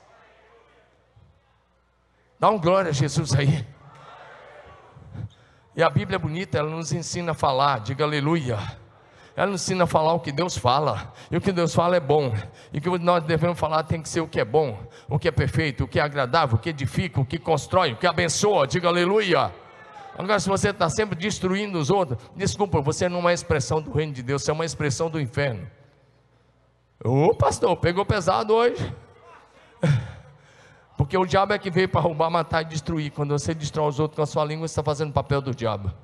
Dá 2.38 2.48
um 2.50 2.58
glória 2.58 2.90
a 2.90 2.94
Jesus 2.94 3.34
aí. 3.34 3.66
E 5.74 5.82
a 5.82 5.90
Bíblia 5.90 6.16
é 6.16 6.18
bonita, 6.18 6.58
ela 6.58 6.70
nos 6.70 6.92
ensina 6.92 7.32
a 7.32 7.34
falar, 7.34 7.80
diga 7.80 8.04
aleluia. 8.04 8.58
Ela 9.38 9.52
ensina 9.52 9.84
a 9.84 9.86
falar 9.86 10.14
o 10.14 10.18
que 10.18 10.32
Deus 10.32 10.58
fala. 10.58 11.14
E 11.30 11.36
o 11.36 11.40
que 11.40 11.52
Deus 11.52 11.72
fala 11.72 11.94
é 11.94 12.00
bom. 12.00 12.34
E 12.72 12.78
o 12.78 12.80
que 12.80 12.98
nós 12.98 13.22
devemos 13.22 13.56
falar 13.56 13.84
tem 13.84 14.02
que 14.02 14.08
ser 14.08 14.20
o 14.20 14.26
que 14.26 14.40
é 14.40 14.44
bom, 14.44 14.76
o 15.08 15.16
que 15.16 15.28
é 15.28 15.30
perfeito, 15.30 15.84
o 15.84 15.86
que 15.86 16.00
é 16.00 16.02
agradável, 16.02 16.56
o 16.56 16.58
que 16.58 16.70
edifica, 16.70 17.20
o 17.20 17.24
que 17.24 17.38
constrói, 17.38 17.92
o 17.92 17.96
que 17.96 18.04
abençoa. 18.08 18.66
Diga 18.66 18.88
aleluia. 18.88 19.54
Agora, 20.18 20.40
se 20.40 20.48
você 20.48 20.70
está 20.70 20.90
sempre 20.90 21.16
destruindo 21.16 21.78
os 21.78 21.88
outros, 21.88 22.18
desculpa, 22.34 22.80
você 22.80 23.08
não 23.08 23.18
é 23.18 23.20
uma 23.20 23.32
expressão 23.32 23.80
do 23.80 23.92
reino 23.92 24.12
de 24.12 24.24
Deus, 24.24 24.42
você 24.42 24.50
é 24.50 24.54
uma 24.54 24.64
expressão 24.64 25.08
do 25.08 25.20
inferno. 25.20 25.70
Ô 27.04 27.32
pastor, 27.32 27.76
pegou 27.76 28.04
pesado 28.04 28.52
hoje. 28.52 28.92
Porque 30.98 31.16
o 31.16 31.24
diabo 31.24 31.52
é 31.52 31.58
que 31.60 31.70
veio 31.70 31.88
para 31.88 32.00
roubar, 32.00 32.28
matar 32.28 32.62
e 32.62 32.64
destruir. 32.64 33.12
Quando 33.12 33.38
você 33.38 33.54
destrói 33.54 33.88
os 33.88 34.00
outros 34.00 34.16
com 34.16 34.22
a 34.22 34.26
sua 34.26 34.44
língua, 34.44 34.66
você 34.66 34.72
está 34.72 34.82
fazendo 34.82 35.10
o 35.10 35.12
papel 35.12 35.40
do 35.40 35.54
diabo. 35.54 35.94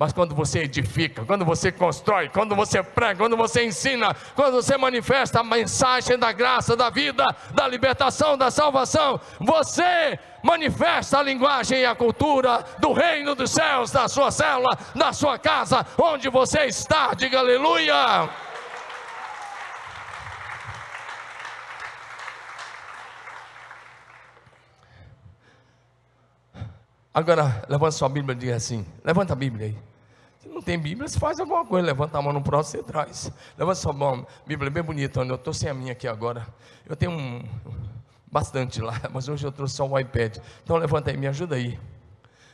Mas 0.00 0.14
quando 0.14 0.34
você 0.34 0.60
edifica, 0.60 1.26
quando 1.26 1.44
você 1.44 1.70
constrói, 1.70 2.30
quando 2.30 2.56
você 2.56 2.82
prega, 2.82 3.16
quando 3.16 3.36
você 3.36 3.66
ensina, 3.66 4.16
quando 4.34 4.54
você 4.54 4.78
manifesta 4.78 5.40
a 5.40 5.44
mensagem 5.44 6.18
da 6.18 6.32
graça, 6.32 6.74
da 6.74 6.88
vida, 6.88 7.22
da 7.52 7.68
libertação, 7.68 8.38
da 8.38 8.50
salvação, 8.50 9.20
você 9.38 10.18
manifesta 10.42 11.18
a 11.18 11.22
linguagem 11.22 11.80
e 11.80 11.84
a 11.84 11.94
cultura 11.94 12.64
do 12.78 12.94
reino 12.94 13.34
dos 13.34 13.50
céus, 13.50 13.90
da 13.90 14.08
sua 14.08 14.30
célula, 14.30 14.74
da 14.94 15.12
sua 15.12 15.38
casa, 15.38 15.86
onde 15.98 16.30
você 16.30 16.60
está. 16.60 17.12
Diga 17.12 17.38
aleluia. 17.38 18.30
Agora, 27.12 27.62
levanta 27.68 27.90
sua 27.90 28.08
Bíblia 28.08 28.34
e 28.34 28.38
diga 28.38 28.56
assim: 28.56 28.86
levanta 29.04 29.34
a 29.34 29.36
Bíblia 29.36 29.66
aí. 29.66 29.89
Se 30.40 30.48
não 30.48 30.62
tem 30.62 30.78
Bíblia, 30.78 31.06
você 31.06 31.18
faz 31.18 31.38
alguma 31.38 31.66
coisa, 31.66 31.86
levanta 31.86 32.16
a 32.16 32.22
mão 32.22 32.32
no 32.32 32.40
próximo, 32.42 32.82
você 32.82 32.90
traz. 32.90 33.30
Levanta 33.58 33.74
sua 33.74 33.92
mão, 33.92 34.26
Bíblia 34.46 34.70
bem 34.70 34.82
bonita, 34.82 35.20
eu 35.20 35.34
estou 35.34 35.52
sem 35.52 35.68
a 35.68 35.74
minha 35.74 35.92
aqui 35.92 36.08
agora. 36.08 36.46
Eu 36.88 36.96
tenho 36.96 37.12
um, 37.12 37.44
bastante 38.32 38.80
lá, 38.80 38.98
mas 39.12 39.28
hoje 39.28 39.46
eu 39.46 39.52
trouxe 39.52 39.76
só 39.76 39.86
um 39.86 39.98
iPad. 39.98 40.38
Então 40.64 40.78
levanta 40.78 41.10
aí, 41.10 41.16
me 41.18 41.26
ajuda 41.26 41.56
aí. 41.56 41.78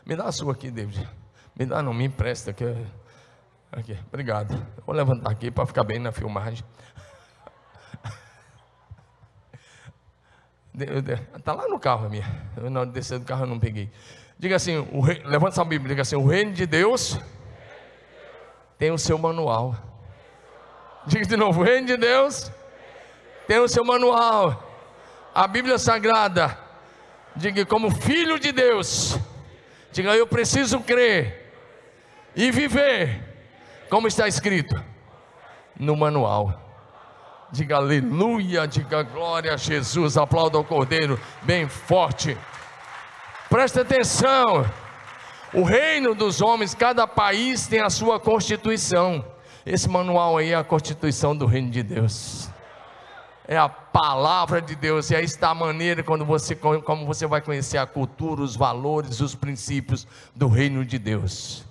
Me 0.04 0.16
dá 0.16 0.24
a 0.24 0.32
sua 0.32 0.52
aqui, 0.52 0.68
David. 0.68 1.08
Me 1.56 1.64
dá, 1.64 1.80
não, 1.80 1.94
me 1.94 2.06
empresta. 2.06 2.50
Aqui, 2.50 2.64
aqui 3.70 3.96
obrigado. 4.08 4.60
Vou 4.84 4.92
levantar 4.92 5.30
aqui 5.30 5.48
para 5.48 5.64
ficar 5.64 5.84
bem 5.84 6.00
na 6.00 6.10
filmagem. 6.10 6.64
Está 11.38 11.52
lá 11.52 11.68
no 11.68 11.78
carro 11.78 12.06
a 12.06 12.08
minha. 12.08 12.26
Eu, 12.56 12.68
na 12.68 12.80
hora 12.80 12.88
de 12.88 12.94
descer 12.94 13.20
do 13.20 13.24
carro 13.24 13.44
eu 13.44 13.48
não 13.48 13.60
peguei. 13.60 13.88
Diga 14.36 14.56
assim, 14.56 14.76
o 14.92 15.00
rei, 15.00 15.22
levanta 15.24 15.52
essa 15.52 15.64
Bíblia, 15.64 15.90
diga 15.90 16.02
assim, 16.02 16.16
o 16.16 16.26
reino 16.26 16.52
de 16.52 16.66
Deus 16.66 17.16
tem 18.78 18.90
o 18.90 18.98
seu 18.98 19.18
manual. 19.18 19.74
Diga 21.06 21.24
de 21.24 21.36
novo, 21.36 21.60
o 21.60 21.64
reino 21.64 21.86
de 21.86 21.96
Deus 21.96 22.50
tem 23.46 23.58
o 23.58 23.68
seu 23.68 23.84
manual. 23.84 24.62
A 25.34 25.46
Bíblia 25.46 25.78
Sagrada, 25.78 26.58
diga 27.34 27.64
como 27.64 27.90
filho 27.90 28.38
de 28.38 28.52
Deus, 28.52 29.18
diga 29.92 30.16
eu 30.16 30.26
preciso 30.26 30.80
crer 30.80 31.52
e 32.34 32.50
viver 32.50 33.22
como 33.88 34.08
está 34.08 34.26
escrito 34.26 34.74
no 35.78 35.96
manual. 35.96 36.62
Diga 37.52 37.76
aleluia, 37.76 38.66
diga 38.66 39.02
glória 39.02 39.54
a 39.54 39.56
Jesus, 39.56 40.16
aplauda 40.16 40.58
o 40.58 40.64
Cordeiro 40.64 41.20
bem 41.42 41.68
forte. 41.68 42.36
Presta 43.48 43.82
atenção. 43.82 44.66
O 45.56 45.62
reino 45.62 46.14
dos 46.14 46.42
homens, 46.42 46.74
cada 46.74 47.06
país 47.06 47.66
tem 47.66 47.80
a 47.80 47.88
sua 47.88 48.20
constituição. 48.20 49.24
Esse 49.64 49.88
manual 49.88 50.36
aí 50.36 50.50
é 50.50 50.54
a 50.54 50.62
constituição 50.62 51.34
do 51.34 51.46
reino 51.46 51.70
de 51.70 51.82
Deus. 51.82 52.50
é 53.48 53.56
a 53.56 53.68
palavra 53.68 54.60
de 54.60 54.74
Deus, 54.74 55.10
e 55.10 55.16
aí 55.16 55.24
está 55.24 55.50
a 55.50 55.54
maneira 55.54 56.02
quando 56.02 56.24
você, 56.24 56.54
como 56.54 57.06
você 57.06 57.26
vai 57.26 57.40
conhecer 57.40 57.78
a 57.78 57.86
cultura, 57.86 58.42
os 58.42 58.56
valores, 58.56 59.20
os 59.20 59.34
princípios 59.34 60.06
do 60.34 60.48
reino 60.48 60.84
de 60.84 60.98
Deus. 60.98 61.64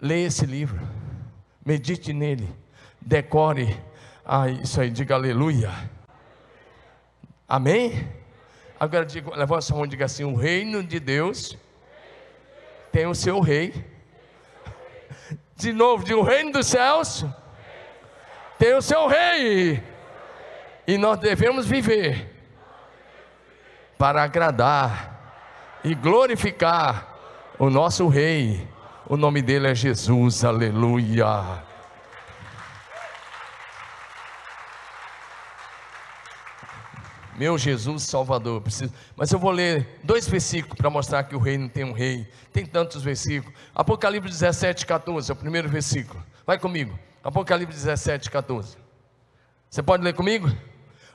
Leia 0.00 0.28
esse 0.28 0.46
livro, 0.46 0.80
medite 1.66 2.12
nele, 2.12 2.48
decore 3.00 3.76
ah, 4.30 4.48
isso 4.48 4.78
aí, 4.78 4.90
diga 4.90 5.14
aleluia. 5.14 5.72
Amém? 7.48 8.06
Agora 8.78 9.06
diga, 9.06 9.34
levanta 9.34 9.62
sua 9.62 9.76
mão 9.76 9.86
e 9.86 9.88
diga 9.88 10.04
assim: 10.04 10.22
o 10.22 10.34
reino 10.34 10.84
de 10.84 11.00
Deus 11.00 11.56
tem 12.92 13.06
o 13.06 13.14
seu 13.14 13.40
rei. 13.40 13.72
De 15.56 15.72
novo, 15.72 16.04
de 16.04 16.14
o 16.14 16.22
reino 16.22 16.52
dos 16.52 16.66
céus 16.66 17.24
tem 18.58 18.74
o 18.74 18.82
seu 18.82 19.06
rei. 19.06 19.82
E 20.86 20.96
nós 20.96 21.18
devemos 21.18 21.66
viver 21.66 22.34
para 23.98 24.22
agradar 24.22 25.80
e 25.84 25.94
glorificar 25.94 27.16
o 27.58 27.68
nosso 27.68 28.08
rei. 28.08 28.66
O 29.06 29.16
nome 29.16 29.42
dele 29.42 29.68
é 29.68 29.74
Jesus, 29.74 30.44
aleluia. 30.44 31.67
Meu 37.38 37.56
Jesus 37.56 38.02
Salvador, 38.02 38.60
preciso. 38.60 38.92
Mas 39.16 39.30
eu 39.30 39.38
vou 39.38 39.50
ler 39.50 40.00
dois 40.02 40.26
versículos 40.26 40.76
para 40.76 40.90
mostrar 40.90 41.22
que 41.24 41.36
o 41.36 41.38
reino 41.38 41.68
tem 41.68 41.84
um 41.84 41.92
rei. 41.92 42.26
Tem 42.52 42.66
tantos 42.66 43.02
versículos. 43.02 43.56
Apocalipse 43.74 44.30
17, 44.30 44.84
14, 44.84 45.30
é 45.30 45.34
o 45.34 45.36
primeiro 45.36 45.68
versículo. 45.68 46.22
Vai 46.44 46.58
comigo. 46.58 46.98
Apocalipse 47.22 47.76
17, 47.76 48.30
14. 48.30 48.76
Você 49.70 49.82
pode 49.82 50.02
ler 50.02 50.14
comigo? 50.14 50.50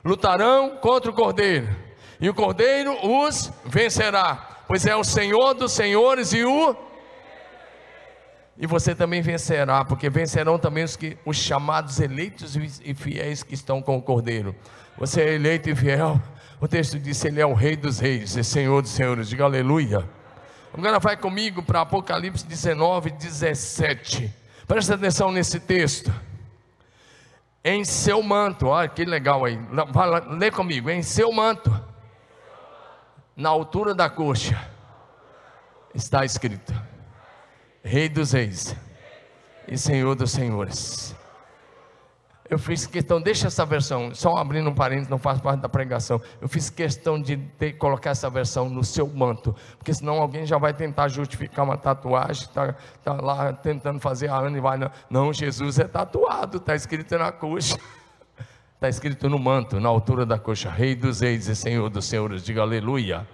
lutarão 0.04 0.76
contra 0.76 1.10
o 1.10 1.14
cordeiro, 1.14 1.74
e 2.20 2.28
o 2.28 2.34
cordeiro 2.34 2.94
os 3.02 3.50
vencerá, 3.64 4.64
pois 4.68 4.84
é 4.86 4.94
o 4.94 5.02
Senhor 5.02 5.54
dos 5.54 5.72
senhores 5.72 6.32
e 6.32 6.44
o 6.44 6.76
e 8.56 8.66
você 8.66 8.94
também 8.94 9.20
vencerá, 9.20 9.84
porque 9.84 10.08
vencerão 10.08 10.58
também 10.58 10.84
os, 10.84 10.96
que, 10.96 11.18
os 11.24 11.36
chamados 11.36 11.98
eleitos 12.00 12.56
e 12.56 12.94
fiéis 12.94 13.42
que 13.42 13.54
estão 13.54 13.82
com 13.82 13.96
o 13.96 14.02
Cordeiro. 14.02 14.54
Você 14.96 15.22
é 15.22 15.34
eleito 15.34 15.68
e 15.68 15.74
fiel. 15.74 16.20
O 16.60 16.68
texto 16.68 16.98
diz: 16.98 17.24
Ele 17.24 17.40
é 17.40 17.46
o 17.46 17.52
Rei 17.52 17.76
dos 17.76 17.98
Reis 17.98 18.36
e 18.36 18.44
Senhor 18.44 18.80
dos 18.80 18.92
Senhores. 18.92 19.28
Diga 19.28 19.44
aleluia. 19.44 20.08
Agora 20.72 20.98
vai 20.98 21.16
comigo 21.16 21.62
para 21.62 21.80
Apocalipse 21.80 22.46
19, 22.46 23.10
17. 23.10 24.32
Presta 24.66 24.94
atenção 24.94 25.32
nesse 25.32 25.60
texto 25.60 26.12
em 27.64 27.82
seu 27.82 28.22
manto, 28.22 28.66
olha 28.66 28.86
que 28.86 29.06
legal 29.06 29.42
aí, 29.46 29.58
lê 30.38 30.50
comigo, 30.50 30.90
em 30.90 31.02
seu 31.02 31.32
manto, 31.32 31.72
na 33.34 33.48
altura 33.48 33.94
da 33.94 34.10
coxa, 34.10 34.70
está 35.94 36.26
escrito: 36.26 36.74
Rei 37.86 38.08
dos 38.08 38.32
Reis 38.32 38.74
e 39.68 39.76
Senhor 39.76 40.14
dos 40.14 40.30
Senhores. 40.30 41.14
Eu 42.48 42.58
fiz 42.58 42.86
questão, 42.86 43.20
deixa 43.20 43.48
essa 43.48 43.66
versão, 43.66 44.14
só 44.14 44.38
abrindo 44.38 44.70
um 44.70 44.74
parênteses, 44.74 45.10
não 45.10 45.18
faz 45.18 45.38
parte 45.38 45.60
da 45.60 45.68
pregação. 45.68 46.18
Eu 46.40 46.48
fiz 46.48 46.70
questão 46.70 47.20
de 47.20 47.36
ter, 47.36 47.74
colocar 47.74 48.10
essa 48.10 48.30
versão 48.30 48.70
no 48.70 48.82
seu 48.82 49.06
manto, 49.06 49.54
porque 49.76 49.92
senão 49.92 50.14
alguém 50.14 50.46
já 50.46 50.56
vai 50.56 50.72
tentar 50.72 51.08
justificar 51.08 51.62
uma 51.62 51.76
tatuagem, 51.76 52.44
está 52.44 52.74
tá 53.02 53.12
lá 53.12 53.52
tentando 53.52 54.00
fazer 54.00 54.28
a 54.28 54.38
Ana 54.38 54.56
e 54.56 54.60
vai. 54.62 54.78
Não, 54.78 54.90
não 55.10 55.32
Jesus 55.32 55.78
é 55.78 55.86
tatuado, 55.86 56.56
está 56.56 56.74
escrito 56.74 57.18
na 57.18 57.32
coxa, 57.32 57.78
está 58.76 58.88
escrito 58.88 59.28
no 59.28 59.38
manto, 59.38 59.78
na 59.78 59.90
altura 59.90 60.24
da 60.24 60.38
coxa, 60.38 60.70
Rei 60.70 60.94
dos 60.94 61.20
Reis 61.20 61.48
e 61.48 61.54
Senhor 61.54 61.90
dos 61.90 62.06
Senhores, 62.06 62.42
diga 62.42 62.62
aleluia. 62.62 63.28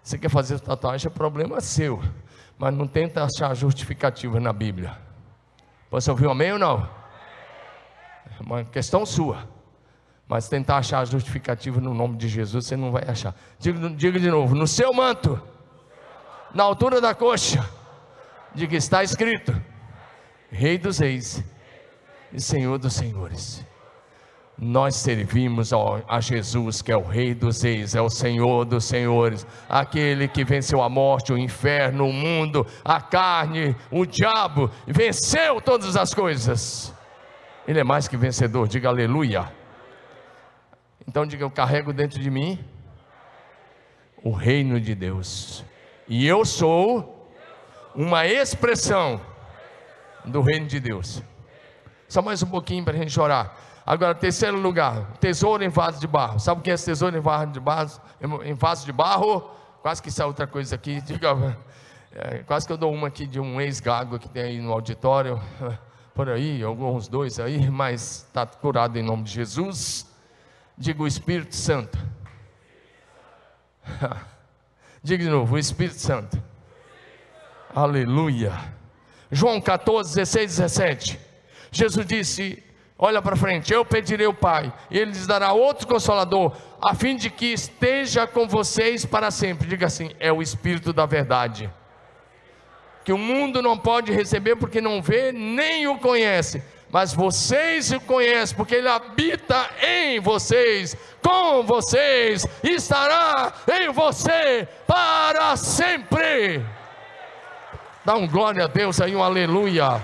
Você 0.00 0.16
quer 0.16 0.28
fazer 0.28 0.60
tatuagem, 0.60 1.08
é 1.08 1.10
problema 1.10 1.60
seu, 1.60 2.00
mas 2.58 2.74
não 2.74 2.86
tenta 2.86 3.24
achar 3.24 3.54
justificativa 3.54 4.40
na 4.40 4.52
Bíblia. 4.52 4.96
Você 5.90 6.10
ouviu 6.10 6.30
amém 6.30 6.52
ou 6.52 6.58
não? 6.58 6.88
É 8.38 8.42
uma 8.42 8.64
questão 8.64 9.04
sua. 9.04 9.48
Mas 10.28 10.48
tentar 10.48 10.78
achar 10.78 11.06
justificativa 11.06 11.80
no 11.80 11.94
nome 11.94 12.16
de 12.16 12.28
Jesus, 12.28 12.66
você 12.66 12.76
não 12.76 12.90
vai 12.90 13.04
achar. 13.08 13.34
Diga, 13.58 13.90
diga 13.90 14.18
de 14.18 14.30
novo: 14.30 14.54
no 14.54 14.66
seu 14.66 14.92
manto, 14.92 15.40
na 16.52 16.64
altura 16.64 17.00
da 17.00 17.14
coxa, 17.14 17.68
diga: 18.52 18.76
está 18.76 19.04
escrito: 19.04 19.54
Rei 20.50 20.78
dos 20.78 20.98
Reis 20.98 21.44
e 22.32 22.40
Senhor 22.40 22.78
dos 22.78 22.94
Senhores. 22.94 23.64
Nós 24.58 24.96
servimos 24.96 25.70
a 25.72 26.20
Jesus, 26.20 26.80
que 26.80 26.90
é 26.90 26.96
o 26.96 27.02
Rei 27.02 27.34
dos 27.34 27.62
Reis, 27.62 27.94
é 27.94 28.00
o 28.00 28.08
Senhor 28.08 28.64
dos 28.64 28.84
Senhores, 28.84 29.46
aquele 29.68 30.26
que 30.28 30.44
venceu 30.44 30.82
a 30.82 30.88
morte, 30.88 31.32
o 31.32 31.38
inferno, 31.38 32.08
o 32.08 32.12
mundo, 32.12 32.66
a 32.84 33.00
carne, 33.00 33.76
o 33.90 34.06
diabo, 34.06 34.70
venceu 34.86 35.60
todas 35.60 35.94
as 35.94 36.14
coisas 36.14 36.96
ele 37.66 37.80
é 37.80 37.84
mais 37.84 38.06
que 38.06 38.16
vencedor, 38.16 38.68
diga 38.68 38.88
aleluia. 38.88 39.52
Então 41.06 41.26
diga: 41.26 41.42
Eu 41.42 41.50
carrego 41.50 41.92
dentro 41.92 42.20
de 42.20 42.30
mim 42.30 42.64
o 44.22 44.30
reino 44.30 44.80
de 44.80 44.94
Deus, 44.94 45.64
e 46.06 46.26
eu 46.26 46.44
sou 46.44 47.28
uma 47.94 48.26
expressão 48.26 49.20
do 50.24 50.40
reino 50.40 50.66
de 50.66 50.78
Deus. 50.78 51.22
Só 52.08 52.22
mais 52.22 52.40
um 52.42 52.46
pouquinho 52.46 52.84
para 52.84 52.94
a 52.94 52.98
gente 52.98 53.10
chorar. 53.10 53.65
Agora, 53.86 54.16
terceiro 54.16 54.58
lugar, 54.58 55.12
tesouro 55.20 55.62
em 55.62 55.68
vaso 55.68 56.00
de 56.00 56.08
barro. 56.08 56.40
Sabe 56.40 56.60
o 56.60 56.62
que 56.64 56.72
é 56.72 56.74
tesouro 56.74 57.16
em 57.16 57.20
vaso 57.20 57.52
de 57.52 57.60
barro? 57.60 58.00
Em 58.44 58.52
vaso 58.52 58.84
de 58.84 58.90
barro? 58.90 59.48
Quase 59.80 60.02
que 60.02 60.10
sai 60.10 60.26
outra 60.26 60.44
coisa 60.44 60.74
aqui. 60.74 61.00
Diga, 61.06 61.56
é, 62.10 62.38
quase 62.38 62.66
que 62.66 62.72
eu 62.72 62.76
dou 62.76 62.92
uma 62.92 63.06
aqui 63.06 63.28
de 63.28 63.38
um 63.38 63.60
ex-gago 63.60 64.18
que 64.18 64.28
tem 64.28 64.42
aí 64.42 64.60
no 64.60 64.72
auditório 64.72 65.40
por 66.12 66.28
aí, 66.28 66.64
alguns 66.64 67.06
dois 67.06 67.38
aí, 67.38 67.70
mas 67.70 68.24
está 68.26 68.44
curado 68.44 68.98
em 68.98 69.04
nome 69.04 69.22
de 69.22 69.30
Jesus. 69.30 70.12
Diga 70.76 71.04
o 71.04 71.06
Espírito 71.06 71.54
Santo. 71.54 71.96
Diga 75.00 75.22
de 75.22 75.30
novo, 75.30 75.54
o 75.54 75.58
Espírito 75.58 76.00
Santo. 76.00 76.42
Aleluia. 77.72 78.52
João 79.30 79.60
14, 79.60 80.16
16, 80.16 80.56
17. 80.56 81.20
Jesus 81.70 82.04
disse: 82.04 82.65
Olha 82.98 83.20
para 83.20 83.36
frente, 83.36 83.72
eu 83.72 83.84
pedirei 83.84 84.26
ao 84.26 84.32
Pai, 84.32 84.72
e 84.90 84.98
Ele 84.98 85.10
lhes 85.10 85.26
dará 85.26 85.52
outro 85.52 85.86
consolador, 85.86 86.56
a 86.80 86.94
fim 86.94 87.14
de 87.14 87.28
que 87.28 87.52
esteja 87.52 88.26
com 88.26 88.48
vocês 88.48 89.04
para 89.04 89.30
sempre. 89.30 89.68
Diga 89.68 89.86
assim: 89.86 90.12
é 90.18 90.32
o 90.32 90.40
Espírito 90.40 90.92
da 90.92 91.04
Verdade 91.04 91.70
que 93.06 93.12
o 93.12 93.18
mundo 93.18 93.62
não 93.62 93.78
pode 93.78 94.10
receber 94.10 94.56
porque 94.56 94.80
não 94.80 95.00
vê 95.00 95.30
nem 95.30 95.86
o 95.86 95.96
conhece. 95.96 96.60
Mas 96.90 97.14
vocês 97.14 97.92
o 97.92 98.00
conhecem, 98.00 98.56
porque 98.56 98.74
Ele 98.74 98.88
habita 98.88 99.70
em 99.80 100.18
vocês, 100.18 100.96
com 101.22 101.62
vocês, 101.62 102.44
estará 102.64 103.52
em 103.80 103.92
você 103.92 104.66
para 104.88 105.56
sempre. 105.56 106.66
Dá 108.04 108.16
um 108.16 108.26
glória 108.26 108.64
a 108.64 108.66
Deus 108.66 109.00
aí, 109.00 109.14
um 109.14 109.22
aleluia. 109.22 110.02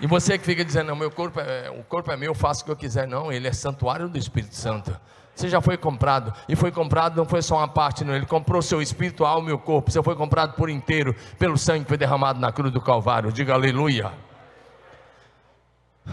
E 0.00 0.06
você 0.06 0.38
que 0.38 0.44
fica 0.44 0.64
dizendo, 0.64 0.88
não, 0.88 0.96
meu 0.96 1.10
corpo 1.10 1.40
é, 1.40 1.70
o 1.70 1.82
corpo 1.84 2.10
é 2.10 2.16
meu, 2.16 2.34
faço 2.34 2.62
o 2.62 2.64
que 2.64 2.70
eu 2.70 2.76
quiser. 2.76 3.06
Não, 3.06 3.30
ele 3.30 3.46
é 3.46 3.52
santuário 3.52 4.08
do 4.08 4.16
Espírito 4.16 4.54
Santo. 4.54 4.98
Você 5.34 5.48
já 5.48 5.60
foi 5.60 5.76
comprado. 5.76 6.32
E 6.48 6.56
foi 6.56 6.70
comprado 6.70 7.16
não 7.16 7.24
foi 7.24 7.42
só 7.42 7.56
uma 7.56 7.68
parte, 7.68 8.04
não. 8.04 8.14
Ele 8.14 8.26
comprou 8.26 8.60
seu 8.60 8.80
espírito, 8.82 9.24
alma 9.24 9.50
e 9.50 9.52
o 9.52 9.58
corpo. 9.58 9.90
Você 9.90 10.02
foi 10.02 10.14
comprado 10.14 10.54
por 10.54 10.68
inteiro 10.68 11.14
pelo 11.38 11.56
sangue 11.56 11.84
que 11.84 11.88
foi 11.88 11.98
derramado 11.98 12.38
na 12.38 12.52
cruz 12.52 12.72
do 12.72 12.80
Calvário. 12.80 13.32
Diga 13.32 13.54
aleluia. 13.54 14.12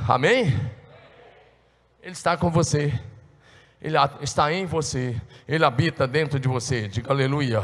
Amém? 0.07 0.57
Ele 2.01 2.13
está 2.13 2.37
com 2.37 2.49
você. 2.49 2.97
Ele 3.81 3.97
está 4.21 4.51
em 4.51 4.65
você. 4.65 5.19
Ele 5.47 5.65
habita 5.65 6.07
dentro 6.07 6.39
de 6.39 6.47
você. 6.47 6.87
Diga 6.87 7.11
aleluia. 7.11 7.63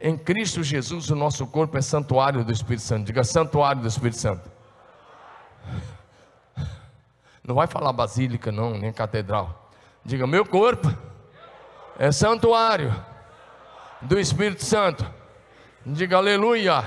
Em 0.00 0.16
Cristo 0.16 0.62
Jesus, 0.62 1.10
o 1.10 1.16
nosso 1.16 1.46
corpo 1.46 1.76
é 1.76 1.82
santuário 1.82 2.44
do 2.44 2.52
Espírito 2.52 2.82
Santo. 2.82 3.06
Diga 3.06 3.24
santuário 3.24 3.82
do 3.82 3.88
Espírito 3.88 4.18
Santo. 4.18 4.55
Não 7.46 7.54
vai 7.54 7.66
falar 7.66 7.92
basílica, 7.92 8.50
não, 8.50 8.76
nem 8.76 8.92
catedral. 8.92 9.70
Diga: 10.04 10.26
meu 10.26 10.44
corpo 10.44 10.92
é 11.98 12.10
santuário 12.10 12.94
do 14.02 14.18
Espírito 14.18 14.64
Santo. 14.64 15.08
Diga 15.84 16.16
aleluia. 16.16 16.84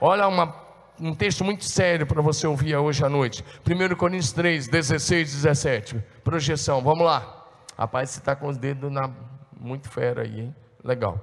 Olha 0.00 0.28
uma, 0.28 0.54
um 1.00 1.14
texto 1.14 1.42
muito 1.42 1.64
sério 1.64 2.06
para 2.06 2.20
você 2.20 2.46
ouvir 2.46 2.76
hoje 2.76 3.04
à 3.04 3.08
noite. 3.08 3.44
1 3.66 3.96
Coríntios 3.96 4.32
3, 4.32 4.68
16, 4.68 5.32
17. 5.32 6.04
Projeção, 6.22 6.82
vamos 6.82 7.06
lá. 7.06 7.46
Rapaz, 7.78 8.10
você 8.10 8.18
está 8.18 8.36
com 8.36 8.48
os 8.48 8.56
dedos 8.56 8.92
na, 8.92 9.10
muito 9.58 9.88
fera 9.88 10.22
aí, 10.22 10.40
hein? 10.40 10.56
Legal. 10.84 11.18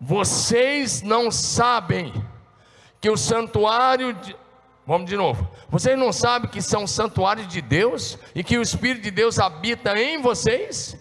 Vocês 0.00 1.02
não 1.02 1.30
sabem 1.30 2.12
que 3.00 3.08
o 3.08 3.16
santuário 3.16 4.12
de, 4.14 4.36
Vamos 4.86 5.08
de 5.08 5.16
novo. 5.16 5.48
Vocês 5.68 5.96
não 5.98 6.12
sabem 6.12 6.50
que 6.50 6.60
são 6.60 6.86
santuário 6.86 7.46
de 7.46 7.60
Deus 7.60 8.18
e 8.34 8.42
que 8.42 8.58
o 8.58 8.62
Espírito 8.62 9.02
de 9.02 9.10
Deus 9.10 9.38
habita 9.38 9.96
em 9.96 10.20
vocês? 10.20 10.96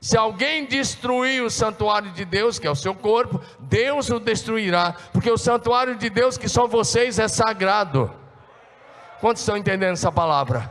Se 0.00 0.16
alguém 0.16 0.66
destruir 0.66 1.42
o 1.42 1.48
santuário 1.48 2.10
de 2.10 2.24
Deus, 2.24 2.58
que 2.58 2.66
é 2.66 2.70
o 2.70 2.74
seu 2.74 2.94
corpo, 2.94 3.40
Deus 3.60 4.10
o 4.10 4.18
destruirá, 4.18 4.96
porque 5.12 5.30
o 5.30 5.38
santuário 5.38 5.94
de 5.94 6.10
Deus, 6.10 6.36
que 6.36 6.48
são 6.48 6.66
vocês, 6.66 7.18
é 7.18 7.28
sagrado. 7.28 8.12
Quantos 9.20 9.40
estão 9.40 9.56
entendendo 9.56 9.92
essa 9.92 10.10
palavra? 10.10 10.70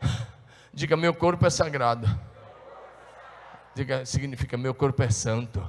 Diga, 0.72 0.96
meu 0.96 1.12
corpo 1.12 1.44
é 1.44 1.50
sagrado. 1.50 2.08
Diga, 3.74 4.06
significa, 4.06 4.56
meu 4.56 4.72
corpo 4.72 5.02
é 5.02 5.10
santo, 5.10 5.60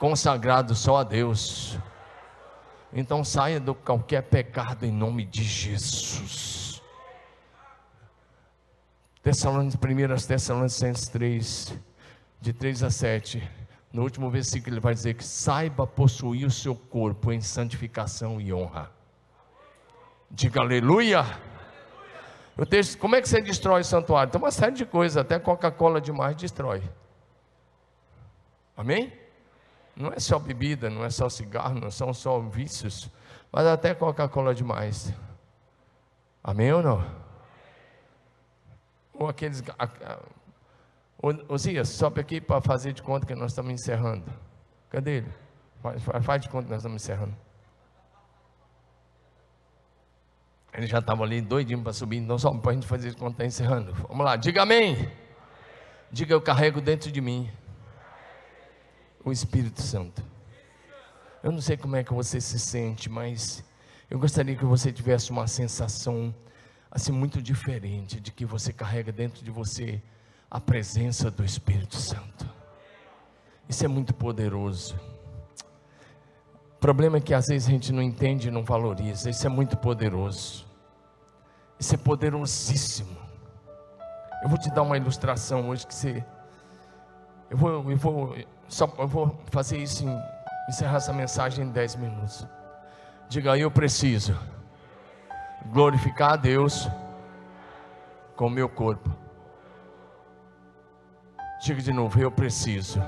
consagrado 0.00 0.74
só 0.74 0.96
a 0.96 1.04
Deus. 1.04 1.78
Então 2.92 3.22
saia 3.22 3.60
de 3.60 3.74
qualquer 3.74 4.22
pecado 4.22 4.86
em 4.86 4.92
nome 4.92 5.24
de 5.24 5.42
Jesus. 5.42 6.82
Tessalonicenses, 9.22 10.24
1 10.24 10.26
Tessalonicenses 10.26 11.08
3, 11.08 11.74
de 12.40 12.52
3 12.52 12.82
a 12.82 12.90
7. 12.90 13.50
No 13.92 14.02
último 14.02 14.30
versículo 14.30 14.74
ele 14.74 14.80
vai 14.80 14.94
dizer 14.94 15.14
que 15.14 15.24
saiba 15.24 15.86
possuir 15.86 16.46
o 16.46 16.50
seu 16.50 16.74
corpo 16.74 17.32
em 17.32 17.40
santificação 17.40 18.40
e 18.40 18.52
honra. 18.52 18.90
Diga 20.30 20.60
aleluia. 20.60 21.24
O 22.56 22.66
texto, 22.66 22.98
como 22.98 23.16
é 23.16 23.22
que 23.22 23.28
você 23.28 23.40
destrói 23.40 23.82
o 23.82 23.84
santuário? 23.84 24.32
Tem 24.32 24.40
uma 24.40 24.50
série 24.50 24.74
de 24.74 24.84
coisas, 24.84 25.16
até 25.16 25.38
Coca-Cola 25.38 26.00
demais 26.00 26.36
destrói. 26.36 26.82
Amém? 28.76 29.12
Não 29.98 30.12
é 30.12 30.20
só 30.20 30.38
bebida, 30.38 30.88
não 30.88 31.04
é 31.04 31.10
só 31.10 31.28
cigarro, 31.28 31.74
não 31.74 31.90
são 31.90 32.14
só 32.14 32.38
vícios, 32.38 33.10
mas 33.50 33.66
até 33.66 33.92
Coca-Cola 33.92 34.54
demais. 34.54 35.12
Amém 36.42 36.72
ou 36.72 36.80
não? 36.80 37.04
Ou 39.12 39.28
aqueles. 39.28 39.60
Osias, 41.48 41.88
sobe 41.88 42.20
aqui 42.20 42.40
para 42.40 42.60
fazer 42.60 42.92
de 42.92 43.02
conta 43.02 43.26
que 43.26 43.34
nós 43.34 43.50
estamos 43.50 43.72
encerrando. 43.72 44.32
Cadê 44.88 45.16
ele? 45.16 45.34
Faz, 45.82 46.02
faz 46.22 46.42
de 46.42 46.48
conta 46.48 46.66
que 46.66 46.70
nós 46.70 46.78
estamos 46.78 47.02
encerrando. 47.02 47.34
Ele 50.72 50.86
já 50.86 51.00
estava 51.00 51.24
ali 51.24 51.40
doidinho 51.40 51.82
para 51.82 51.92
subir, 51.92 52.18
então 52.18 52.38
só 52.38 52.52
para 52.54 52.70
a 52.70 52.74
gente 52.74 52.86
fazer 52.86 53.10
de 53.10 53.16
conta 53.16 53.34
que 53.34 53.42
está 53.42 53.46
encerrando. 53.46 53.92
Vamos 53.94 54.24
lá, 54.24 54.36
diga 54.36 54.62
amém. 54.62 55.10
Diga 56.12 56.34
eu 56.34 56.40
carrego 56.40 56.80
dentro 56.80 57.10
de 57.10 57.20
mim 57.20 57.50
o 59.28 59.32
Espírito 59.32 59.82
Santo. 59.82 60.22
Eu 61.42 61.52
não 61.52 61.60
sei 61.60 61.76
como 61.76 61.96
é 61.96 62.02
que 62.02 62.12
você 62.12 62.40
se 62.40 62.58
sente, 62.58 63.08
mas 63.08 63.64
eu 64.10 64.18
gostaria 64.18 64.56
que 64.56 64.64
você 64.64 64.92
tivesse 64.92 65.30
uma 65.30 65.46
sensação 65.46 66.34
assim 66.90 67.12
muito 67.12 67.40
diferente 67.42 68.20
de 68.20 68.32
que 68.32 68.44
você 68.44 68.72
carrega 68.72 69.12
dentro 69.12 69.44
de 69.44 69.50
você 69.50 70.02
a 70.50 70.60
presença 70.60 71.30
do 71.30 71.44
Espírito 71.44 71.96
Santo. 71.96 72.48
Isso 73.68 73.84
é 73.84 73.88
muito 73.88 74.14
poderoso. 74.14 74.98
O 76.72 76.80
problema 76.80 77.18
é 77.18 77.20
que 77.20 77.34
às 77.34 77.46
vezes 77.48 77.68
a 77.68 77.70
gente 77.70 77.92
não 77.92 78.02
entende 78.02 78.48
e 78.48 78.50
não 78.50 78.64
valoriza. 78.64 79.28
Isso 79.28 79.46
é 79.46 79.50
muito 79.50 79.76
poderoso. 79.76 80.66
Isso 81.78 81.94
é 81.94 81.98
poderosíssimo. 81.98 83.16
Eu 84.42 84.48
vou 84.48 84.58
te 84.58 84.70
dar 84.70 84.82
uma 84.82 84.96
ilustração 84.96 85.68
hoje 85.68 85.86
que 85.86 85.94
você. 85.94 86.24
Eu 87.50 87.56
vou, 87.56 87.90
eu 87.90 87.96
vou 87.96 88.36
só, 88.68 88.92
eu 88.98 89.06
vou 89.06 89.38
fazer 89.50 89.78
isso 89.78 90.04
em 90.04 90.22
encerrar 90.68 90.96
essa 90.96 91.12
mensagem 91.12 91.64
em 91.64 91.70
10 91.70 91.96
minutos. 91.96 92.46
Diga 93.28 93.56
eu 93.56 93.70
preciso 93.70 94.38
glorificar 95.66 96.32
a 96.32 96.36
Deus 96.36 96.88
com 98.36 98.46
o 98.46 98.50
meu 98.50 98.68
corpo. 98.68 99.10
Diga 101.62 101.80
de 101.80 101.92
novo, 101.92 102.20
eu 102.20 102.30
preciso 102.30 103.02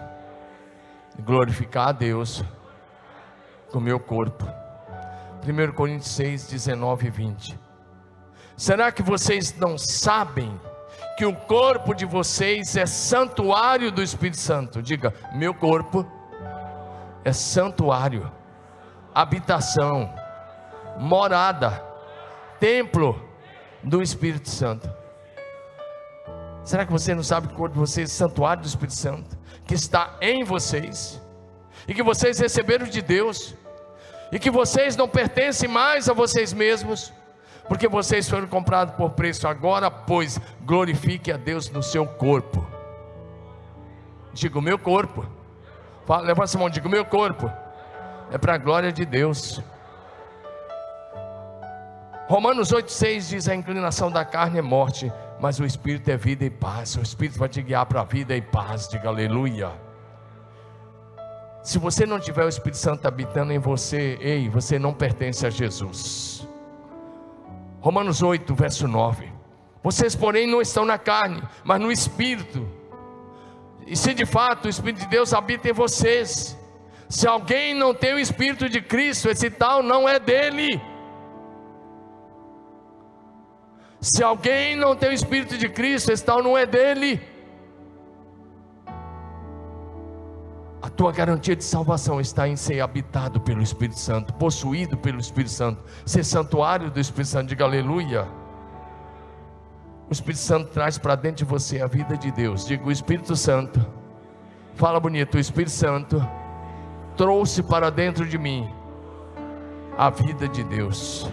glorificar 1.19 1.89
a 1.89 1.93
Deus 1.93 2.43
com 3.71 3.79
o 3.79 3.83
meu 3.83 4.01
corpo. 4.01 4.45
1 5.47 5.73
Coríntios 5.73 6.11
6, 6.13 6.49
19 6.49 7.07
e 7.07 7.11
20. 7.11 7.59
Será 8.57 8.93
que 8.93 9.03
vocês 9.03 9.57
não 9.57 9.79
sabem 9.79 10.59
que 11.21 11.27
o 11.27 11.35
corpo 11.35 11.93
de 11.93 12.07
vocês 12.07 12.77
é 12.77 12.87
santuário 12.87 13.93
do 13.93 14.03
Espírito 14.03 14.39
Santo. 14.39 14.81
Diga, 14.81 15.13
meu 15.35 15.53
corpo 15.53 16.11
é 17.23 17.31
santuário, 17.31 18.33
habitação, 19.15 20.11
morada, 20.99 21.85
templo 22.59 23.23
do 23.85 24.01
Espírito 24.01 24.49
Santo. 24.49 24.91
Será 26.65 26.87
que 26.87 26.93
você 26.93 27.15
não 27.15 27.23
sabe 27.23 27.49
que 27.49 27.53
o 27.53 27.57
corpo 27.59 27.75
de 27.75 27.81
vocês 27.81 28.11
é 28.11 28.15
santuário 28.15 28.63
do 28.63 28.69
Espírito 28.69 28.95
Santo, 28.95 29.37
que 29.67 29.75
está 29.75 30.17
em 30.23 30.43
vocês, 30.43 31.21
e 31.87 31.93
que 31.93 32.03
vocês 32.03 32.39
receberam 32.39 32.87
de 32.87 33.03
Deus, 33.03 33.55
e 34.33 34.39
que 34.39 34.51
vocês 34.51 34.97
não 34.97 35.07
pertencem 35.07 35.69
mais 35.69 36.09
a 36.09 36.15
vocês 36.15 36.55
mesmos, 36.55 37.13
porque 37.71 37.87
vocês 37.87 38.29
foram 38.29 38.49
comprados 38.49 38.97
por 38.97 39.11
preço 39.11 39.47
agora, 39.47 39.89
pois 39.89 40.41
glorifique 40.63 41.31
a 41.31 41.37
Deus 41.37 41.71
no 41.71 41.85
seu 41.85 42.05
corpo. 42.05 42.67
Diga 44.33 44.59
o 44.59 44.61
meu 44.61 44.77
corpo. 44.77 45.25
Levanta 46.25 46.57
a 46.57 46.59
mão, 46.59 46.69
diga 46.69 46.89
o 46.89 46.91
meu 46.91 47.05
corpo. 47.05 47.49
É 48.33 48.37
para 48.37 48.55
a 48.55 48.59
glória 48.59 48.91
de 48.91 49.07
Deus. 49.07 49.63
Romanos 52.27 52.73
8,6 52.73 53.29
diz: 53.29 53.49
a 53.49 53.55
inclinação 53.55 54.11
da 54.11 54.25
carne 54.25 54.59
é 54.59 54.63
morte, 54.63 55.13
mas 55.39 55.61
o 55.61 55.65
Espírito 55.65 56.11
é 56.11 56.17
vida 56.17 56.45
e 56.45 56.51
paz. 56.51 56.97
O 56.97 57.03
Espírito 57.03 57.39
vai 57.39 57.49
te 57.49 57.63
guiar 57.63 57.87
para 57.87 58.01
a 58.01 58.05
vida 58.05 58.35
e 58.35 58.43
paz. 58.43 58.89
Diga 58.89 59.11
aleluia. 59.11 59.71
Se 61.63 61.79
você 61.79 62.05
não 62.05 62.19
tiver 62.19 62.45
o 62.45 62.49
Espírito 62.49 62.79
Santo 62.79 63.07
habitando 63.07 63.53
em 63.53 63.61
você, 63.61 64.19
ei, 64.21 64.49
você 64.49 64.77
não 64.77 64.93
pertence 64.93 65.47
a 65.47 65.51
Jesus. 65.51 66.40
Romanos 67.81 68.23
8, 68.23 68.55
verso 68.55 68.87
9. 68.87 69.33
Vocês, 69.83 70.15
porém, 70.15 70.47
não 70.47 70.61
estão 70.61 70.85
na 70.85 70.99
carne, 70.99 71.43
mas 71.65 71.81
no 71.81 71.91
Espírito. 71.91 72.69
E 73.87 73.97
se 73.97 74.13
de 74.13 74.27
fato 74.27 74.67
o 74.67 74.69
Espírito 74.69 75.01
de 75.01 75.09
Deus 75.09 75.33
habita 75.33 75.71
em 75.71 75.73
vocês, 75.73 76.57
se 77.09 77.27
alguém 77.27 77.75
não 77.75 77.95
tem 77.95 78.15
o 78.15 78.19
Espírito 78.19 78.69
de 78.69 78.81
Cristo, 78.83 79.31
esse 79.31 79.51
tal 79.51 79.83
não 79.83 80.09
é 80.09 80.19
dele. 80.19 80.81
Se 84.01 84.23
alguém 84.23 84.77
não 84.77 84.95
tem 84.95 85.11
o 85.11 85.13
Espírito 85.13 85.57
de 85.57 85.69
Cristo, 85.69 86.13
esse 86.13 86.25
tal 86.25 86.43
não 86.43 86.57
é 86.57 86.67
dele. 86.67 87.21
Tua 91.01 91.13
garantia 91.13 91.57
de 91.57 91.65
salvação 91.65 92.21
está 92.21 92.47
em 92.47 92.57
ser 92.57 92.83
habitado 92.83 93.41
pelo 93.41 93.63
Espírito 93.63 93.99
Santo, 93.99 94.35
possuído 94.35 94.99
pelo 94.99 95.19
Espírito 95.19 95.51
Santo, 95.51 95.83
ser 96.05 96.23
santuário 96.23 96.91
do 96.91 97.01
Espírito 97.01 97.31
Santo. 97.31 97.49
Diga 97.49 97.65
aleluia. 97.65 98.29
O 100.11 100.13
Espírito 100.13 100.41
Santo 100.41 100.69
traz 100.69 100.99
para 100.99 101.15
dentro 101.15 101.39
de 101.39 101.45
você 101.47 101.81
a 101.81 101.87
vida 101.87 102.19
de 102.19 102.31
Deus. 102.31 102.67
Diga 102.67 102.87
o 102.87 102.93
Espírito 102.93 103.35
Santo. 103.35 103.81
Fala 104.75 105.01
bonito, 105.01 105.39
o 105.39 105.41
Espírito 105.41 105.71
Santo 105.71 106.23
trouxe 107.17 107.63
para 107.63 107.89
dentro 107.89 108.27
de 108.27 108.37
mim 108.37 108.71
a 109.97 110.11
vida 110.11 110.47
de 110.47 110.63
Deus. 110.65 111.27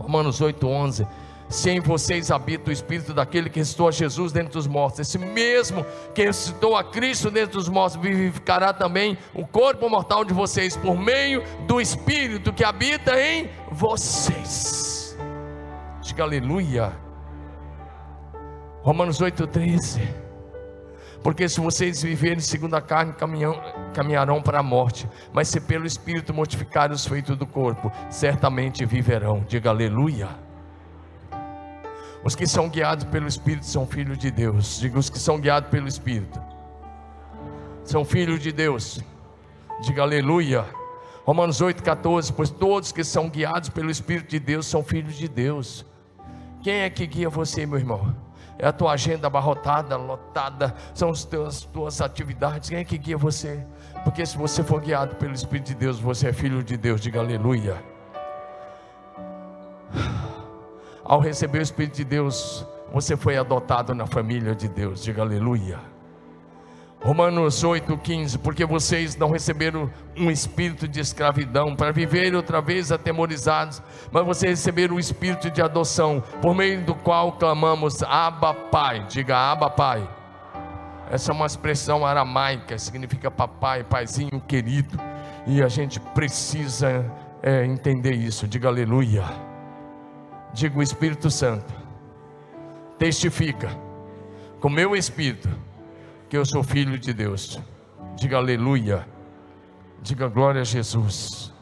Romanos 0.00 0.40
8:11 0.40 1.06
se 1.48 1.70
em 1.70 1.80
vocês 1.80 2.30
habita 2.30 2.70
o 2.70 2.72
Espírito 2.72 3.12
daquele 3.12 3.50
que 3.50 3.58
ressuscitou 3.58 3.88
a 3.88 3.90
Jesus 3.90 4.32
dentre 4.32 4.58
os 4.58 4.66
mortos, 4.66 5.00
esse 5.00 5.18
mesmo 5.18 5.84
que 6.14 6.24
ressuscitou 6.24 6.76
a 6.76 6.82
Cristo 6.82 7.30
dentre 7.30 7.58
os 7.58 7.68
mortos, 7.68 8.00
vivificará 8.00 8.72
também 8.72 9.18
o 9.34 9.46
corpo 9.46 9.88
mortal 9.88 10.24
de 10.24 10.32
vocês, 10.32 10.76
por 10.76 10.96
meio 10.96 11.42
do 11.66 11.80
Espírito 11.80 12.52
que 12.52 12.64
habita 12.64 13.20
em 13.20 13.50
vocês. 13.70 15.16
Diga 16.00 16.22
aleluia. 16.22 16.92
Romanos 18.82 19.20
8,13. 19.20 20.00
Porque 21.22 21.48
se 21.48 21.60
vocês 21.60 22.02
viverem 22.02 22.40
segundo 22.40 22.74
a 22.74 22.80
carne, 22.80 23.14
caminharão 23.94 24.42
para 24.42 24.58
a 24.58 24.62
morte. 24.62 25.08
Mas 25.32 25.46
se 25.46 25.60
pelo 25.60 25.86
Espírito 25.86 26.34
mortificarem 26.34 26.92
os 26.92 27.06
feitos 27.06 27.36
do 27.36 27.46
corpo, 27.46 27.92
certamente 28.10 28.84
viverão. 28.84 29.44
Diga 29.46 29.70
aleluia. 29.70 30.28
Os 32.24 32.36
que 32.36 32.46
são 32.46 32.68
guiados 32.68 33.04
pelo 33.04 33.26
Espírito 33.26 33.66
são 33.66 33.86
filhos 33.86 34.16
de 34.16 34.30
Deus. 34.30 34.78
Diga 34.78 34.98
os 34.98 35.10
que 35.10 35.18
são 35.18 35.40
guiados 35.40 35.70
pelo 35.70 35.88
Espírito. 35.88 36.40
São 37.84 38.04
filhos 38.04 38.40
de 38.40 38.52
Deus. 38.52 39.00
Diga 39.82 40.02
aleluia. 40.02 40.64
Romanos 41.24 41.60
8,14. 41.60 42.32
Pois 42.34 42.50
todos 42.50 42.92
que 42.92 43.02
são 43.02 43.28
guiados 43.28 43.70
pelo 43.70 43.90
Espírito 43.90 44.30
de 44.30 44.38
Deus 44.38 44.66
são 44.66 44.84
filhos 44.84 45.16
de 45.16 45.26
Deus. 45.26 45.84
Quem 46.62 46.82
é 46.82 46.90
que 46.90 47.06
guia 47.08 47.28
você, 47.28 47.66
meu 47.66 47.78
irmão? 47.78 48.14
É 48.56 48.68
a 48.68 48.72
tua 48.72 48.92
agenda 48.92 49.26
abarrotada, 49.26 49.96
lotada, 49.96 50.72
são 50.94 51.10
as 51.10 51.24
tuas, 51.24 51.62
tuas 51.62 52.00
atividades. 52.00 52.70
Quem 52.70 52.78
é 52.78 52.84
que 52.84 52.96
guia 52.96 53.16
você? 53.16 53.66
Porque 54.04 54.24
se 54.24 54.38
você 54.38 54.62
for 54.62 54.80
guiado 54.80 55.16
pelo 55.16 55.32
Espírito 55.32 55.68
de 55.68 55.74
Deus, 55.74 55.98
você 55.98 56.28
é 56.28 56.32
filho 56.32 56.62
de 56.62 56.76
Deus. 56.76 57.00
Diga 57.00 57.18
aleluia. 57.18 57.82
Ao 61.12 61.20
receber 61.20 61.58
o 61.58 61.62
Espírito 61.62 61.96
de 61.96 62.04
Deus, 62.04 62.66
você 62.90 63.18
foi 63.18 63.36
adotado 63.36 63.94
na 63.94 64.06
família 64.06 64.54
de 64.54 64.66
Deus. 64.66 65.04
Diga 65.04 65.20
aleluia. 65.20 65.78
Romanos 67.02 67.62
8,15, 67.62 68.38
porque 68.38 68.64
vocês 68.64 69.14
não 69.14 69.28
receberam 69.28 69.90
um 70.16 70.30
espírito 70.30 70.88
de 70.88 71.00
escravidão 71.00 71.76
para 71.76 71.92
viver 71.92 72.34
outra 72.34 72.62
vez 72.62 72.90
atemorizados, 72.90 73.82
mas 74.10 74.24
vocês 74.24 74.52
receberam 74.58 74.96
o 74.96 74.98
espírito 74.98 75.50
de 75.50 75.60
adoção, 75.60 76.22
por 76.40 76.54
meio 76.54 76.82
do 76.82 76.94
qual 76.94 77.32
clamamos 77.32 78.02
Abba 78.02 78.54
Pai, 78.54 79.04
diga 79.06 79.36
Abba 79.36 79.68
Pai. 79.68 80.08
Essa 81.10 81.30
é 81.30 81.34
uma 81.34 81.44
expressão 81.44 82.06
aramaica, 82.06 82.78
significa 82.78 83.30
papai, 83.30 83.84
paizinho 83.84 84.40
querido, 84.48 84.98
e 85.46 85.62
a 85.62 85.68
gente 85.68 86.00
precisa 86.00 87.04
é, 87.42 87.66
entender 87.66 88.14
isso, 88.14 88.48
diga 88.48 88.68
aleluia. 88.68 89.51
Diga 90.52 90.78
o 90.78 90.82
Espírito 90.82 91.30
Santo, 91.30 91.72
testifica 92.98 93.70
com 94.60 94.68
meu 94.68 94.94
espírito 94.94 95.48
que 96.28 96.36
eu 96.36 96.44
sou 96.44 96.62
filho 96.62 96.98
de 96.98 97.12
Deus. 97.12 97.58
Diga 98.16 98.36
aleluia. 98.36 99.06
Diga 100.02 100.28
glória 100.28 100.60
a 100.60 100.64
Jesus. 100.64 101.52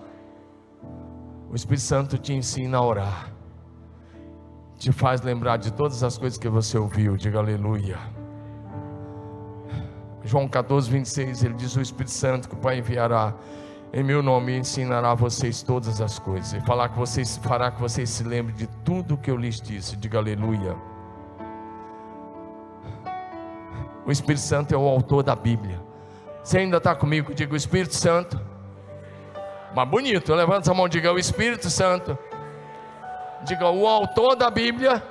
O 1.50 1.54
Espírito 1.54 1.82
Santo 1.82 2.18
te 2.18 2.32
ensina 2.32 2.78
a 2.78 2.82
orar. 2.82 3.32
Te 4.76 4.92
faz 4.92 5.20
lembrar 5.22 5.56
de 5.56 5.72
todas 5.72 6.02
as 6.02 6.18
coisas 6.18 6.38
que 6.38 6.48
você 6.48 6.76
ouviu. 6.76 7.16
Diga 7.16 7.38
aleluia. 7.38 7.98
João 10.24 10.48
14, 10.48 10.90
26, 10.90 11.44
ele 11.44 11.54
diz: 11.54 11.76
O 11.76 11.80
Espírito 11.80 12.12
Santo 12.12 12.48
que 12.48 12.54
o 12.54 12.58
Pai 12.58 12.78
enviará 12.78 13.34
em 13.92 14.02
meu 14.02 14.22
nome 14.22 14.56
ensinará 14.56 15.10
a 15.10 15.14
vocês 15.14 15.62
todas 15.62 16.00
as 16.00 16.18
coisas, 16.18 16.52
e 16.52 16.60
falar 16.66 16.88
que 16.90 16.98
vocês, 16.98 17.36
fará 17.38 17.70
que 17.70 17.80
vocês 17.80 18.08
se 18.08 18.22
lembrem 18.22 18.56
de 18.56 18.66
tudo 18.84 19.16
que 19.16 19.30
eu 19.30 19.36
lhes 19.36 19.60
disse. 19.60 19.96
Diga 19.96 20.18
aleluia. 20.18 20.76
O 24.06 24.10
Espírito 24.12 24.42
Santo 24.42 24.74
é 24.74 24.78
o 24.78 24.88
autor 24.88 25.22
da 25.22 25.36
Bíblia. 25.36 25.80
Você 26.42 26.58
ainda 26.58 26.78
está 26.78 26.94
comigo? 26.94 27.34
Diga 27.34 27.52
o 27.52 27.56
Espírito 27.56 27.94
Santo. 27.94 28.40
Mas 29.74 29.88
bonito, 29.88 30.34
levanta 30.34 30.70
a 30.70 30.74
mão, 30.74 30.88
diga 30.88 31.12
o 31.12 31.18
Espírito 31.18 31.68
Santo. 31.70 32.18
Diga 33.44 33.68
o 33.70 33.86
autor 33.86 34.36
da 34.36 34.50
Bíblia 34.50 35.02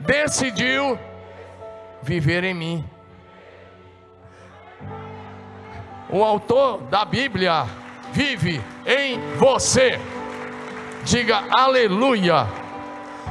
decidiu 0.00 0.98
viver 2.02 2.44
em 2.44 2.54
mim. 2.54 2.84
O 6.10 6.24
autor 6.24 6.80
da 6.90 7.04
Bíblia 7.04 7.66
vive 8.12 8.62
em 8.86 9.20
você. 9.36 10.00
Diga 11.04 11.44
aleluia. 11.50 12.46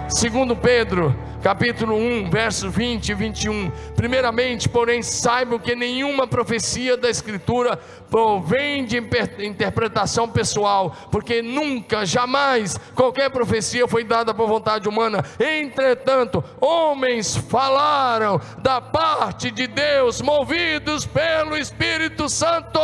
Segundo 0.10 0.56
Pedro 0.56 1.16
capítulo 1.48 1.96
1, 1.96 2.30
versos 2.30 2.76
20 2.76 3.08
e 3.08 3.14
21. 3.14 3.72
Primeiramente, 3.96 4.68
porém, 4.68 5.02
saibam 5.02 5.58
que 5.58 5.78
nenhuma 5.78 6.28
profecia 6.28 6.98
da 6.98 7.10
Escritura 7.10 7.80
provém 8.10 8.84
de 8.84 8.98
interpretação 9.40 10.28
pessoal, 10.28 10.94
porque 11.10 11.42
nunca, 11.42 12.06
jamais, 12.06 12.78
qualquer 12.94 13.30
profecia 13.30 13.88
foi 13.88 14.04
dada 14.04 14.34
por 14.34 14.46
vontade 14.46 14.90
humana. 14.90 15.24
Entretanto, 15.40 16.44
homens 16.60 17.38
falaram 17.38 18.42
da 18.58 18.82
parte 18.82 19.50
de 19.50 19.68
Deus, 19.68 20.22
movidos 20.22 21.06
pelo 21.06 21.56
Espírito 21.56 22.28
Santo. 22.28 22.78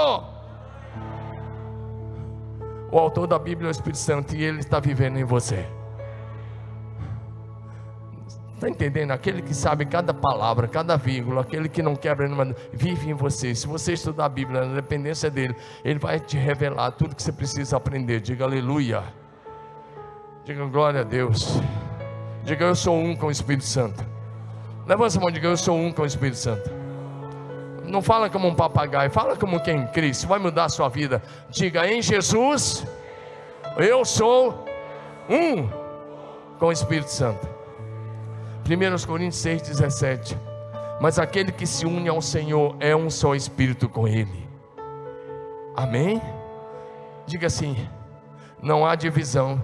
O 2.89 2.97
autor 2.97 3.27
da 3.27 3.37
Bíblia 3.37 3.67
é 3.67 3.71
o 3.71 3.71
Espírito 3.71 3.99
Santo 3.99 4.33
e 4.33 4.41
ele 4.41 4.61
está 4.61 4.79
vivendo 4.79 5.17
em 5.17 5.25
você. 5.25 5.82
Está 8.63 8.69
entendendo? 8.69 9.11
Aquele 9.11 9.41
que 9.41 9.53
sabe 9.53 9.85
cada 9.85 10.13
palavra, 10.13 10.69
cada 10.69 10.95
vírgula, 10.95 11.41
aquele 11.41 11.67
que 11.67 11.81
não 11.81 11.97
quebra 11.97 12.25
nenhuma, 12.25 12.55
vive 12.71 13.09
em 13.09 13.13
você. 13.13 13.53
Se 13.53 13.67
você 13.67 13.91
estudar 13.91 14.23
a 14.23 14.29
Bíblia 14.29 14.63
na 14.63 14.75
dependência 14.75 15.29
dele, 15.29 15.53
ele 15.83 15.99
vai 15.99 16.17
te 16.17 16.37
revelar 16.37 16.91
tudo 16.91 17.13
que 17.13 17.21
você 17.21 17.33
precisa 17.33 17.75
aprender. 17.75 18.21
Diga 18.21 18.45
aleluia. 18.45 19.03
Diga 20.45 20.65
glória 20.67 21.01
a 21.01 21.03
Deus. 21.03 21.59
Diga 22.45 22.63
eu 22.63 22.73
sou 22.73 22.97
um 22.97 23.17
com 23.17 23.25
o 23.25 23.31
Espírito 23.31 23.65
Santo. 23.65 24.01
Levanta 24.87 25.17
a 25.17 25.19
mão 25.19 25.29
e 25.29 25.33
diga 25.33 25.47
eu 25.49 25.57
sou 25.57 25.77
um 25.77 25.91
com 25.91 26.03
o 26.03 26.05
Espírito 26.05 26.37
Santo. 26.37 26.71
Não 27.83 28.01
fala 28.01 28.29
como 28.29 28.47
um 28.47 28.55
papagaio, 28.55 29.11
fala 29.11 29.35
como 29.35 29.61
quem 29.61 29.85
Cristo 29.87 30.25
vai 30.25 30.39
mudar 30.39 30.65
a 30.65 30.69
sua 30.69 30.87
vida. 30.87 31.21
Diga 31.49 31.85
em 31.85 32.01
Jesus, 32.01 32.87
eu 33.75 34.05
sou 34.05 34.65
um 35.29 35.67
com 36.57 36.67
o 36.67 36.71
Espírito 36.71 37.11
Santo. 37.11 37.52
1 38.65 39.05
Coríntios 39.05 39.43
6,17. 39.43 40.37
Mas 41.01 41.19
aquele 41.19 41.51
que 41.51 41.67
se 41.67 41.85
une 41.85 42.07
ao 42.07 42.21
Senhor 42.21 42.77
é 42.79 42.95
um 42.95 43.09
só 43.09 43.35
espírito 43.35 43.89
com 43.89 44.07
Ele. 44.07 44.47
Amém? 45.75 46.21
Diga 47.25 47.47
assim: 47.47 47.89
não 48.61 48.85
há 48.85 48.95
divisão. 48.95 49.61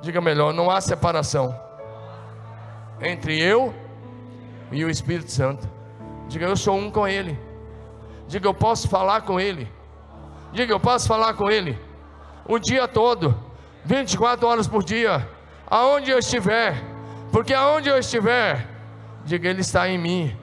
Diga 0.00 0.20
melhor: 0.20 0.54
não 0.54 0.70
há 0.70 0.80
separação 0.80 1.54
entre 3.00 3.38
eu 3.38 3.74
e 4.72 4.82
o 4.82 4.88
Espírito 4.88 5.30
Santo. 5.30 5.68
Diga: 6.26 6.46
eu 6.46 6.56
sou 6.56 6.76
um 6.76 6.90
com 6.90 7.06
Ele. 7.06 7.38
Diga: 8.26 8.48
eu 8.48 8.54
posso 8.54 8.88
falar 8.88 9.22
com 9.22 9.38
Ele. 9.38 9.70
Diga: 10.52 10.72
eu 10.72 10.80
posso 10.80 11.06
falar 11.06 11.34
com 11.34 11.50
Ele 11.50 11.78
o 12.48 12.58
dia 12.58 12.86
todo, 12.88 13.36
24 13.84 14.46
horas 14.46 14.66
por 14.66 14.82
dia 14.82 15.35
aonde 15.66 16.10
eu 16.10 16.18
estiver, 16.18 16.74
porque 17.32 17.52
aonde 17.52 17.88
eu 17.88 17.98
estiver, 17.98 18.66
diga 19.24 19.48
Ele 19.48 19.60
está 19.60 19.88
em 19.88 19.98
mim, 19.98 20.36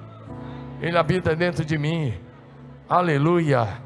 Ele 0.81 0.97
habita 0.97 1.35
dentro 1.35 1.63
de 1.63 1.77
mim, 1.77 2.13
aleluia. 2.89 3.81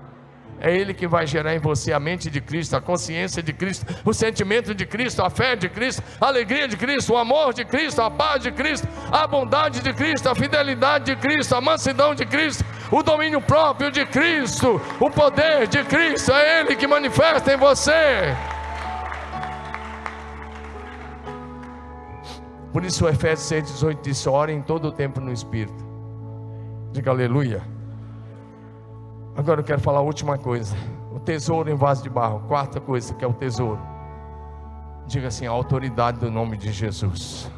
É 0.59 0.75
Ele 0.75 0.91
que 0.91 1.07
vai 1.07 1.27
gerar 1.27 1.53
em 1.53 1.59
você 1.59 1.93
a 1.93 1.99
mente 1.99 2.31
de 2.31 2.41
Cristo, 2.41 2.75
a 2.75 2.81
consciência 2.81 3.43
de 3.43 3.53
Cristo, 3.53 3.85
o 4.03 4.11
sentimento 4.11 4.73
de 4.73 4.87
Cristo, 4.87 5.21
a 5.21 5.29
fé 5.29 5.55
de 5.55 5.69
Cristo, 5.69 6.01
a 6.19 6.25
alegria 6.25 6.67
de 6.67 6.75
Cristo, 6.75 7.13
o 7.13 7.17
amor 7.17 7.53
de 7.53 7.63
Cristo, 7.63 8.01
a 8.01 8.09
paz 8.09 8.41
de 8.41 8.51
Cristo, 8.51 8.87
a 9.11 9.27
bondade 9.27 9.81
de 9.81 9.93
Cristo, 9.93 10.27
a 10.27 10.33
fidelidade 10.33 11.13
de 11.13 11.15
Cristo, 11.15 11.53
a 11.55 11.61
mansidão 11.61 12.15
de 12.15 12.25
Cristo, 12.25 12.65
o 12.91 13.03
domínio 13.03 13.39
próprio 13.39 13.91
de 13.91 14.03
Cristo, 14.07 14.81
o 14.99 15.11
poder 15.11 15.67
de 15.67 15.83
Cristo. 15.83 16.31
É 16.31 16.61
Ele 16.61 16.75
que 16.75 16.87
manifesta 16.87 17.53
em 17.53 17.57
você. 17.57 18.35
Por 22.77 22.85
isso 22.85 23.05
o 23.05 23.09
Efésios 23.09 23.65
6,18 23.65 24.01
diz: 24.03 24.27
orem 24.27 24.61
todo 24.61 24.89
o 24.89 24.91
tempo 24.91 25.19
no 25.19 25.33
Espírito. 25.33 25.83
Diga 26.91 27.09
aleluia. 27.09 27.63
Agora 29.35 29.61
eu 29.61 29.63
quero 29.63 29.81
falar 29.81 29.97
a 29.97 30.03
última 30.03 30.37
coisa. 30.37 30.75
O 31.11 31.19
tesouro 31.19 31.71
em 31.71 31.73
vaso 31.73 32.03
de 32.03 32.09
barro. 32.11 32.41
Quarta 32.47 32.79
coisa 32.79 33.15
que 33.15 33.25
é 33.25 33.27
o 33.27 33.33
tesouro. 33.33 33.81
Diga 35.07 35.29
assim: 35.29 35.47
a 35.47 35.49
autoridade 35.49 36.19
do 36.19 36.29
nome 36.29 36.55
de 36.55 36.71
Jesus. 36.71 37.51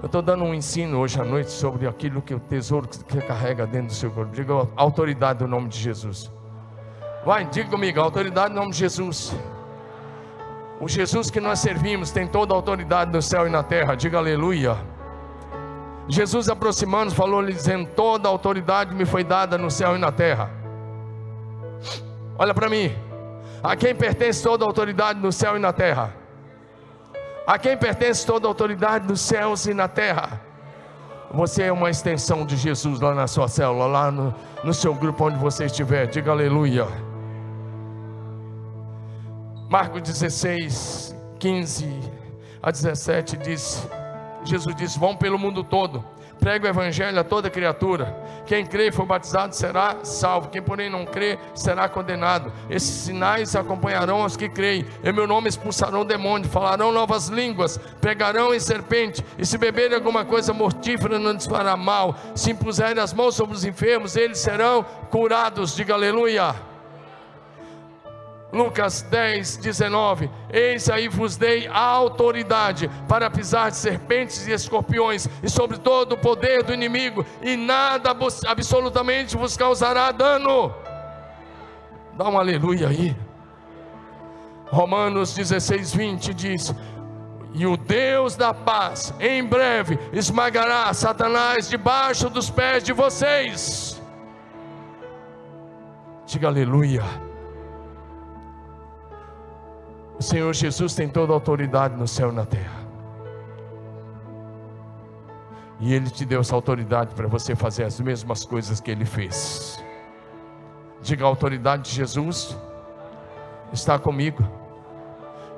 Eu 0.00 0.06
estou 0.06 0.22
dando 0.22 0.44
um 0.44 0.54
ensino 0.54 0.98
hoje 0.98 1.20
à 1.20 1.24
noite 1.24 1.50
sobre 1.50 1.88
aquilo 1.88 2.22
que 2.22 2.32
o 2.32 2.38
tesouro 2.38 2.86
que 2.86 3.20
carrega 3.22 3.66
dentro 3.66 3.88
do 3.88 3.94
seu 3.94 4.12
corpo. 4.12 4.32
Diga 4.32 4.54
a 4.54 4.66
autoridade 4.76 5.40
do 5.40 5.48
nome 5.48 5.68
de 5.68 5.80
Jesus. 5.80 6.30
Vai, 7.26 7.44
diga 7.46 7.68
comigo, 7.68 7.98
a 7.98 8.04
autoridade 8.04 8.54
do 8.54 8.60
nome 8.60 8.70
de 8.70 8.78
Jesus. 8.78 9.34
O 10.82 10.88
Jesus 10.88 11.30
que 11.30 11.38
nós 11.38 11.60
servimos 11.60 12.10
tem 12.10 12.26
toda 12.26 12.52
a 12.52 12.56
autoridade 12.56 13.12
no 13.12 13.22
céu 13.22 13.46
e 13.46 13.50
na 13.50 13.62
terra, 13.62 13.94
diga 13.94 14.18
aleluia. 14.18 14.76
Jesus 16.08 16.48
aproximando, 16.48 17.14
falou-lhe 17.14 17.52
dizendo: 17.52 17.88
Toda 17.94 18.28
a 18.28 18.32
autoridade 18.32 18.92
me 18.92 19.04
foi 19.04 19.22
dada 19.22 19.56
no 19.56 19.70
céu 19.70 19.94
e 19.94 19.98
na 20.00 20.10
terra. 20.10 20.50
Olha 22.36 22.52
para 22.52 22.68
mim, 22.68 22.92
a 23.62 23.76
quem 23.76 23.94
pertence 23.94 24.42
toda 24.42 24.64
a 24.64 24.66
autoridade 24.66 25.20
no 25.20 25.30
céu 25.30 25.56
e 25.56 25.60
na 25.60 25.72
terra? 25.72 26.16
A 27.46 27.56
quem 27.60 27.76
pertence 27.76 28.26
toda 28.26 28.48
a 28.48 28.50
autoridade 28.50 29.06
nos 29.06 29.20
céus 29.20 29.66
e 29.66 29.74
na 29.74 29.86
terra? 29.86 30.40
Você 31.32 31.62
é 31.62 31.72
uma 31.72 31.90
extensão 31.90 32.44
de 32.44 32.56
Jesus 32.56 32.98
lá 32.98 33.14
na 33.14 33.28
sua 33.28 33.46
célula, 33.46 33.86
lá 33.86 34.10
no, 34.10 34.34
no 34.64 34.74
seu 34.74 34.92
grupo 34.96 35.26
onde 35.26 35.38
você 35.38 35.66
estiver, 35.66 36.08
diga 36.08 36.32
aleluia. 36.32 37.11
Marcos 39.72 40.02
16, 40.02 41.16
15 41.38 41.88
a 42.62 42.70
17 42.70 43.38
diz: 43.38 43.88
Jesus 44.44 44.76
diz: 44.76 44.94
Vão 44.98 45.16
pelo 45.16 45.38
mundo 45.38 45.64
todo, 45.64 46.04
prega 46.38 46.66
o 46.66 46.68
evangelho 46.68 47.18
a 47.18 47.24
toda 47.24 47.48
criatura. 47.48 48.14
Quem 48.44 48.66
crê 48.66 48.88
e 48.88 48.92
for 48.92 49.06
batizado 49.06 49.54
será 49.54 50.04
salvo, 50.04 50.50
quem 50.50 50.60
porém 50.60 50.90
não 50.90 51.06
crê 51.06 51.38
será 51.54 51.88
condenado. 51.88 52.52
Esses 52.68 52.90
sinais 52.90 53.56
acompanharão 53.56 54.22
os 54.26 54.36
que 54.36 54.46
creem. 54.46 54.84
Em 55.02 55.10
meu 55.10 55.26
nome 55.26 55.48
expulsarão 55.48 56.04
demônios, 56.04 56.52
falarão 56.52 56.92
novas 56.92 57.28
línguas, 57.28 57.78
pegarão 57.98 58.54
em 58.54 58.60
serpente, 58.60 59.24
e 59.38 59.46
se 59.46 59.56
beberem 59.56 59.96
alguma 59.96 60.22
coisa 60.22 60.52
mortífera 60.52 61.18
não 61.18 61.32
lhes 61.32 61.46
fará 61.46 61.78
mal. 61.78 62.14
Se 62.34 62.50
impuserem 62.50 63.02
as 63.02 63.14
mãos 63.14 63.34
sobre 63.34 63.56
os 63.56 63.64
enfermos, 63.64 64.16
eles 64.16 64.38
serão 64.38 64.84
curados. 65.10 65.74
Diga 65.74 65.94
aleluia. 65.94 66.71
Lucas 68.52 69.00
10, 69.00 69.56
19: 69.56 70.30
Eis 70.52 70.90
aí 70.90 71.08
vos 71.08 71.38
dei 71.38 71.66
a 71.68 71.80
autoridade 71.80 72.90
para 73.08 73.30
pisar 73.30 73.70
de 73.70 73.78
serpentes 73.78 74.46
e 74.46 74.52
escorpiões 74.52 75.26
e 75.42 75.48
sobre 75.48 75.78
todo 75.78 76.12
o 76.12 76.18
poder 76.18 76.62
do 76.62 76.74
inimigo, 76.74 77.24
e 77.40 77.56
nada 77.56 78.14
absolutamente 78.46 79.38
vos 79.38 79.56
causará 79.56 80.12
dano. 80.12 80.74
Dá 82.14 82.28
um 82.28 82.38
aleluia 82.38 82.88
aí. 82.88 83.16
Romanos 84.66 85.32
16, 85.34 85.94
20 85.94 86.34
diz: 86.34 86.74
E 87.54 87.66
o 87.66 87.74
Deus 87.74 88.36
da 88.36 88.52
paz, 88.52 89.14
em 89.18 89.42
breve, 89.42 89.98
esmagará 90.12 90.92
Satanás 90.92 91.70
debaixo 91.70 92.28
dos 92.28 92.50
pés 92.50 92.84
de 92.84 92.92
vocês. 92.92 93.98
Diga 96.26 96.48
aleluia. 96.48 97.31
O 100.22 100.24
Senhor 100.24 100.54
Jesus 100.54 100.94
tem 100.94 101.08
toda 101.08 101.32
a 101.32 101.34
autoridade 101.34 101.96
no 101.96 102.06
céu 102.06 102.30
e 102.30 102.32
na 102.32 102.46
terra. 102.46 102.86
E 105.80 105.92
Ele 105.92 106.08
te 106.08 106.24
deu 106.24 106.42
essa 106.42 106.54
autoridade 106.54 107.12
para 107.12 107.26
você 107.26 107.56
fazer 107.56 107.82
as 107.82 107.98
mesmas 107.98 108.44
coisas 108.44 108.78
que 108.78 108.88
Ele 108.88 109.04
fez. 109.04 109.82
Diga 111.02 111.24
a 111.24 111.26
autoridade 111.26 111.90
de 111.90 111.96
Jesus 111.96 112.56
está 113.72 113.98
comigo. 113.98 114.48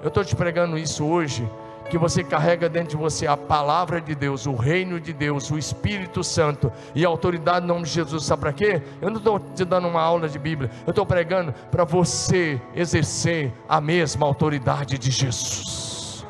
Eu 0.00 0.08
estou 0.08 0.24
te 0.24 0.34
pregando 0.34 0.78
isso 0.78 1.04
hoje 1.04 1.46
que 1.94 1.98
você 1.98 2.24
carrega 2.24 2.68
dentro 2.68 2.90
de 2.90 2.96
você 2.96 3.24
a 3.24 3.36
palavra 3.36 4.00
de 4.00 4.16
Deus, 4.16 4.46
o 4.46 4.56
reino 4.56 4.98
de 4.98 5.12
Deus, 5.12 5.48
o 5.52 5.56
Espírito 5.56 6.24
Santo 6.24 6.72
e 6.92 7.04
a 7.04 7.08
autoridade 7.08 7.64
no 7.64 7.74
nome 7.74 7.86
de 7.86 7.92
Jesus. 7.92 8.24
Sabe 8.24 8.40
para 8.40 8.52
quê? 8.52 8.82
Eu 9.00 9.10
não 9.10 9.18
estou 9.18 9.38
te 9.38 9.64
dando 9.64 9.86
uma 9.86 10.02
aula 10.02 10.28
de 10.28 10.36
Bíblia, 10.36 10.68
eu 10.84 10.90
estou 10.90 11.06
pregando 11.06 11.54
para 11.70 11.84
você 11.84 12.60
exercer 12.74 13.52
a 13.68 13.80
mesma 13.80 14.26
autoridade 14.26 14.98
de 14.98 15.08
Jesus. 15.08 16.26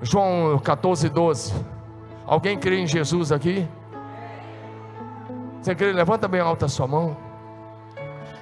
João 0.00 0.58
14, 0.58 1.10
12. 1.10 1.52
Alguém 2.26 2.58
crê 2.58 2.78
em 2.78 2.86
Jesus 2.86 3.30
aqui? 3.30 3.68
Você 5.60 5.74
crê? 5.74 5.92
Levanta 5.92 6.26
bem 6.26 6.40
alta 6.40 6.64
a 6.64 6.68
sua 6.68 6.86
mão. 6.86 7.14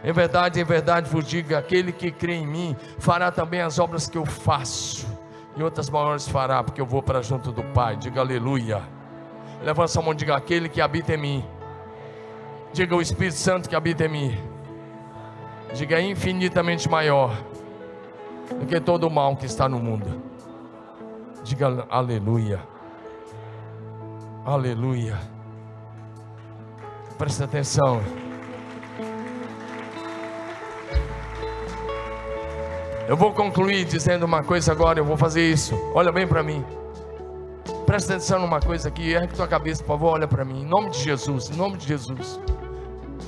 Em 0.05 0.13
verdade, 0.13 0.61
em 0.61 0.65
verdade 0.65 1.09
vos 1.09 1.27
digo: 1.27 1.55
aquele 1.55 1.93
que 1.93 2.11
crê 2.11 2.35
em 2.35 2.47
mim 2.47 2.77
fará 2.99 3.31
também 3.31 3.61
as 3.61 3.79
obras 3.79 4.09
que 4.09 4.19
eu 4.19 4.27
faço, 4.27 5.07
e 5.57 5.63
outras 5.63 5.89
maiores 5.89 6.27
fará, 6.27 6.63
porque 6.63 6.81
eu 6.81 6.87
vou 6.87 7.03
para 7.03 7.23
junto 7.23 7.53
do 7.53 7.63
Pai. 7.63 7.97
Diga 7.97 8.21
aleluia. 8.21 8.83
Levanta 9.63 9.99
a 9.99 10.03
mão 10.03 10.15
diga: 10.15 10.37
aquele 10.37 10.69
que 10.69 10.81
habita 10.81 11.15
em 11.15 11.19
mim. 11.19 11.45
Diga 12.73 12.97
o 12.97 13.03
Espírito 13.03 13.37
Santo 13.37 13.69
que 13.69 13.77
habita 13.77 14.07
em 14.07 14.09
mim. 14.09 14.39
Diga 15.75 15.99
é 15.99 16.03
infinitamente 16.03 16.89
maior 16.89 17.37
do 18.59 18.67
que 18.67 18.81
todo 18.81 19.07
o 19.07 19.11
mal 19.11 19.37
que 19.37 19.47
está 19.47 19.69
no 19.69 19.79
mundo. 19.79 20.21
Diga 21.45 21.87
aleluia. 21.89 22.61
Aleluia. 24.45 25.19
Presta 27.17 27.45
atenção. 27.45 28.03
Eu 33.13 33.17
vou 33.19 33.31
concluir 33.31 33.85
dizendo 33.85 34.25
uma 34.25 34.43
coisa 34.43 34.73
agora, 34.73 34.99
eu 34.99 35.05
vou 35.05 35.19
fazer 35.19 35.47
isso. 35.47 35.75
Olha 35.95 36.11
bem 36.11 36.27
para 36.27 36.43
mim. 36.43 36.65
Presta 37.85 38.15
atenção 38.15 38.39
numa 38.39 38.59
coisa 38.59 38.89
aqui, 38.89 39.13
ergue 39.13 39.35
tua 39.35 39.47
cabeça, 39.47 39.83
por 39.83 39.89
favor, 39.89 40.13
olha 40.15 40.27
para 40.27 40.47
mim. 40.47 40.63
Em 40.63 40.65
nome 40.65 40.89
de 40.89 40.99
Jesus, 41.01 41.51
em 41.51 41.55
nome 41.55 41.77
de 41.77 41.87
Jesus. 41.87 42.41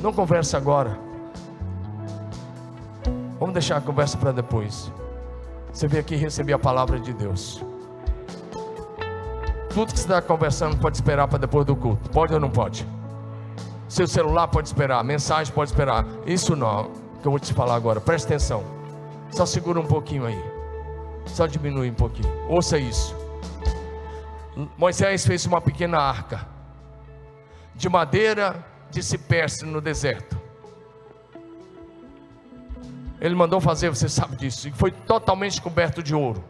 Não 0.01 0.11
conversa 0.11 0.57
agora. 0.57 0.99
Vamos 3.39 3.53
deixar 3.53 3.77
a 3.77 3.81
conversa 3.83 4.17
para 4.17 4.33
depois. 4.33 4.91
Você 5.71 5.87
veio 5.87 6.01
aqui 6.01 6.17
receber 6.17 6.55
a 6.55 6.59
palavra 6.59 6.99
de 6.99 7.13
Deus. 7.13 7.63
Tudo 9.69 9.93
que 9.93 10.01
você 10.01 10.07
está 10.07 10.23
conversando 10.23 10.79
pode 10.79 10.97
esperar 10.97 11.29
para 11.29 11.41
depois 11.41 11.67
do 11.67 11.77
culto. 11.77 12.09
Pode 12.09 12.33
ou 12.33 12.41
não 12.41 12.49
pode? 12.49 12.89
Seu 13.87 14.07
celular 14.07 14.49
pode 14.49 14.67
esperar, 14.67 15.05
mensagem 15.05 15.53
pode 15.53 15.73
esperar. 15.73 16.07
Isso 16.25 16.57
não, 16.57 16.85
que 17.21 17.29
eu 17.29 17.31
vou 17.31 17.39
te 17.39 17.53
falar 17.53 17.75
agora. 17.75 18.01
Presta 18.01 18.29
atenção. 18.29 18.84
Só 19.35 19.45
segura 19.45 19.81
um 19.81 19.87
pouquinho 19.87 20.25
aí. 20.25 20.41
Só 21.27 21.47
diminui 21.47 21.91
um 21.91 21.95
pouquinho. 21.95 22.33
Ouça 22.49 22.79
isso. 22.79 23.17
Moisés 24.79 25.27
fez 25.27 25.45
uma 25.45 25.61
pequena 25.61 25.99
arca 25.99 26.47
de 27.75 27.89
madeira 27.89 28.65
de 28.93 29.03
cipreste 29.03 29.65
no 29.65 29.81
deserto. 29.81 30.41
Ele 33.21 33.35
mandou 33.35 33.61
fazer, 33.61 33.89
você 33.89 34.09
sabe 34.09 34.37
disso, 34.37 34.69
e 34.69 34.71
foi 34.71 34.93
totalmente 34.93 35.61
coberto 35.61 36.01
de 36.01 36.15
ouro. 36.15 36.45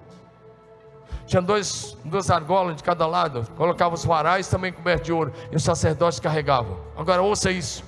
Tinha 1.27 1.41
dois, 1.41 1.97
duas 2.05 2.31
argolas 2.31 2.77
de 2.77 2.83
cada 2.83 3.07
lado, 3.07 3.49
colocava 3.57 3.95
os 3.95 4.05
varais 4.05 4.47
também 4.49 4.71
cobertos 4.71 5.07
de 5.07 5.13
ouro, 5.13 5.33
e 5.51 5.57
os 5.57 5.63
sacerdotes 5.63 6.21
carregavam. 6.21 6.79
Agora 6.95 7.23
ouça 7.23 7.51
isso: 7.51 7.83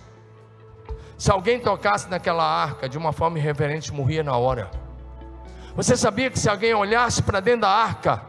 se 1.18 1.30
alguém 1.30 1.60
tocasse 1.60 2.08
naquela 2.08 2.44
arca 2.44 2.88
de 2.88 2.96
uma 2.96 3.12
forma 3.12 3.38
irreverente, 3.38 3.92
morria 3.92 4.22
na 4.22 4.34
hora. 4.38 4.85
Você 5.76 5.94
sabia 5.94 6.30
que 6.30 6.38
se 6.38 6.48
alguém 6.48 6.72
olhasse 6.72 7.22
para 7.22 7.38
dentro 7.38 7.60
da 7.60 7.68
arca, 7.68 8.22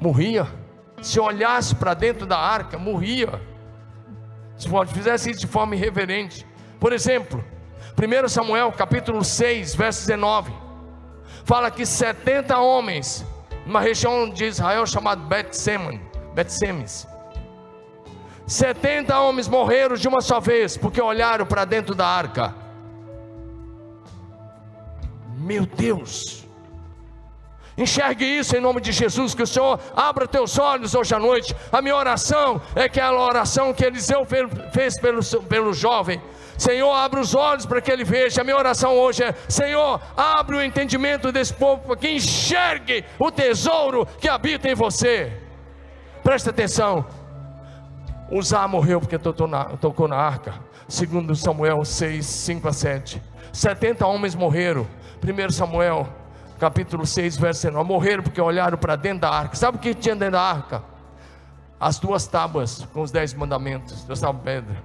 morria? 0.00 0.46
Se 1.02 1.18
olhasse 1.18 1.74
para 1.74 1.92
dentro 1.92 2.24
da 2.24 2.38
arca, 2.38 2.78
morria. 2.78 3.42
Se 4.56 4.68
fizesse 4.86 5.32
isso 5.32 5.40
de 5.40 5.48
forma 5.48 5.74
irreverente. 5.74 6.46
Por 6.78 6.92
exemplo, 6.92 7.44
1 7.98 8.28
Samuel 8.28 8.70
capítulo 8.70 9.24
6, 9.24 9.74
verso 9.74 10.06
19, 10.06 10.52
fala 11.44 11.68
que 11.68 11.84
70 11.84 12.56
homens, 12.58 13.26
numa 13.66 13.80
região 13.80 14.30
de 14.30 14.44
Israel 14.44 14.86
chamada 14.86 15.20
Bet-Semes, 15.20 16.00
Bet 16.32 16.48
70 18.46 19.18
homens 19.18 19.48
morreram 19.48 19.96
de 19.96 20.06
uma 20.06 20.20
só 20.20 20.38
vez, 20.38 20.76
porque 20.76 21.00
olharam 21.00 21.44
para 21.44 21.64
dentro 21.64 21.92
da 21.92 22.06
arca. 22.06 22.63
Meu 25.44 25.66
Deus, 25.66 26.46
enxergue 27.76 28.24
isso 28.24 28.56
em 28.56 28.60
nome 28.60 28.80
de 28.80 28.92
Jesus, 28.92 29.34
que 29.34 29.42
o 29.42 29.46
Senhor 29.46 29.78
abra 29.94 30.26
teus 30.26 30.58
olhos 30.58 30.94
hoje 30.94 31.14
à 31.14 31.18
noite. 31.18 31.54
A 31.70 31.82
minha 31.82 31.94
oração 31.94 32.62
é 32.74 32.88
que 32.88 32.98
aquela 32.98 33.20
oração 33.20 33.74
que 33.74 33.84
Eliseu 33.84 34.26
fez 34.72 34.98
pelo, 34.98 35.22
pelo 35.42 35.74
jovem, 35.74 36.18
Senhor, 36.56 36.90
abre 36.90 37.20
os 37.20 37.34
olhos 37.34 37.66
para 37.66 37.82
que 37.82 37.92
ele 37.92 38.04
veja. 38.04 38.40
A 38.40 38.44
minha 38.44 38.56
oração 38.56 38.96
hoje 38.96 39.22
é: 39.22 39.34
Senhor, 39.46 40.00
abre 40.16 40.56
o 40.56 40.62
entendimento 40.62 41.30
desse 41.30 41.52
povo 41.52 41.82
para 41.82 41.96
que 41.96 42.08
enxergue 42.08 43.04
o 43.18 43.30
tesouro 43.30 44.06
que 44.18 44.28
habita 44.28 44.70
em 44.70 44.74
você. 44.74 45.30
Presta 46.22 46.48
atenção. 46.48 47.04
Uzá 48.30 48.66
morreu 48.66 48.98
porque 48.98 49.18
tocou 49.18 49.46
na, 49.46 49.64
tocou 49.76 50.08
na 50.08 50.16
arca. 50.16 50.54
Segundo 50.88 51.36
Samuel 51.36 51.84
6, 51.84 52.24
5 52.24 52.66
a 52.66 52.72
7. 52.72 53.22
70 53.52 54.06
homens 54.06 54.34
morreram 54.34 54.86
1 55.24 55.50
Samuel, 55.50 56.06
capítulo 56.58 57.06
6, 57.06 57.38
verso 57.38 57.70
9. 57.70 57.88
Morreram 57.88 58.22
porque 58.22 58.40
olharam 58.40 58.76
para 58.76 58.94
dentro 58.94 59.20
da 59.20 59.30
arca. 59.30 59.56
Sabe 59.56 59.78
o 59.78 59.80
que 59.80 59.94
tinha 59.94 60.14
dentro 60.14 60.32
da 60.32 60.42
arca? 60.42 60.82
As 61.80 61.98
duas 61.98 62.26
tábuas 62.26 62.86
com 62.92 63.00
os 63.00 63.10
dez 63.10 63.32
mandamentos, 63.32 64.04
duas 64.04 64.20
tábuas 64.20 64.44
pedra. 64.44 64.76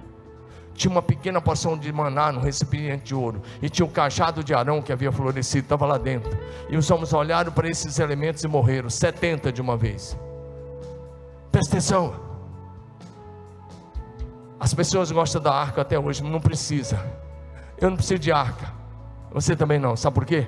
Tinha 0.74 0.90
uma 0.90 1.02
pequena 1.02 1.42
porção 1.42 1.76
de 1.76 1.92
maná 1.92 2.32
no 2.32 2.40
recipiente 2.40 3.04
de 3.04 3.14
ouro. 3.14 3.42
E 3.60 3.68
tinha 3.68 3.84
o 3.84 3.90
cajado 3.90 4.42
de 4.42 4.54
Arão 4.54 4.80
que 4.80 4.90
havia 4.92 5.12
florescido, 5.12 5.64
estava 5.64 5.84
lá 5.84 5.98
dentro. 5.98 6.30
E 6.70 6.76
os 6.76 6.90
homens 6.90 7.12
olharam 7.12 7.52
para 7.52 7.68
esses 7.68 7.98
elementos 7.98 8.42
e 8.42 8.48
morreram. 8.48 8.88
70 8.88 9.52
de 9.52 9.60
uma 9.60 9.76
vez. 9.76 10.16
Presta 11.52 11.72
atenção. 11.72 12.14
As 14.58 14.72
pessoas 14.72 15.10
gostam 15.10 15.42
da 15.42 15.52
arca 15.52 15.82
até 15.82 15.98
hoje, 15.98 16.22
não 16.22 16.40
precisa. 16.40 16.98
Eu 17.78 17.90
não 17.90 17.96
preciso 17.96 18.20
de 18.20 18.32
arca. 18.32 18.79
Você 19.32 19.54
também 19.54 19.78
não, 19.78 19.96
sabe 19.96 20.14
por 20.14 20.24
quê? 20.24 20.46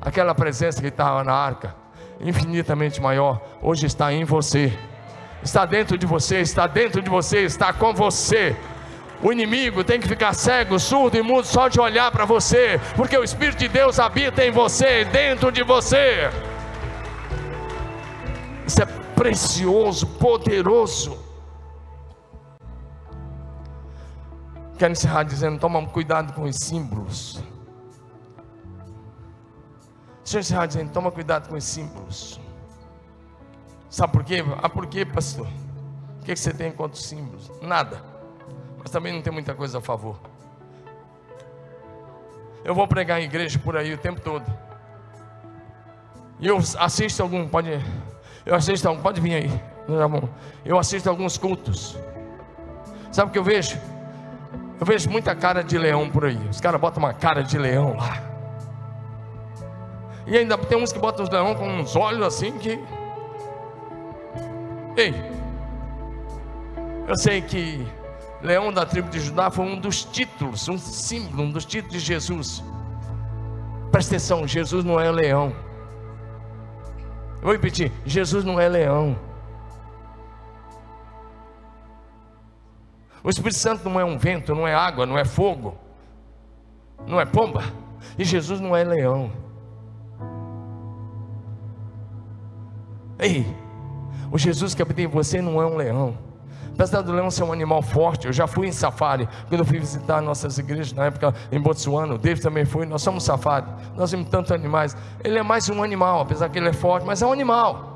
Aquela 0.00 0.34
presença 0.34 0.80
que 0.80 0.88
estava 0.88 1.22
na 1.22 1.32
arca, 1.32 1.74
infinitamente 2.20 3.00
maior, 3.00 3.40
hoje 3.62 3.86
está 3.86 4.12
em 4.12 4.24
você, 4.24 4.76
está 5.42 5.64
dentro 5.64 5.96
de 5.96 6.06
você, 6.06 6.40
está 6.40 6.66
dentro 6.66 7.00
de 7.00 7.08
você, 7.08 7.44
está 7.44 7.72
com 7.72 7.94
você. 7.94 8.56
O 9.22 9.30
inimigo 9.32 9.84
tem 9.84 10.00
que 10.00 10.08
ficar 10.08 10.32
cego, 10.32 10.78
surdo 10.78 11.16
e 11.16 11.22
mudo 11.22 11.46
só 11.46 11.68
de 11.68 11.78
olhar 11.78 12.10
para 12.10 12.24
você, 12.24 12.80
porque 12.96 13.16
o 13.16 13.22
Espírito 13.22 13.58
de 13.58 13.68
Deus 13.68 13.98
habita 14.00 14.44
em 14.44 14.50
você, 14.50 15.04
dentro 15.04 15.52
de 15.52 15.62
você. 15.62 16.30
Isso 18.66 18.82
é 18.82 18.86
precioso, 19.14 20.06
poderoso. 20.06 21.18
Quero 24.78 24.92
encerrar 24.92 25.24
dizendo: 25.24 25.58
toma 25.58 25.84
cuidado 25.86 26.32
com 26.32 26.44
os 26.44 26.56
símbolos. 26.56 27.42
Deixa 30.30 30.38
eu 30.38 30.40
encerrar 30.42 30.66
dizendo: 30.66 30.92
toma 30.92 31.10
cuidado 31.10 31.48
com 31.48 31.56
os 31.56 31.64
símbolos. 31.64 32.38
Sabe 33.88 34.12
por 34.12 34.22
quê? 34.22 34.44
Ah, 34.62 34.68
por 34.68 34.86
quê, 34.86 35.04
pastor? 35.04 35.48
O 36.20 36.24
que 36.24 36.36
você 36.36 36.52
tem 36.52 36.72
os 36.78 37.04
símbolos? 37.04 37.50
Nada. 37.60 38.00
Mas 38.78 38.92
também 38.92 39.12
não 39.12 39.22
tem 39.22 39.32
muita 39.32 39.54
coisa 39.54 39.78
a 39.78 39.80
favor. 39.80 40.20
Eu 42.62 42.76
vou 42.76 42.86
pregar 42.86 43.20
em 43.20 43.24
igreja 43.24 43.58
por 43.58 43.76
aí 43.76 43.92
o 43.92 43.98
tempo 43.98 44.20
todo. 44.20 44.46
E 46.38 46.46
eu 46.46 46.58
assisto 46.78 47.24
algum, 47.24 47.48
pode, 47.48 47.70
eu 48.46 48.54
assisto 48.54 48.86
algum, 48.86 49.02
pode 49.02 49.20
vir 49.20 49.34
aí. 49.34 49.62
Eu 50.64 50.78
assisto 50.78 51.10
alguns 51.10 51.36
cultos. 51.36 51.98
Sabe 53.10 53.30
o 53.30 53.32
que 53.32 53.38
eu 53.38 53.44
vejo? 53.44 53.76
Eu 54.78 54.86
vejo 54.86 55.10
muita 55.10 55.34
cara 55.34 55.64
de 55.64 55.76
leão 55.76 56.08
por 56.08 56.24
aí. 56.24 56.38
Os 56.48 56.60
caras 56.60 56.80
botam 56.80 57.02
uma 57.02 57.12
cara 57.12 57.42
de 57.42 57.58
leão 57.58 57.96
lá. 57.96 58.29
E 60.26 60.36
ainda 60.36 60.56
tem 60.58 60.78
uns 60.78 60.92
que 60.92 60.98
botam 60.98 61.24
os 61.24 61.30
leão 61.30 61.54
com 61.54 61.68
uns 61.68 61.96
olhos 61.96 62.26
assim 62.26 62.58
que. 62.58 62.78
Ei, 64.96 65.14
eu 67.08 67.16
sei 67.16 67.40
que 67.40 67.86
leão 68.42 68.72
da 68.72 68.86
tribo 68.86 69.08
de 69.10 69.20
Judá 69.20 69.50
foi 69.50 69.64
um 69.64 69.78
dos 69.78 70.04
títulos, 70.04 70.68
um 70.68 70.78
símbolo, 70.78 71.42
um 71.44 71.50
dos 71.50 71.64
títulos 71.64 71.94
de 71.94 72.00
Jesus. 72.00 72.62
Presta 73.90 74.14
atenção, 74.14 74.46
Jesus 74.46 74.84
não 74.84 75.00
é 75.00 75.10
leão. 75.10 75.54
Eu 77.36 77.42
vou 77.42 77.52
repetir: 77.52 77.90
Jesus 78.04 78.44
não 78.44 78.60
é 78.60 78.68
leão. 78.68 79.18
O 83.22 83.28
Espírito 83.28 83.58
Santo 83.58 83.88
não 83.88 84.00
é 84.00 84.04
um 84.04 84.16
vento, 84.16 84.54
não 84.54 84.66
é 84.66 84.74
água, 84.74 85.04
não 85.04 85.18
é 85.18 85.24
fogo, 85.24 85.76
não 87.06 87.20
é 87.20 87.26
pomba. 87.26 87.62
E 88.18 88.24
Jesus 88.24 88.60
não 88.60 88.74
é 88.74 88.82
leão. 88.82 89.30
Ei, 93.20 93.46
o 94.32 94.38
Jesus 94.38 94.74
que 94.74 94.80
habita 94.80 95.02
em 95.02 95.06
você 95.06 95.42
não 95.42 95.60
é 95.60 95.66
um 95.66 95.76
leão. 95.76 96.16
Apesar 96.72 97.02
do 97.02 97.12
leão 97.12 97.30
ser 97.30 97.42
um 97.42 97.52
animal 97.52 97.82
forte, 97.82 98.26
eu 98.26 98.32
já 98.32 98.46
fui 98.46 98.66
em 98.66 98.72
safari, 98.72 99.28
quando 99.48 99.60
eu 99.60 99.66
fui 99.66 99.78
visitar 99.78 100.22
nossas 100.22 100.56
igrejas 100.56 100.94
na 100.94 101.04
época 101.04 101.34
em 101.52 101.60
Botsuana, 101.60 102.14
o 102.14 102.18
David 102.18 102.42
também 102.42 102.64
foi, 102.64 102.86
nós 102.86 103.02
somos 103.02 103.24
safari, 103.24 103.66
nós 103.94 104.10
vimos 104.12 104.30
tantos 104.30 104.50
animais. 104.50 104.96
Ele 105.22 105.38
é 105.38 105.42
mais 105.42 105.68
um 105.68 105.82
animal, 105.82 106.22
apesar 106.22 106.48
que 106.48 106.58
ele 106.58 106.68
é 106.68 106.72
forte, 106.72 107.06
mas 107.06 107.20
é 107.20 107.26
um 107.26 107.32
animal. 107.32 107.90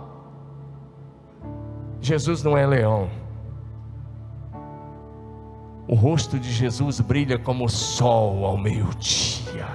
Jesus 1.99 2.43
não 2.43 2.59
é 2.59 2.67
leão. 2.67 3.09
O 5.89 5.95
rosto 5.95 6.39
de 6.39 6.53
Jesus 6.53 7.01
brilha 7.01 7.39
como 7.39 7.65
o 7.65 7.69
sol 7.71 8.45
ao 8.45 8.59
meio-dia. 8.59 9.67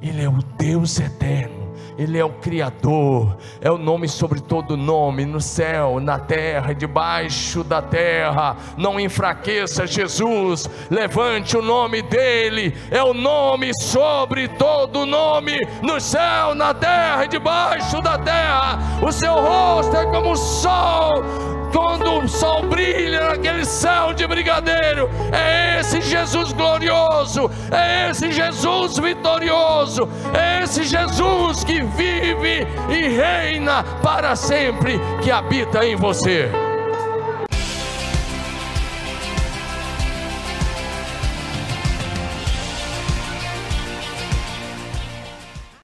Ele 0.00 0.22
é 0.22 0.28
o 0.28 0.38
Deus 0.56 0.98
eterno. 0.98 1.65
Ele 1.98 2.18
é 2.18 2.24
o 2.24 2.30
Criador, 2.30 3.36
é 3.60 3.70
o 3.70 3.78
nome 3.78 4.08
sobre 4.08 4.40
todo 4.40 4.76
nome, 4.76 5.24
no 5.24 5.40
céu, 5.40 5.98
na 5.98 6.18
terra, 6.18 6.74
debaixo 6.74 7.64
da 7.64 7.80
terra. 7.80 8.56
Não 8.76 9.00
enfraqueça 9.00 9.86
Jesus, 9.86 10.68
levante 10.90 11.56
o 11.56 11.62
nome 11.62 12.02
dEle, 12.02 12.74
é 12.90 13.02
o 13.02 13.14
nome 13.14 13.72
sobre 13.80 14.46
todo 14.48 15.06
nome, 15.06 15.58
no 15.82 15.98
céu, 15.98 16.54
na 16.54 16.74
terra 16.74 17.24
e 17.24 17.28
debaixo 17.28 18.02
da 18.02 18.18
terra. 18.18 18.78
O 19.02 19.10
seu 19.10 19.34
rosto 19.34 19.96
é 19.96 20.04
como 20.06 20.32
o 20.32 20.36
sol 20.36 21.55
quando 21.72 22.24
o 22.24 22.28
sol 22.28 22.62
brilha 22.64 23.30
naquele 23.30 23.64
céu 23.64 24.12
de 24.12 24.26
brigadeiro, 24.26 25.08
é 25.32 25.80
esse 25.80 26.00
Jesus 26.00 26.52
glorioso, 26.52 27.50
é 27.70 28.10
esse 28.10 28.32
Jesus 28.32 28.98
vitorioso, 28.98 30.08
é 30.34 30.62
esse 30.62 30.84
Jesus 30.84 31.64
que 31.64 31.82
vive 31.82 32.66
e 32.88 33.08
reina 33.08 33.82
para 34.02 34.34
sempre, 34.36 35.00
que 35.22 35.30
habita 35.30 35.84
em 35.84 35.96
você. 35.96 36.50